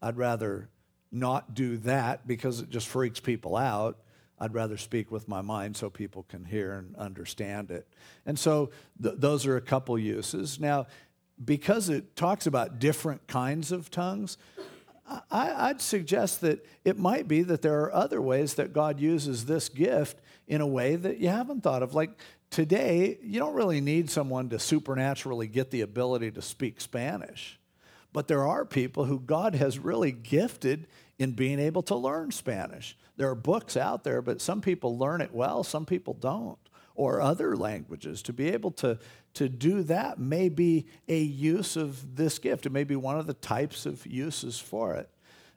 I'd 0.00 0.16
rather 0.16 0.68
not 1.10 1.54
do 1.54 1.78
that 1.78 2.26
because 2.26 2.60
it 2.60 2.70
just 2.70 2.86
freaks 2.86 3.20
people 3.20 3.56
out. 3.56 3.98
I'd 4.38 4.54
rather 4.54 4.76
speak 4.76 5.10
with 5.10 5.26
my 5.26 5.40
mind 5.40 5.76
so 5.76 5.90
people 5.90 6.24
can 6.28 6.44
hear 6.44 6.72
and 6.72 6.94
understand 6.96 7.70
it. 7.70 7.88
And 8.24 8.38
so 8.38 8.70
th- 9.02 9.16
those 9.18 9.46
are 9.46 9.56
a 9.56 9.60
couple 9.60 9.98
uses. 9.98 10.60
Now, 10.60 10.86
because 11.44 11.88
it 11.88 12.14
talks 12.14 12.46
about 12.46 12.78
different 12.78 13.26
kinds 13.26 13.72
of 13.72 13.90
tongues, 13.90 14.38
I, 15.30 15.68
would 15.68 15.80
suggest 15.80 16.40
that 16.42 16.64
it 16.84 16.98
might 16.98 17.28
be 17.28 17.42
that 17.42 17.62
there 17.62 17.80
are 17.82 17.94
other 17.94 18.20
ways 18.20 18.54
that 18.54 18.72
God 18.72 19.00
uses 19.00 19.46
this 19.46 19.68
gift 19.68 20.20
in 20.46 20.60
a 20.60 20.66
way 20.66 20.96
that 20.96 21.18
you 21.18 21.28
haven't 21.28 21.62
thought 21.62 21.82
of. 21.82 21.94
Like 21.94 22.10
today, 22.50 23.18
you 23.22 23.38
don't 23.38 23.54
really 23.54 23.80
need 23.80 24.10
someone 24.10 24.48
to 24.50 24.58
supernaturally 24.58 25.46
get 25.46 25.70
the 25.70 25.82
ability 25.82 26.30
to 26.32 26.42
speak 26.42 26.80
Spanish. 26.80 27.58
But 28.12 28.28
there 28.28 28.46
are 28.46 28.64
people 28.64 29.04
who 29.04 29.20
God 29.20 29.54
has 29.54 29.78
really 29.78 30.12
gifted 30.12 30.86
in 31.18 31.32
being 31.32 31.58
able 31.58 31.82
to 31.82 31.94
learn 31.94 32.30
Spanish. 32.30 32.96
There 33.16 33.28
are 33.28 33.34
books 33.34 33.76
out 33.76 34.04
there, 34.04 34.22
but 34.22 34.40
some 34.40 34.60
people 34.60 34.96
learn 34.96 35.20
it 35.20 35.34
well, 35.34 35.64
some 35.64 35.84
people 35.84 36.14
don't, 36.14 36.58
or 36.98 37.20
other 37.20 37.56
languages. 37.56 38.22
To 38.22 38.32
be 38.32 38.48
able 38.48 38.72
to, 38.72 38.98
to 39.34 39.48
do 39.48 39.84
that 39.84 40.18
may 40.18 40.48
be 40.48 40.86
a 41.06 41.20
use 41.20 41.76
of 41.76 42.16
this 42.16 42.40
gift. 42.40 42.66
It 42.66 42.72
may 42.72 42.82
be 42.82 42.96
one 42.96 43.16
of 43.16 43.28
the 43.28 43.34
types 43.34 43.86
of 43.86 44.04
uses 44.04 44.58
for 44.58 44.96
it. 44.96 45.08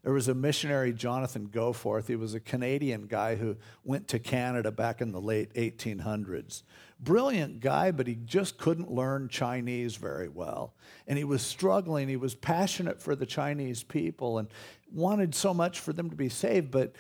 There 0.03 0.13
was 0.13 0.27
a 0.27 0.35
missionary, 0.35 0.93
Jonathan 0.93 1.47
Goforth. 1.47 2.07
He 2.07 2.15
was 2.15 2.35
a 2.35 2.39
Canadian 2.39 3.07
guy 3.07 3.35
who 3.35 3.57
went 3.83 4.07
to 4.09 4.19
Canada 4.19 4.71
back 4.71 5.01
in 5.01 5.11
the 5.11 5.19
late 5.19 5.51
1800s. 5.55 6.61
Brilliant 6.99 7.59
guy, 7.59 7.89
but 7.89 8.05
he 8.05 8.15
just 8.15 8.59
couldn't 8.59 8.91
learn 8.91 9.27
Chinese 9.27 9.95
very 9.95 10.29
well. 10.29 10.75
And 11.07 11.17
he 11.17 11.23
was 11.23 11.41
struggling. 11.41 12.07
He 12.07 12.17
was 12.17 12.35
passionate 12.35 13.01
for 13.01 13.15
the 13.15 13.25
Chinese 13.25 13.81
people 13.81 14.37
and 14.37 14.47
wanted 14.93 15.33
so 15.33 15.55
much 15.55 15.79
for 15.79 15.91
them 15.91 16.11
to 16.11 16.15
be 16.15 16.29
saved, 16.29 16.69
but 16.69 16.93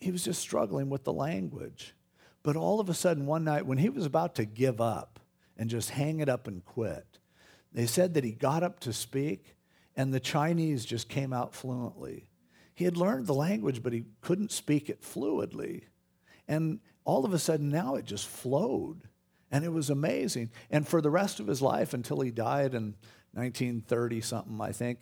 he 0.00 0.10
was 0.10 0.24
just 0.24 0.40
struggling 0.40 0.90
with 0.90 1.04
the 1.04 1.12
language. 1.12 1.94
But 2.44 2.56
all 2.56 2.78
of 2.78 2.88
a 2.88 2.94
sudden, 2.94 3.26
one 3.26 3.42
night, 3.42 3.66
when 3.66 3.78
he 3.78 3.88
was 3.88 4.06
about 4.06 4.36
to 4.36 4.44
give 4.44 4.80
up 4.80 5.18
and 5.56 5.70
just 5.70 5.90
hang 5.90 6.20
it 6.20 6.28
up 6.28 6.46
and 6.46 6.64
quit, 6.64 7.18
they 7.72 7.86
said 7.86 8.14
that 8.14 8.22
he 8.22 8.32
got 8.32 8.62
up 8.62 8.78
to 8.80 8.92
speak, 8.92 9.56
and 9.96 10.12
the 10.12 10.20
Chinese 10.20 10.84
just 10.84 11.08
came 11.08 11.32
out 11.32 11.54
fluently. 11.54 12.28
He 12.74 12.84
had 12.84 12.98
learned 12.98 13.26
the 13.26 13.34
language, 13.34 13.82
but 13.82 13.94
he 13.94 14.04
couldn't 14.20 14.52
speak 14.52 14.90
it 14.90 15.02
fluidly. 15.02 15.84
And 16.46 16.80
all 17.04 17.24
of 17.24 17.32
a 17.32 17.38
sudden, 17.38 17.70
now 17.70 17.94
it 17.94 18.04
just 18.04 18.28
flowed. 18.28 19.08
And 19.50 19.64
it 19.64 19.72
was 19.72 19.88
amazing. 19.88 20.50
And 20.70 20.86
for 20.86 21.00
the 21.00 21.10
rest 21.10 21.40
of 21.40 21.46
his 21.46 21.62
life, 21.62 21.94
until 21.94 22.20
he 22.20 22.30
died 22.30 22.74
in 22.74 22.94
1930 23.32 24.20
something, 24.20 24.60
I 24.60 24.72
think, 24.72 25.00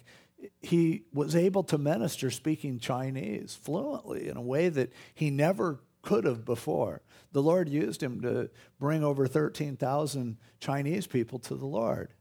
he 0.61 1.05
was 1.13 1.35
able 1.35 1.65
to 1.65 1.79
minister 1.79 2.31
speaking 2.31 2.79
Chinese 2.79 3.59
fluently 3.61 4.29
in 4.29 4.37
a 4.37 4.43
way 4.43 4.69
that 4.69 4.93
he 5.15 5.31
never 5.31 5.81
could 6.03 6.25
have 6.25 6.45
before. 6.45 7.03
The 7.33 7.43
Lord 7.43 7.69
used 7.69 8.03
him 8.03 8.21
to 8.23 8.51
bring 8.79 9.03
over 9.03 9.27
13,000 9.27 10.37
Chinese 10.61 11.07
people 11.07 11.39
to 11.41 11.55
the 11.55 11.67
Lord. 11.67 12.13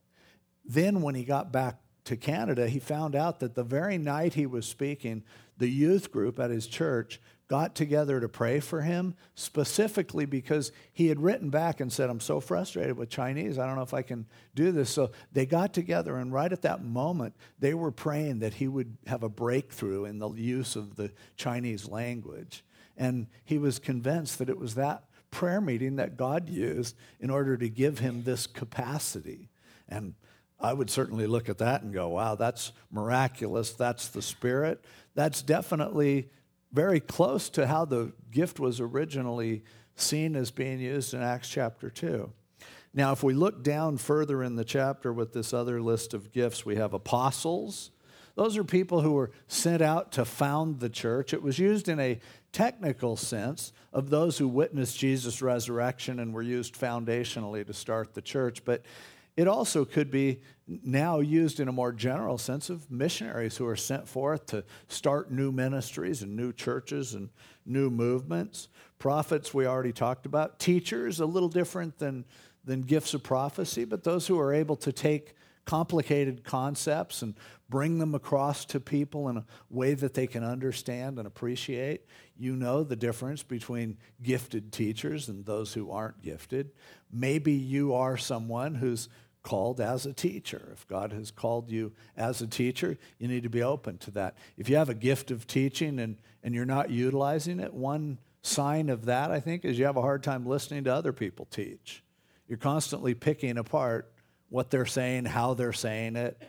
Then, 0.63 1.01
when 1.01 1.15
he 1.15 1.23
got 1.23 1.51
back 1.51 1.79
to 2.05 2.15
Canada, 2.15 2.69
he 2.69 2.79
found 2.79 3.15
out 3.15 3.39
that 3.39 3.55
the 3.55 3.63
very 3.63 3.97
night 3.97 4.35
he 4.35 4.45
was 4.45 4.65
speaking, 4.65 5.23
the 5.57 5.69
youth 5.69 6.11
group 6.11 6.39
at 6.39 6.49
his 6.49 6.67
church 6.67 7.19
got 7.47 7.75
together 7.75 8.21
to 8.21 8.29
pray 8.29 8.61
for 8.61 8.81
him, 8.81 9.13
specifically 9.35 10.25
because 10.25 10.71
he 10.93 11.07
had 11.07 11.19
written 11.19 11.49
back 11.49 11.81
and 11.81 11.91
said, 11.91 12.09
I'm 12.09 12.21
so 12.21 12.39
frustrated 12.39 12.97
with 12.97 13.09
Chinese, 13.09 13.59
I 13.59 13.65
don't 13.65 13.75
know 13.75 13.81
if 13.81 13.93
I 13.93 14.03
can 14.03 14.25
do 14.55 14.71
this. 14.71 14.89
So 14.89 15.11
they 15.33 15.45
got 15.45 15.73
together, 15.73 16.15
and 16.15 16.31
right 16.31 16.51
at 16.51 16.61
that 16.61 16.81
moment, 16.81 17.35
they 17.59 17.73
were 17.73 17.91
praying 17.91 18.39
that 18.39 18.53
he 18.53 18.69
would 18.69 18.97
have 19.05 19.23
a 19.23 19.29
breakthrough 19.29 20.05
in 20.05 20.19
the 20.19 20.29
use 20.29 20.77
of 20.77 20.95
the 20.95 21.11
Chinese 21.35 21.89
language. 21.89 22.63
And 22.97 23.27
he 23.43 23.57
was 23.57 23.79
convinced 23.79 24.39
that 24.39 24.49
it 24.49 24.57
was 24.57 24.75
that 24.75 25.03
prayer 25.31 25.61
meeting 25.61 25.95
that 25.95 26.17
God 26.17 26.49
used 26.49 26.95
in 27.19 27.29
order 27.29 27.57
to 27.57 27.69
give 27.69 27.99
him 27.99 28.23
this 28.23 28.45
capacity. 28.45 29.49
And 29.87 30.13
I 30.59 30.73
would 30.73 30.89
certainly 30.89 31.25
look 31.25 31.49
at 31.49 31.57
that 31.59 31.81
and 31.81 31.93
go, 31.93 32.09
wow, 32.09 32.35
that's 32.35 32.73
miraculous. 32.91 33.71
That's 33.71 34.09
the 34.09 34.21
Spirit. 34.21 34.83
That's 35.15 35.41
definitely 35.41 36.29
very 36.71 36.99
close 36.99 37.49
to 37.49 37.67
how 37.67 37.85
the 37.85 38.13
gift 38.29 38.59
was 38.59 38.79
originally 38.79 39.63
seen 39.95 40.35
as 40.35 40.51
being 40.51 40.79
used 40.79 41.13
in 41.13 41.21
Acts 41.21 41.49
chapter 41.49 41.89
2. 41.89 42.31
Now, 42.93 43.13
if 43.13 43.23
we 43.23 43.33
look 43.33 43.63
down 43.63 43.97
further 43.97 44.43
in 44.43 44.55
the 44.55 44.65
chapter 44.65 45.13
with 45.13 45.33
this 45.33 45.53
other 45.53 45.81
list 45.81 46.13
of 46.13 46.31
gifts, 46.31 46.65
we 46.65 46.75
have 46.75 46.93
apostles. 46.93 47.91
Those 48.35 48.57
are 48.57 48.63
people 48.63 49.01
who 49.01 49.13
were 49.13 49.31
sent 49.47 49.81
out 49.81 50.11
to 50.13 50.25
found 50.25 50.79
the 50.79 50.89
church. 50.89 51.33
It 51.33 51.41
was 51.41 51.59
used 51.59 51.87
in 51.89 51.99
a 51.99 52.19
technical 52.51 53.15
sense 53.15 53.71
of 53.93 54.09
those 54.09 54.37
who 54.37 54.47
witnessed 54.47 54.97
Jesus' 54.97 55.41
resurrection 55.41 56.19
and 56.19 56.33
were 56.33 56.41
used 56.41 56.75
foundationally 56.75 57.65
to 57.65 57.73
start 57.73 58.13
the 58.13 58.21
church. 58.21 58.63
But 58.65 58.83
it 59.37 59.47
also 59.47 59.85
could 59.85 60.11
be 60.11 60.41
now 60.67 61.19
used 61.19 61.59
in 61.59 61.67
a 61.67 61.71
more 61.71 61.91
general 61.91 62.37
sense 62.37 62.69
of 62.69 62.89
missionaries 62.91 63.57
who 63.57 63.65
are 63.65 63.77
sent 63.77 64.07
forth 64.07 64.45
to 64.47 64.63
start 64.87 65.31
new 65.31 65.51
ministries 65.51 66.21
and 66.21 66.35
new 66.35 66.51
churches 66.51 67.13
and 67.13 67.29
new 67.65 67.89
movements. 67.89 68.67
Prophets, 68.99 69.53
we 69.53 69.65
already 69.65 69.93
talked 69.93 70.25
about. 70.25 70.59
Teachers, 70.59 71.19
a 71.19 71.25
little 71.25 71.49
different 71.49 71.97
than, 71.97 72.25
than 72.65 72.81
gifts 72.81 73.13
of 73.13 73.23
prophecy, 73.23 73.85
but 73.85 74.03
those 74.03 74.27
who 74.27 74.39
are 74.39 74.53
able 74.53 74.75
to 74.77 74.91
take 74.91 75.33
complicated 75.65 76.43
concepts 76.43 77.21
and 77.21 77.35
bring 77.69 77.99
them 77.99 78.13
across 78.15 78.65
to 78.65 78.79
people 78.79 79.29
in 79.29 79.37
a 79.37 79.45
way 79.69 79.93
that 79.93 80.13
they 80.13 80.27
can 80.27 80.43
understand 80.43 81.17
and 81.17 81.27
appreciate. 81.27 82.05
You 82.37 82.55
know 82.55 82.83
the 82.83 82.95
difference 82.95 83.43
between 83.43 83.97
gifted 84.21 84.71
teachers 84.71 85.29
and 85.29 85.45
those 85.45 85.73
who 85.73 85.91
aren't 85.91 86.21
gifted. 86.21 86.71
Maybe 87.11 87.53
you 87.53 87.93
are 87.93 88.17
someone 88.17 88.75
who's 88.75 89.07
called 89.43 89.81
as 89.81 90.05
a 90.05 90.13
teacher. 90.13 90.69
If 90.73 90.87
God 90.87 91.13
has 91.13 91.31
called 91.31 91.69
you 91.71 91.93
as 92.15 92.41
a 92.41 92.47
teacher, 92.47 92.97
you 93.17 93.27
need 93.27 93.43
to 93.43 93.49
be 93.49 93.63
open 93.63 93.97
to 93.99 94.11
that. 94.11 94.37
If 94.57 94.69
you 94.69 94.75
have 94.75 94.89
a 94.89 94.93
gift 94.93 95.31
of 95.31 95.47
teaching 95.47 95.99
and, 95.99 96.17
and 96.43 96.53
you're 96.53 96.65
not 96.65 96.89
utilizing 96.89 97.59
it, 97.59 97.73
one 97.73 98.19
sign 98.43 98.89
of 98.89 99.05
that, 99.05 99.31
I 99.31 99.39
think, 99.39 99.65
is 99.65 99.79
you 99.79 99.85
have 99.85 99.97
a 99.97 100.01
hard 100.01 100.23
time 100.23 100.45
listening 100.45 100.83
to 100.85 100.93
other 100.93 101.13
people 101.13 101.45
teach. 101.45 102.03
You're 102.47 102.57
constantly 102.57 103.13
picking 103.13 103.57
apart 103.57 104.10
what 104.51 104.69
they're 104.69 104.85
saying, 104.85 105.23
how 105.23 105.53
they're 105.53 105.73
saying 105.73 106.17
it, 106.17 106.39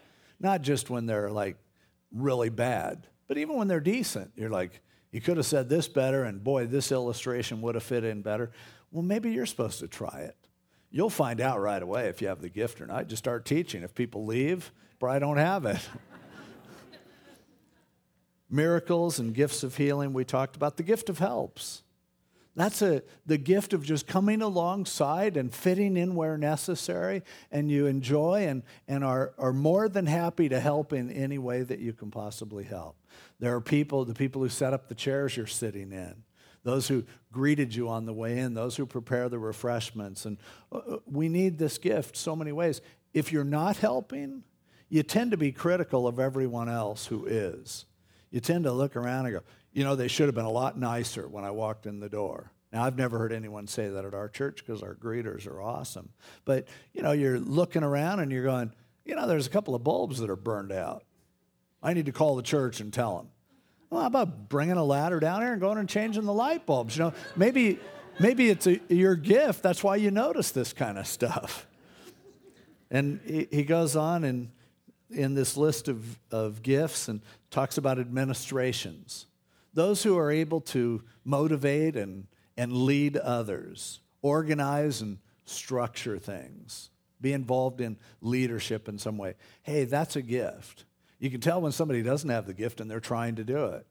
not 0.41 0.61
just 0.61 0.91
when 0.91 1.07
they're 1.07 1.31
like 1.31 1.57
really 2.13 2.51
bad, 2.51 3.07
but 3.29 3.39
even 3.39 3.57
when 3.57 3.69
they're 3.69 3.81
decent. 3.81 4.33
You're 4.35 4.51
like, 4.51 4.81
you 5.13 5.21
could 5.21 5.37
have 5.37 5.47
said 5.47 5.69
this 5.69 5.87
better, 5.87 6.25
and 6.25 6.43
boy, 6.43 6.67
this 6.67 6.91
illustration 6.91 7.63
would 7.63 7.77
have 7.77 7.85
fit 7.85 8.03
in 8.03 8.21
better. 8.21 8.51
Well, 8.91 9.05
maybe 9.05 9.31
you're 9.31 9.47
supposed 9.47 9.79
to 9.81 9.89
try 9.89 10.27
it. 10.27 10.37
You'll 10.91 11.11
find 11.11 11.41
out 11.41 11.61
right 11.61 11.83
away 11.83 12.09
if 12.09 12.21
you 12.21 12.27
have 12.27 12.43
the 12.43 12.49
gift 12.49 12.81
or 12.81 12.87
not. 12.87 13.07
Just 13.07 13.23
start 13.23 13.45
teaching. 13.45 13.85
If 13.85 13.95
people 13.95 14.27
leave, 14.27 14.73
probably 14.99 15.21
don't 15.21 15.37
have 15.37 15.65
it. 15.65 15.79
Miracles 18.51 19.21
and 19.21 19.33
gifts 19.33 19.63
of 19.63 19.77
healing, 19.77 20.13
we 20.13 20.25
talked 20.25 20.57
about. 20.57 20.77
The 20.77 20.83
gift 20.83 21.09
of 21.09 21.21
helps. 21.21 21.85
That's 22.55 22.83
a, 22.83 23.03
the 23.25 23.39
gift 23.39 23.73
of 23.73 23.83
just 23.83 24.07
coming 24.07 24.43
alongside 24.43 25.39
and 25.39 25.55
fitting 25.55 25.97
in 25.97 26.15
where 26.15 26.37
necessary, 26.37 27.23
and 27.51 27.71
you 27.71 27.87
enjoy 27.87 28.47
and, 28.47 28.63
and 28.87 29.03
are, 29.03 29.33
are 29.39 29.55
more 29.55 29.89
than 29.89 30.05
happy 30.07 30.51
to 30.51 30.61
help 30.61 30.93
in 30.93 31.11
any 31.11 31.39
way 31.39 31.63
that 31.63 31.79
you 31.79 31.95
can 31.95 32.11
possibly 32.11 32.65
help. 32.65 32.97
There 33.39 33.55
are 33.55 33.61
people, 33.61 34.05
the 34.05 34.15
people 34.15 34.43
who 34.43 34.51
set 34.51 34.75
up 34.75 34.89
the 34.89 34.95
chairs 34.95 35.37
you're 35.37 35.47
sitting 35.47 35.93
in, 35.93 36.25
those 36.63 36.89
who 36.89 37.05
greeted 37.33 37.75
you 37.75 37.89
on 37.89 38.05
the 38.05 38.13
way 38.13 38.39
in, 38.39 38.53
those 38.53 38.77
who 38.77 38.85
prepare 38.85 39.31
the 39.31 39.39
refreshments. 39.39 40.27
And 40.27 40.37
uh, 40.71 40.77
uh, 40.77 40.99
we 41.07 41.31
need 41.31 41.59
this 41.59 41.79
gift 41.79 42.17
so 42.17 42.37
many 42.37 42.53
ways. 42.53 42.83
If 43.15 43.33
you're 43.33 43.45
not 43.45 43.79
helping, 43.79 44.45
you 44.91 45.03
tend 45.03 45.31
to 45.31 45.39
be 45.39 45.53
critical 45.53 46.07
of 46.07 46.21
everyone 46.21 46.69
else 46.69 47.07
who 47.07 47.25
is. 47.25 47.87
You 48.31 48.41
tend 48.41 48.65
to 48.65 48.73
look 48.73 48.95
around 48.95 49.27
and 49.27 49.37
go, 49.37 49.43
you 49.73 49.85
know, 49.85 49.97
they 49.97 50.09
should 50.09 50.27
have 50.27 50.35
been 50.35 50.45
a 50.45 50.51
lot 50.51 50.79
nicer 50.79 51.27
when 51.27 51.45
I 51.45 51.51
walked 51.51 51.87
in 51.87 52.01
the 52.01 52.09
door. 52.09 52.51
Now, 52.73 52.85
I've 52.85 52.97
never 52.97 53.19
heard 53.19 53.33
anyone 53.33 53.67
say 53.67 53.89
that 53.89 54.05
at 54.05 54.15
our 54.15 54.29
church 54.29 54.65
because 54.65 54.83
our 54.83 54.95
greeters 54.95 55.47
are 55.47 55.61
awesome. 55.61 56.09
But, 56.45 56.69
you 56.95 57.03
know, 57.03 57.13
you're 57.13 57.39
looking 57.39 57.83
around 57.83 58.21
and 58.21 58.33
you're 58.33 58.45
going, 58.45 58.73
you 59.05 59.15
know, 59.15 59.27
there's 59.27 59.47
a 59.47 59.51
couple 59.51 59.75
of 59.75 59.85
bulbs 59.85 60.19
that 60.21 60.31
are 60.31 60.37
burned 60.37 60.73
out. 60.73 61.05
I 61.83 61.93
need 61.93 62.07
to 62.07 62.13
call 62.13 62.37
the 62.37 62.43
church 62.43 62.81
and 62.81 62.93
tell 62.93 63.17
them. 63.17 63.29
Well, 63.91 64.01
how 64.01 64.07
about 64.07 64.49
bringing 64.49 64.77
a 64.77 64.85
ladder 64.85 65.21
down 65.21 65.43
here 65.43 65.53
and 65.53 65.61
going 65.61 65.77
and 65.77 65.89
changing 65.89 66.25
the 66.25 66.33
light 66.33 66.65
bulbs? 66.65 66.97
You 66.97 67.05
know, 67.05 67.15
maybe, 67.37 67.79
maybe 68.19 68.49
it's 68.49 68.67
a, 68.67 68.81
your 68.89 69.17
gift. 69.17 69.63
That's 69.63 69.85
why 69.85 69.97
you 69.97 70.11
notice 70.11 70.51
this 70.51 70.73
kind 70.73 70.99
of 70.99 71.07
stuff. 71.07 71.67
And 72.91 73.21
he, 73.27 73.49
he 73.51 73.65
goes 73.65 73.97
on 73.97 74.25
in, 74.25 74.51
in 75.11 75.35
this 75.35 75.59
list 75.59 75.89
of, 75.89 76.19
of 76.31 76.63
gifts 76.63 77.09
and 77.09 77.21
talks 77.51 77.77
about 77.77 77.99
administrations 77.99 79.27
those 79.75 80.03
who 80.03 80.19
are 80.19 80.31
able 80.31 80.61
to 80.61 81.03
motivate 81.25 81.97
and, 81.97 82.27
and 82.57 82.73
lead 82.73 83.17
others, 83.17 84.01
organize 84.21 85.01
and 85.01 85.19
structure 85.45 86.19
things, 86.19 86.91
be 87.21 87.33
involved 87.33 87.81
in 87.81 87.97
leadership 88.21 88.89
in 88.89 88.99
some 88.99 89.17
way. 89.17 89.35
Hey, 89.63 89.85
that's 89.85 90.17
a 90.17 90.23
gift. 90.23 90.85
You 91.19 91.31
can 91.31 91.41
tell 91.41 91.61
when 91.61 91.73
somebody 91.73 92.03
doesn't 92.03 92.31
have 92.31 92.47
the 92.47 92.55
gift 92.55 92.81
and 92.81 92.91
they're 92.91 93.01
trying 93.01 93.37
to 93.37 93.45
do 93.45 93.67
it. 93.67 93.87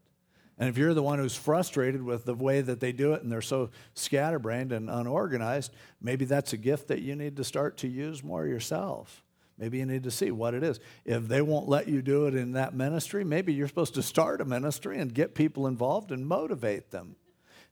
And 0.58 0.68
if 0.68 0.76
you're 0.76 0.94
the 0.94 1.02
one 1.02 1.18
who's 1.18 1.34
frustrated 1.34 2.02
with 2.02 2.24
the 2.24 2.34
way 2.34 2.60
that 2.60 2.78
they 2.78 2.92
do 2.92 3.14
it 3.14 3.22
and 3.22 3.32
they're 3.32 3.40
so 3.40 3.70
scatterbrained 3.94 4.70
and 4.70 4.90
unorganized, 4.90 5.72
maybe 6.00 6.24
that's 6.24 6.52
a 6.52 6.58
gift 6.58 6.88
that 6.88 7.00
you 7.00 7.16
need 7.16 7.36
to 7.36 7.44
start 7.44 7.78
to 7.78 7.88
use 7.88 8.22
more 8.22 8.46
yourself. 8.46 9.24
Maybe 9.58 9.78
you 9.78 9.86
need 9.86 10.04
to 10.04 10.10
see 10.10 10.30
what 10.30 10.54
it 10.54 10.62
is. 10.62 10.80
If 11.04 11.28
they 11.28 11.42
won't 11.42 11.68
let 11.68 11.88
you 11.88 12.02
do 12.02 12.26
it 12.26 12.34
in 12.34 12.52
that 12.52 12.74
ministry, 12.74 13.22
maybe 13.24 13.52
you're 13.52 13.68
supposed 13.68 13.94
to 13.94 14.02
start 14.02 14.40
a 14.40 14.44
ministry 14.44 14.98
and 14.98 15.12
get 15.12 15.34
people 15.34 15.66
involved 15.66 16.10
and 16.10 16.26
motivate 16.26 16.90
them. 16.90 17.16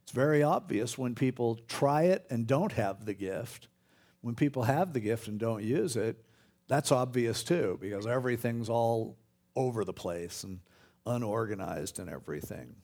It's 0.03 0.13
very 0.13 0.43
obvious 0.43 0.99
when 0.99 1.15
people 1.15 1.59
try 1.69 2.05
it 2.05 2.27
and 2.31 2.47
don't 2.47 2.73
have 2.73 3.05
the 3.05 3.15
gift. 3.15 3.69
When 4.21 4.35
people 4.35 4.65
have 4.65 4.93
the 4.93 5.01
gift 5.01 5.29
and 5.29 5.39
don't 5.39 5.63
use 5.63 5.97
it, 5.97 6.23
that's 6.69 6.93
obvious 6.93 7.43
too, 7.43 7.79
because 7.81 8.07
everything's 8.07 8.69
all 8.69 9.17
over 9.57 9.85
the 9.85 9.93
place 9.93 10.45
and 10.45 10.61
unorganized 11.07 11.99
and 11.99 12.09
everything. 12.09 12.77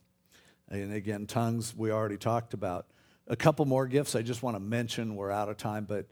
And 0.68 0.92
again, 0.92 1.26
tongues 1.26 1.74
we 1.76 1.92
already 1.92 2.16
talked 2.16 2.54
about. 2.54 2.86
A 3.28 3.36
couple 3.36 3.64
more 3.66 3.86
gifts 3.86 4.14
I 4.14 4.22
just 4.22 4.42
want 4.42 4.56
to 4.56 4.60
mention. 4.60 5.16
We're 5.16 5.30
out 5.30 5.48
of 5.48 5.56
time, 5.56 5.84
but 5.84 6.06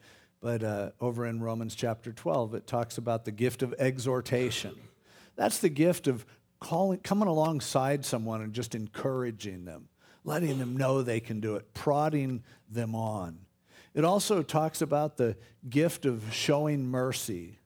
but 0.45 0.63
uh, 0.63 0.91
over 1.01 1.25
in 1.25 1.41
Romans 1.41 1.75
chapter 1.75 2.13
12, 2.13 2.55
it 2.55 2.67
talks 2.67 2.99
about 2.99 3.25
the 3.25 3.33
gift 3.33 3.63
of 3.63 3.73
exhortation. 3.79 4.75
That's 5.37 5.59
the 5.59 5.71
gift 5.71 6.07
of 6.07 6.27
calling, 6.61 6.99
coming 6.99 7.29
alongside 7.29 8.05
someone 8.05 8.43
and 8.43 8.53
just 8.53 8.75
encouraging 8.75 9.65
them, 9.65 9.89
letting 10.23 10.59
them 10.59 10.77
know 10.77 11.01
they 11.01 11.21
can 11.21 11.41
do 11.41 11.57
it, 11.57 11.73
prodding 11.73 12.43
them 12.69 12.95
on. 12.95 13.39
It 13.95 14.05
also 14.05 14.43
talks 14.43 14.83
about 14.83 15.17
the 15.17 15.39
gift 15.71 16.05
of 16.05 16.23
showing 16.31 16.89
mercy. 16.89 17.61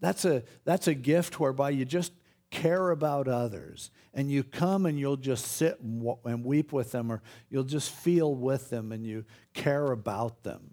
That's 0.00 0.24
a, 0.24 0.44
that's 0.64 0.88
a 0.88 0.94
gift 0.94 1.38
whereby 1.38 1.70
you 1.70 1.84
just 1.84 2.14
care 2.50 2.88
about 2.88 3.28
others 3.28 3.90
and 4.14 4.30
you 4.30 4.44
come 4.44 4.86
and 4.86 4.98
you'll 4.98 5.18
just 5.18 5.44
sit 5.44 5.78
and, 5.80 6.10
and 6.24 6.42
weep 6.42 6.72
with 6.72 6.90
them 6.90 7.12
or 7.12 7.20
you'll 7.50 7.64
just 7.64 7.90
feel 7.90 8.34
with 8.34 8.70
them 8.70 8.92
and 8.92 9.04
you 9.04 9.26
care 9.52 9.92
about 9.92 10.42
them 10.42 10.72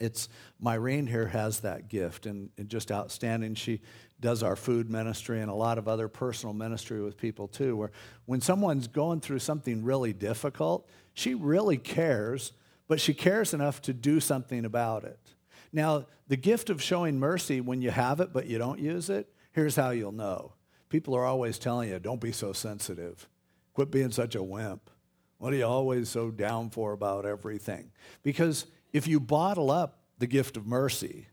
it's 0.00 0.28
Myrene 0.62 1.08
here 1.08 1.26
has 1.26 1.60
that 1.60 1.88
gift 1.88 2.26
and, 2.26 2.50
and, 2.56 2.68
just 2.68 2.92
outstanding. 2.92 3.54
She 3.54 3.80
does 4.20 4.42
our 4.42 4.56
food 4.56 4.90
ministry 4.90 5.40
and 5.40 5.50
a 5.50 5.54
lot 5.54 5.78
of 5.78 5.88
other 5.88 6.08
personal 6.08 6.54
ministry 6.54 7.02
with 7.02 7.16
people 7.16 7.48
too, 7.48 7.76
where 7.76 7.90
when 8.26 8.40
someone's 8.40 8.86
going 8.86 9.20
through 9.20 9.40
something 9.40 9.84
really 9.84 10.12
difficult, 10.12 10.88
she 11.14 11.34
really 11.34 11.76
cares, 11.76 12.52
but 12.86 13.00
she 13.00 13.14
cares 13.14 13.54
enough 13.54 13.82
to 13.82 13.92
do 13.92 14.20
something 14.20 14.64
about 14.64 15.04
it. 15.04 15.34
Now, 15.72 16.06
the 16.28 16.36
gift 16.36 16.70
of 16.70 16.82
showing 16.82 17.18
mercy 17.18 17.60
when 17.60 17.82
you 17.82 17.90
have 17.90 18.20
it 18.20 18.32
but 18.32 18.46
you 18.46 18.58
don't 18.58 18.78
use 18.78 19.10
it, 19.10 19.32
here's 19.52 19.76
how 19.76 19.90
you'll 19.90 20.12
know. 20.12 20.52
People 20.88 21.14
are 21.14 21.24
always 21.24 21.58
telling 21.58 21.90
you, 21.90 21.98
don't 21.98 22.20
be 22.20 22.32
so 22.32 22.52
sensitive. 22.52 23.28
Quit 23.74 23.90
being 23.90 24.10
such 24.10 24.34
a 24.34 24.42
wimp. 24.42 24.90
What 25.38 25.52
are 25.52 25.56
you 25.56 25.66
always 25.66 26.08
so 26.08 26.30
down 26.30 26.70
for 26.70 26.92
about 26.92 27.24
everything? 27.24 27.92
Because 28.22 28.66
if 28.92 29.06
you 29.06 29.20
bottle 29.20 29.70
up 29.70 30.00
the 30.18 30.26
gift 30.26 30.56
of 30.56 30.66
mercy, 30.66 31.28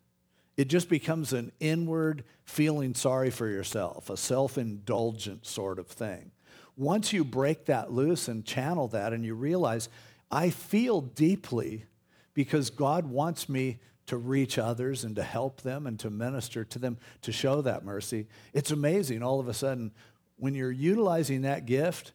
it 0.58 0.68
just 0.68 0.90
becomes 0.90 1.34
an 1.34 1.52
inward 1.60 2.24
feeling 2.44 2.94
sorry 2.94 3.30
for 3.30 3.48
yourself, 3.48 4.10
a 4.10 4.18
self 4.18 4.58
indulgent 4.58 5.46
sort 5.46 5.80
of 5.80 5.88
thing. 5.88 6.32
Once 6.78 7.14
you 7.14 7.24
break 7.24 7.66
that 7.66 7.92
loose 7.92 8.28
and 8.28 8.46
channel 8.46 8.88
that, 8.90 9.14
and 9.14 9.26
you 9.26 9.34
realize, 9.34 9.90
I 10.32 10.50
feel 10.50 11.02
deeply 11.02 11.86
because 12.34 12.70
God 12.70 13.06
wants 13.06 13.48
me 13.48 13.80
to 14.08 14.18
reach 14.18 14.58
others 14.58 15.04
and 15.04 15.16
to 15.16 15.24
help 15.24 15.62
them 15.62 15.88
and 15.88 16.00
to 16.00 16.10
minister 16.10 16.64
to 16.64 16.80
them, 16.80 16.98
to 17.22 17.32
show 17.32 17.62
that 17.62 17.84
mercy, 17.84 18.28
it's 18.54 18.72
amazing 18.72 19.24
all 19.24 19.40
of 19.40 19.48
a 19.48 19.54
sudden 19.54 19.92
when 20.38 20.54
you're 20.54 20.72
utilizing 20.72 21.42
that 21.42 21.66
gift, 21.66 22.12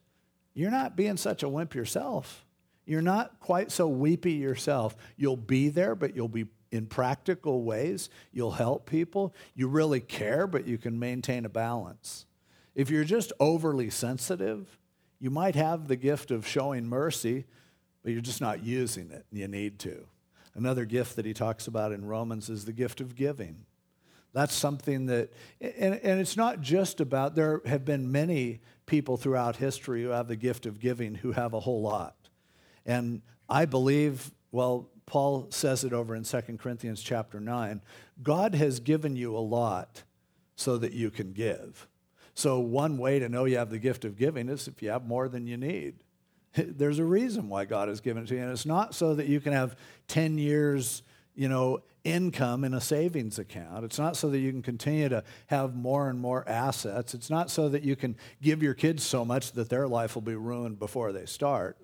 you're 0.55 0.71
not 0.71 0.97
being 0.97 1.17
such 1.17 1.43
a 1.43 1.49
wimp 1.49 1.75
yourself. 1.75 2.45
You're 2.87 3.03
not 3.03 3.39
quite 3.41 3.71
so 3.71 3.89
weepy 3.89 4.33
yourself. 4.33 4.97
You'll 5.17 5.37
be 5.37 5.69
there, 5.69 5.95
but 5.95 6.17
you'll 6.17 6.29
be 6.29 6.47
in 6.73 6.87
practical 6.87 7.63
ways. 7.63 8.11
You'll 8.33 8.53
help 8.53 8.89
people. 8.89 9.35
You 9.55 9.69
really 9.69 10.01
care, 10.01 10.47
but 10.47 10.67
you 10.67 10.79
can 10.79 10.99
maintain 10.99 11.45
a 11.45 11.49
balance. 11.49 12.27
If 12.75 12.91
you're 12.91 13.05
just 13.05 13.33
overly 13.41 13.91
sensitive, 13.91 14.79
you 15.19 15.31
might 15.31 15.55
have 15.55 15.89
the 15.89 15.97
gift 15.97 16.31
of 16.31 16.47
showing 16.47 16.87
mercy, 16.87 17.45
but 18.03 18.13
you're 18.13 18.23
just 18.23 18.41
not 18.41 18.65
using 18.65 19.11
it. 19.11 19.27
You 19.31 19.49
need 19.49 19.79
to. 19.81 20.07
Another 20.55 20.85
gift 20.85 21.17
that 21.17 21.27
he 21.27 21.35
talks 21.35 21.67
about 21.67 21.93
in 21.93 22.05
Romans 22.05 22.49
is 22.49 22.65
the 22.65 22.73
gift 22.73 23.01
of 23.01 23.15
giving. 23.15 23.67
That's 24.33 24.55
something 24.55 25.07
that, 25.07 25.33
and, 25.61 25.95
and 25.95 26.21
it's 26.21 26.37
not 26.37 26.61
just 26.61 27.01
about, 27.01 27.35
there 27.35 27.63
have 27.67 27.85
been 27.85 28.13
many 28.13 28.61
people 28.87 29.17
throughout 29.17 29.57
history 29.57 30.03
who 30.03 30.11
have 30.11 30.29
the 30.29 30.37
gift 30.37 30.67
of 30.67 30.79
giving 30.79 31.17
who 31.17 31.33
have 31.33 31.53
a 31.53 31.61
whole 31.61 31.83
lot. 31.83 32.20
And 32.87 33.23
I 33.49 33.65
believe, 33.65 34.31
well, 34.53 34.89
Paul 35.07 35.49
says 35.51 35.85
it 35.85 35.93
over 35.93 36.15
in 36.15 36.23
2 36.23 36.41
Corinthians 36.59 37.03
chapter 37.03 37.41
9 37.41 37.81
God 38.23 38.55
has 38.55 38.81
given 38.81 39.17
you 39.17 39.37
a 39.37 39.41
lot 39.41 40.05
so 40.57 40.77
that 40.77 40.93
you 40.93 41.11
can 41.11 41.33
give. 41.33 41.89
So, 42.35 42.59
one 42.61 42.99
way 42.99 43.19
to 43.19 43.29
know 43.29 43.45
you 43.45 43.59
have 43.59 43.71
the 43.71 43.79
gift 43.79 44.05
of 44.05 44.17
giving 44.17 44.49
is 44.49 44.69
if 44.69 44.83
you 44.83 44.91
have 44.91 45.07
more 45.07 45.29
than 45.29 45.47
you 45.47 45.57
need. 45.57 45.97
There's 46.55 46.99
a 46.99 47.05
reason 47.05 47.49
why 47.49 47.65
God 47.65 47.89
has 47.89 48.01
given 48.01 48.23
it 48.23 48.27
to 48.29 48.35
you. 48.35 48.43
And 48.43 48.53
it's 48.53 48.67
not 48.67 48.95
so 48.95 49.15
that 49.15 49.27
you 49.27 49.41
can 49.41 49.53
have 49.53 49.77
10 50.09 50.39
years, 50.39 51.03
you 51.35 51.49
know, 51.49 51.81
income 52.05 52.65
in 52.65 52.75
a 52.75 52.81
savings 52.81 53.39
account. 53.39 53.85
It's 53.85 53.99
not 53.99 54.17
so 54.17 54.31
that 54.31 54.39
you 54.39 54.51
can 54.51 54.63
continue 54.63 55.09
to 55.09 55.23
have 55.49 55.75
more 55.75 56.09
and 56.09 56.19
more 56.19 56.49
assets. 56.49 57.15
It's 57.15 57.31
not 57.31 57.51
so 57.51 57.69
that 57.69 57.83
you 57.83 57.97
can 57.97 58.17
give 58.41 58.63
your 58.63 58.75
kids 58.75 59.03
so 59.03 59.25
much 59.25 59.53
that 59.53 59.69
their 59.69 59.87
life 59.87 60.15
will 60.15 60.23
be 60.23 60.35
ruined 60.35 60.79
before 60.79 61.13
they 61.13 61.27
start. 61.27 61.77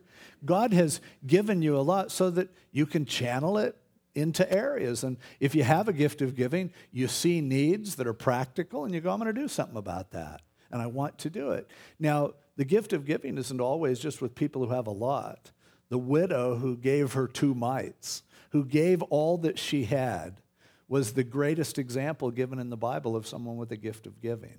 God 0.45 0.73
has 0.73 1.01
given 1.27 1.63
you 1.63 1.77
a 1.77 1.83
lot 1.83 2.11
so 2.11 2.31
that 2.31 2.49
you 2.73 2.87
can 2.87 3.05
channel 3.05 3.59
it 3.59 3.77
into 4.15 4.51
areas. 4.53 5.05
And 5.05 5.19
if 5.41 5.55
you 5.55 5.63
have 5.63 5.89
a 5.89 5.93
gift 5.93 6.23
of 6.23 6.35
giving, 6.35 6.73
you 6.91 7.09
see 7.09 7.41
needs 7.41 7.97
that 7.97 8.07
are 8.07 8.15
practical 8.15 8.85
and 8.85 8.95
you 8.95 9.01
go, 9.01 9.11
I'm 9.11 9.21
going 9.21 9.35
to 9.35 9.41
do 9.41 9.49
something 9.49 9.77
about 9.77 10.13
that. 10.13 10.43
And 10.71 10.83
I 10.83 10.87
want 10.87 11.19
to 11.19 11.31
do 11.31 11.51
it. 11.51 11.71
Now, 11.99 12.33
the 12.57 12.65
gift 12.65 12.93
of 12.93 13.05
giving 13.05 13.39
isn't 13.39 13.61
always 13.61 13.99
just 13.99 14.21
with 14.21 14.35
people 14.35 14.65
who 14.65 14.73
have 14.73 14.87
a 14.87 14.93
lot. 14.93 15.53
The 15.89 15.99
widow 15.99 16.57
who 16.57 16.77
gave 16.77 17.13
her 17.13 17.29
two 17.29 17.55
mites, 17.55 18.23
who 18.51 18.65
gave 18.65 19.03
all 19.03 19.39
that 19.39 19.59
she 19.59 19.85
had, 19.85 20.41
was 20.89 21.13
the 21.13 21.25
greatest 21.25 21.79
example 21.79 22.31
given 22.31 22.59
in 22.59 22.71
the 22.71 22.77
Bible 22.77 23.17
of 23.17 23.27
someone 23.27 23.57
with 23.57 23.71
a 23.73 23.77
gift 23.77 24.07
of 24.07 24.21
giving. 24.21 24.59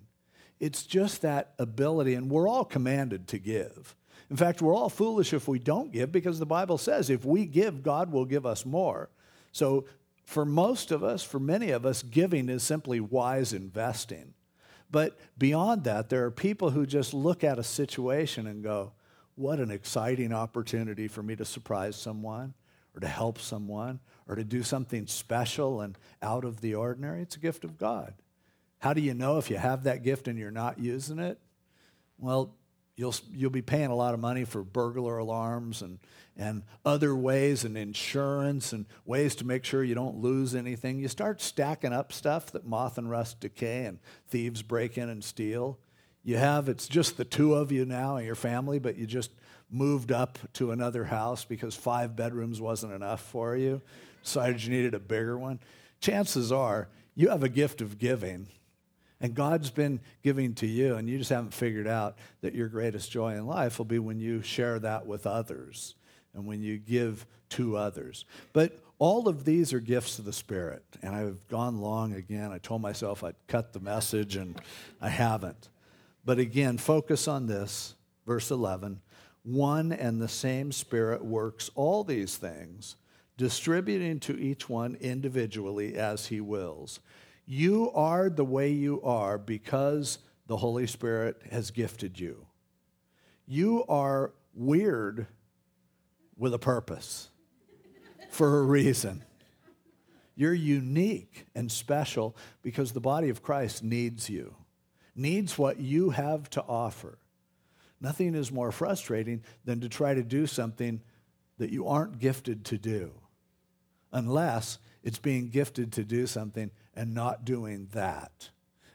It's 0.60 0.84
just 0.84 1.22
that 1.22 1.54
ability, 1.60 2.16
and 2.16 2.30
we're 2.30 2.48
all 2.48 2.66
commanded 2.66 3.28
to 3.30 3.40
give. 3.40 3.96
In 4.30 4.36
fact, 4.36 4.62
we're 4.62 4.76
all 4.76 4.90
foolish 4.90 5.34
if 5.34 5.48
we 5.48 5.60
don't 5.60 5.92
give 5.92 6.12
because 6.12 6.40
the 6.40 6.46
Bible 6.46 6.78
says 6.78 7.10
if 7.10 7.24
we 7.24 7.46
give, 7.46 7.84
God 7.84 8.12
will 8.12 8.26
give 8.26 8.46
us 8.46 8.66
more. 8.66 9.10
So, 9.52 9.86
for 10.26 10.44
most 10.44 10.92
of 10.92 11.06
us, 11.06 11.24
for 11.24 11.40
many 11.40 11.72
of 11.72 11.86
us, 11.86 12.04
giving 12.04 12.50
is 12.50 12.62
simply 12.62 13.00
wise 13.00 13.54
investing. 13.54 14.34
But 14.92 15.18
beyond 15.38 15.86
that, 15.86 16.10
there 16.10 16.26
are 16.26 16.32
people 16.32 16.72
who 16.72 16.86
just 16.86 17.14
look 17.14 17.46
at 17.46 17.58
a 17.58 17.64
situation 17.64 18.46
and 18.46 18.62
go, 18.62 18.92
What 19.36 19.60
an 19.60 19.72
exciting 19.72 20.34
opportunity 20.34 21.08
for 21.08 21.24
me 21.24 21.38
to 21.38 21.46
surprise 21.46 21.96
someone 21.96 22.54
or 22.94 23.00
to 23.00 23.08
help 23.08 23.40
someone 23.40 24.00
or 24.28 24.36
to 24.36 24.44
do 24.44 24.64
something 24.64 25.08
special 25.08 25.82
and 25.82 25.98
out 26.22 26.44
of 26.44 26.60
the 26.60 26.76
ordinary. 26.76 27.22
It's 27.22 27.36
a 27.36 27.40
gift 27.40 27.64
of 27.64 27.78
God. 27.78 28.14
How 28.80 28.94
do 28.94 29.02
you 29.02 29.14
know 29.14 29.38
if 29.38 29.50
you 29.50 29.58
have 29.58 29.84
that 29.84 30.04
gift 30.04 30.28
and 30.28 30.38
you're 30.38 30.52
not 30.52 30.80
using 30.80 31.20
it? 31.20 31.40
Well, 32.18 32.56
You'll, 32.98 33.14
you'll 33.32 33.52
be 33.52 33.62
paying 33.62 33.92
a 33.92 33.96
lot 33.96 34.16
of 34.16 34.20
money 34.20 34.44
for 34.44 34.64
burglar 34.64 35.20
alarms 35.20 35.84
and, 35.84 36.00
and 36.36 36.64
other 36.84 37.16
ways 37.16 37.64
and 37.64 37.78
insurance 37.78 38.74
and 38.74 38.88
ways 39.06 39.36
to 39.36 39.46
make 39.46 39.64
sure 39.64 39.84
you 39.84 39.94
don't 39.94 40.18
lose 40.18 40.56
anything. 40.56 40.98
You 40.98 41.08
start 41.08 41.40
stacking 41.40 41.94
up 41.94 42.12
stuff 42.12 42.52
that 42.54 42.66
moth 42.66 42.98
and 42.98 43.08
rust 43.08 43.40
decay 43.40 43.86
and 43.86 44.00
thieves 44.28 44.64
break 44.64 44.98
in 44.98 45.10
and 45.10 45.24
steal. 45.24 45.78
You 46.24 46.38
have, 46.38 46.68
it's 46.68 46.88
just 46.88 47.18
the 47.18 47.24
two 47.24 47.54
of 47.54 47.72
you 47.72 47.86
now 47.86 48.16
and 48.16 48.26
your 48.26 48.36
family, 48.36 48.80
but 48.80 48.98
you 48.98 49.06
just 49.06 49.32
moved 49.70 50.12
up 50.12 50.40
to 50.54 50.72
another 50.72 51.06
house 51.06 51.46
because 51.46 51.76
five 51.76 52.16
bedrooms 52.16 52.60
wasn't 52.60 52.94
enough 52.94 53.22
for 53.22 53.56
you, 53.56 53.80
decided 54.24 54.64
you 54.64 54.72
needed 54.72 54.96
a 54.96 55.00
bigger 55.00 55.38
one. 55.38 55.60
Chances 56.02 56.52
are 56.52 56.90
you 57.14 57.30
have 57.30 57.44
a 57.44 57.50
gift 57.50 57.80
of 57.80 58.00
giving 58.00 58.48
and 59.20 59.34
God's 59.34 59.72
been 59.72 60.00
giving 60.24 60.54
to 60.56 60.68
you, 60.68 60.96
and 60.96 61.10
you 61.10 61.18
just 61.18 61.30
haven't 61.30 61.54
figured 61.54 61.88
out 61.88 62.18
that 62.42 62.54
your 62.54 62.68
greatest 62.68 63.12
joy 63.12 63.34
in 63.36 63.48
life 63.48 63.78
will 63.78 63.86
be 63.86 64.00
when 64.00 64.20
you 64.20 64.42
share 64.42 64.80
that 64.80 65.08
with 65.08 65.26
others 65.26 65.96
and 66.34 66.46
when 66.46 66.62
you 66.62 66.78
give 66.78 67.26
to 67.50 67.78
others. 67.78 68.26
But 68.54 68.80
all 69.00 69.28
of 69.28 69.46
these 69.46 69.74
are 69.74 69.80
gifts 69.80 70.20
of 70.20 70.26
the 70.26 70.34
Spirit. 70.34 70.84
And 71.02 71.16
I've 71.16 71.48
gone 71.48 71.82
long 71.82 72.14
again. 72.14 72.52
I 72.52 72.58
told 72.58 72.82
myself 72.82 73.24
I'd 73.24 73.36
cut 73.48 73.74
the 73.74 73.80
message, 73.80 74.36
and 74.36 74.60
I 75.02 75.10
haven't. 75.10 75.70
But 76.26 76.40
again, 76.40 76.78
focus 76.78 77.28
on 77.28 77.48
this, 77.48 77.96
verse 78.26 78.52
11. 78.52 79.02
One 79.44 79.92
and 79.92 80.22
the 80.22 80.28
same 80.28 80.72
Spirit 80.72 81.24
works 81.24 81.70
all 81.74 82.04
these 82.04 82.38
things, 82.38 82.98
distributing 83.38 84.20
to 84.22 84.38
each 84.38 84.68
one 84.68 84.96
individually 85.00 85.96
as 85.96 86.28
he 86.28 86.42
wills. 86.42 87.00
You 87.50 87.92
are 87.94 88.30
the 88.30 88.44
way 88.44 88.72
you 88.72 89.02
are 89.04 89.38
because 89.38 90.20
the 90.48 90.58
Holy 90.58 90.86
Spirit 90.86 91.42
has 91.50 91.72
gifted 91.72 92.20
you. 92.20 92.46
You 93.48 93.86
are 93.88 94.34
weird 94.54 95.28
with 96.38 96.54
a 96.54 96.60
purpose 96.60 97.30
for 98.30 98.60
a 98.60 98.64
reason. 98.64 99.24
You're 100.36 100.54
unique 100.54 101.48
and 101.56 101.72
special 101.72 102.36
because 102.62 102.92
the 102.92 103.00
body 103.00 103.30
of 103.30 103.42
Christ 103.42 103.82
needs 103.82 104.30
you, 104.30 104.54
needs 105.16 105.58
what 105.58 105.80
you 105.80 106.10
have 106.10 106.50
to 106.52 106.64
offer. 106.68 107.18
Nothing 108.02 108.36
is 108.36 108.52
more 108.52 108.74
frustrating 108.74 109.42
than 109.64 109.80
to 109.80 109.90
try 109.90 110.14
to 110.14 110.22
do 110.22 110.48
something 110.48 111.02
that 111.60 111.72
you 111.72 111.88
aren't 111.88 112.20
gifted 112.20 112.66
to 112.66 112.78
do, 112.78 113.14
unless 114.12 114.80
it's 115.02 115.18
being 115.18 115.48
gifted 115.48 115.94
to 115.94 116.04
do 116.04 116.28
something 116.28 116.70
and 116.98 117.14
not 117.14 117.46
doing 117.46 117.88
that, 117.94 118.50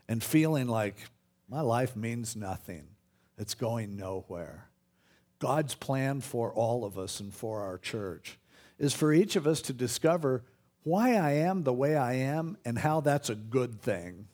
and 0.08 0.22
feeling 0.22 0.66
like 0.66 0.96
my 1.48 1.60
life 1.60 1.94
means 1.94 2.34
nothing, 2.34 2.88
it's 3.38 3.54
going 3.54 3.96
nowhere. 3.96 4.68
God's 5.38 5.74
plan 5.74 6.20
for 6.20 6.52
all 6.52 6.84
of 6.84 6.98
us 6.98 7.20
and 7.20 7.32
for 7.32 7.62
our 7.62 7.78
church 7.78 8.38
is 8.78 8.92
for 8.92 9.12
each 9.12 9.36
of 9.36 9.46
us 9.46 9.62
to 9.62 9.72
discover 9.72 10.42
why 10.82 11.14
I 11.14 11.32
am 11.32 11.62
the 11.62 11.72
way 11.72 11.96
I 11.96 12.14
am 12.14 12.56
and 12.64 12.76
how 12.76 13.00
that's 13.00 13.30
a 13.30 13.34
good 13.36 13.80
thing. 13.80 14.26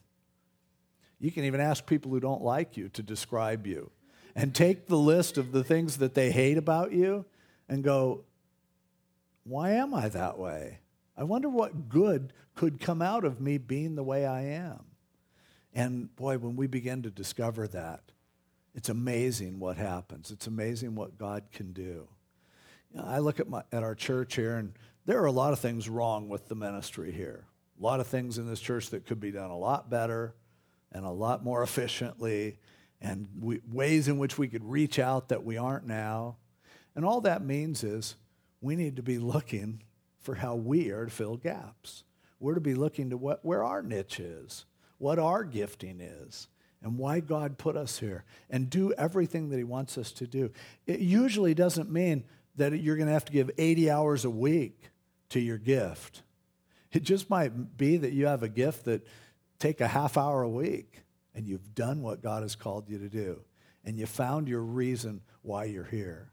You 1.19 1.31
can 1.31 1.43
even 1.43 1.61
ask 1.61 1.85
people 1.85 2.09
who 2.11 2.19
don't 2.19 2.41
like 2.41 2.75
you 2.75 2.89
to 2.89 3.03
describe 3.03 3.67
you 3.67 3.91
and 4.35 4.55
take 4.55 4.87
the 4.87 4.97
list 4.97 5.37
of 5.37 5.51
the 5.51 5.63
things 5.63 5.97
that 5.97 6.15
they 6.15 6.31
hate 6.31 6.57
about 6.57 6.91
you 6.91 7.25
and 7.67 7.83
go, 7.83 8.23
why 9.43 9.71
am 9.71 9.93
I 9.93 10.09
that 10.09 10.39
way? 10.39 10.79
I 11.19 11.23
wonder 11.23 11.49
what 11.49 11.89
good 11.89 12.31
could 12.55 12.79
come 12.79 13.01
out 13.01 13.25
of 13.25 13.41
me 13.41 13.57
being 13.57 13.95
the 13.95 14.03
way 14.03 14.25
I 14.25 14.43
am. 14.43 14.85
And 15.73 16.15
boy, 16.15 16.37
when 16.37 16.55
we 16.55 16.65
begin 16.65 17.03
to 17.03 17.11
discover 17.11 17.67
that, 17.67 18.03
it's 18.73 18.87
amazing 18.87 19.59
what 19.59 19.75
happens. 19.75 20.31
It's 20.31 20.47
amazing 20.47 20.95
what 20.95 21.17
God 21.17 21.43
can 21.51 21.73
do. 21.73 22.07
You 22.89 23.01
know, 23.01 23.03
I 23.05 23.19
look 23.19 23.41
at, 23.41 23.49
my, 23.49 23.63
at 23.73 23.83
our 23.83 23.95
church 23.95 24.35
here, 24.35 24.55
and 24.55 24.71
there 25.05 25.21
are 25.21 25.25
a 25.25 25.31
lot 25.31 25.51
of 25.51 25.59
things 25.59 25.89
wrong 25.89 26.29
with 26.29 26.47
the 26.47 26.55
ministry 26.55 27.11
here. 27.11 27.43
A 27.77 27.83
lot 27.83 27.99
of 27.99 28.07
things 28.07 28.37
in 28.37 28.47
this 28.47 28.61
church 28.61 28.89
that 28.91 29.05
could 29.05 29.19
be 29.19 29.31
done 29.31 29.51
a 29.51 29.57
lot 29.57 29.89
better 29.89 30.35
and 30.93 31.03
a 31.03 31.11
lot 31.11 31.43
more 31.43 31.63
efficiently, 31.63 32.59
and 33.01 33.27
we, 33.37 33.59
ways 33.69 34.07
in 34.07 34.19
which 34.19 34.37
we 34.37 34.47
could 34.47 34.63
reach 34.63 34.99
out 34.99 35.27
that 35.27 35.43
we 35.43 35.57
aren't 35.57 35.85
now. 35.85 36.37
And 36.95 37.03
all 37.03 37.19
that 37.21 37.43
means 37.43 37.83
is 37.83 38.15
we 38.61 38.77
need 38.77 38.95
to 38.95 39.03
be 39.03 39.17
looking 39.17 39.83
for 40.19 40.35
how 40.35 40.55
we 40.55 40.91
are 40.91 41.05
to 41.05 41.11
fill 41.11 41.37
gaps. 41.37 42.03
We're 42.39 42.55
to 42.55 42.61
be 42.61 42.75
looking 42.75 43.09
to 43.09 43.17
what, 43.17 43.43
where 43.43 43.63
our 43.63 43.81
niche 43.81 44.19
is, 44.19 44.65
what 44.97 45.19
our 45.19 45.43
gifting 45.43 45.99
is, 45.99 46.47
and 46.81 46.97
why 46.97 47.19
God 47.19 47.57
put 47.57 47.75
us 47.75 47.99
here, 47.99 48.23
and 48.49 48.69
do 48.69 48.93
everything 48.93 49.49
that 49.49 49.57
He 49.57 49.63
wants 49.63 49.97
us 49.97 50.11
to 50.13 50.27
do. 50.27 50.51
It 50.85 50.99
usually 50.99 51.53
doesn't 51.53 51.91
mean 51.91 52.23
that 52.55 52.77
you're 52.79 52.95
going 52.95 53.07
to 53.07 53.13
have 53.13 53.25
to 53.25 53.33
give 53.33 53.51
80 53.57 53.89
hours 53.89 54.25
a 54.25 54.29
week 54.29 54.89
to 55.29 55.39
your 55.39 55.57
gift. 55.57 56.23
It 56.91 57.03
just 57.03 57.29
might 57.29 57.77
be 57.77 57.97
that 57.97 58.13
you 58.13 58.27
have 58.27 58.43
a 58.43 58.49
gift 58.49 58.85
that 58.85 59.05
take 59.59 59.81
a 59.81 59.87
half 59.87 60.17
hour 60.17 60.41
a 60.41 60.49
week 60.49 61.01
and 61.35 61.47
you've 61.47 61.75
done 61.75 62.01
what 62.01 62.23
God 62.23 62.43
has 62.43 62.55
called 62.55 62.89
you 62.89 62.97
to 62.97 63.09
do 63.09 63.41
and 63.85 63.97
you 63.97 64.05
found 64.05 64.47
your 64.47 64.61
reason 64.61 65.21
why 65.41 65.65
you're 65.65 65.83
here. 65.83 66.31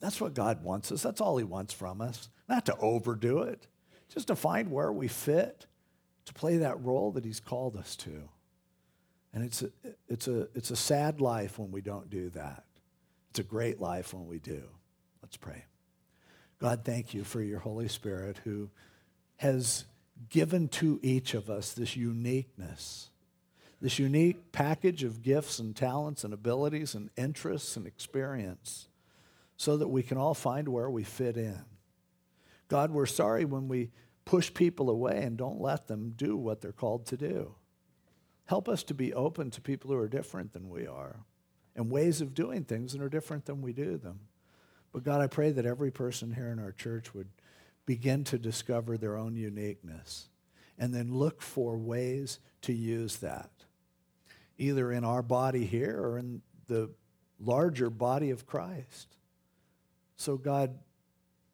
That's 0.00 0.20
what 0.20 0.34
God 0.34 0.62
wants 0.62 0.92
us. 0.92 1.02
That's 1.02 1.20
all 1.20 1.36
he 1.36 1.44
wants 1.44 1.72
from 1.72 2.00
us. 2.00 2.28
Not 2.48 2.66
to 2.66 2.76
overdo 2.76 3.42
it, 3.42 3.66
just 4.08 4.28
to 4.28 4.36
find 4.36 4.70
where 4.70 4.92
we 4.92 5.08
fit 5.08 5.66
to 6.26 6.34
play 6.34 6.58
that 6.58 6.82
role 6.82 7.12
that 7.12 7.24
he's 7.24 7.40
called 7.40 7.76
us 7.76 7.96
to. 7.96 8.28
And 9.32 9.44
it's 9.44 9.62
a, 9.62 9.70
it's 10.08 10.28
a, 10.28 10.48
it's 10.54 10.70
a 10.70 10.76
sad 10.76 11.20
life 11.20 11.58
when 11.58 11.72
we 11.72 11.80
don't 11.80 12.08
do 12.08 12.30
that. 12.30 12.64
It's 13.30 13.40
a 13.40 13.44
great 13.44 13.80
life 13.80 14.14
when 14.14 14.26
we 14.26 14.38
do. 14.38 14.62
Let's 15.22 15.36
pray. 15.36 15.64
God, 16.60 16.84
thank 16.84 17.14
you 17.14 17.24
for 17.24 17.42
your 17.42 17.58
Holy 17.58 17.88
Spirit 17.88 18.38
who 18.44 18.70
has 19.36 19.84
given 20.30 20.68
to 20.68 21.00
each 21.02 21.34
of 21.34 21.50
us 21.50 21.72
this 21.72 21.96
uniqueness, 21.96 23.10
this 23.80 23.98
unique 23.98 24.52
package 24.52 25.02
of 25.02 25.22
gifts 25.22 25.58
and 25.58 25.74
talents 25.74 26.22
and 26.24 26.32
abilities 26.32 26.94
and 26.94 27.10
interests 27.16 27.76
and 27.76 27.86
experience 27.86 28.88
so 29.56 29.76
that 29.76 29.88
we 29.88 30.02
can 30.02 30.16
all 30.16 30.34
find 30.34 30.68
where 30.68 30.88
we 30.88 31.02
fit 31.02 31.36
in. 31.36 31.64
God, 32.74 32.90
we're 32.90 33.06
sorry 33.06 33.44
when 33.44 33.68
we 33.68 33.92
push 34.24 34.52
people 34.52 34.90
away 34.90 35.22
and 35.22 35.36
don't 35.36 35.60
let 35.60 35.86
them 35.86 36.12
do 36.16 36.36
what 36.36 36.60
they're 36.60 36.72
called 36.72 37.06
to 37.06 37.16
do. 37.16 37.54
Help 38.46 38.68
us 38.68 38.82
to 38.82 38.94
be 38.94 39.14
open 39.14 39.52
to 39.52 39.60
people 39.60 39.92
who 39.92 39.96
are 39.96 40.08
different 40.08 40.52
than 40.52 40.68
we 40.68 40.84
are 40.84 41.20
and 41.76 41.88
ways 41.88 42.20
of 42.20 42.34
doing 42.34 42.64
things 42.64 42.92
that 42.92 43.00
are 43.00 43.08
different 43.08 43.44
than 43.44 43.62
we 43.62 43.72
do 43.72 43.96
them. 43.96 44.18
But 44.92 45.04
God, 45.04 45.20
I 45.20 45.28
pray 45.28 45.52
that 45.52 45.64
every 45.64 45.92
person 45.92 46.32
here 46.32 46.48
in 46.48 46.58
our 46.58 46.72
church 46.72 47.14
would 47.14 47.28
begin 47.86 48.24
to 48.24 48.38
discover 48.38 48.98
their 48.98 49.16
own 49.16 49.36
uniqueness 49.36 50.28
and 50.76 50.92
then 50.92 51.14
look 51.14 51.42
for 51.42 51.78
ways 51.78 52.40
to 52.62 52.72
use 52.72 53.18
that, 53.18 53.52
either 54.58 54.90
in 54.90 55.04
our 55.04 55.22
body 55.22 55.64
here 55.64 55.96
or 55.96 56.18
in 56.18 56.42
the 56.66 56.90
larger 57.38 57.88
body 57.88 58.30
of 58.30 58.46
Christ. 58.46 59.16
So, 60.16 60.36
God, 60.36 60.76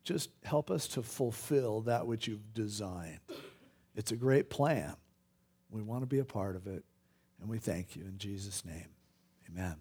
just 0.04 0.30
help 0.44 0.70
us 0.70 0.88
to 0.88 1.02
fulfill 1.02 1.82
that 1.82 2.06
which 2.06 2.26
you've 2.26 2.54
designed. 2.54 3.20
It's 3.94 4.12
a 4.12 4.16
great 4.16 4.50
plan. 4.50 4.96
We 5.70 5.82
want 5.82 6.02
to 6.02 6.06
be 6.06 6.18
a 6.18 6.24
part 6.24 6.56
of 6.56 6.66
it, 6.66 6.84
and 7.40 7.48
we 7.48 7.58
thank 7.58 7.96
you 7.96 8.02
in 8.02 8.18
Jesus' 8.18 8.64
name. 8.64 8.88
Amen. 9.48 9.76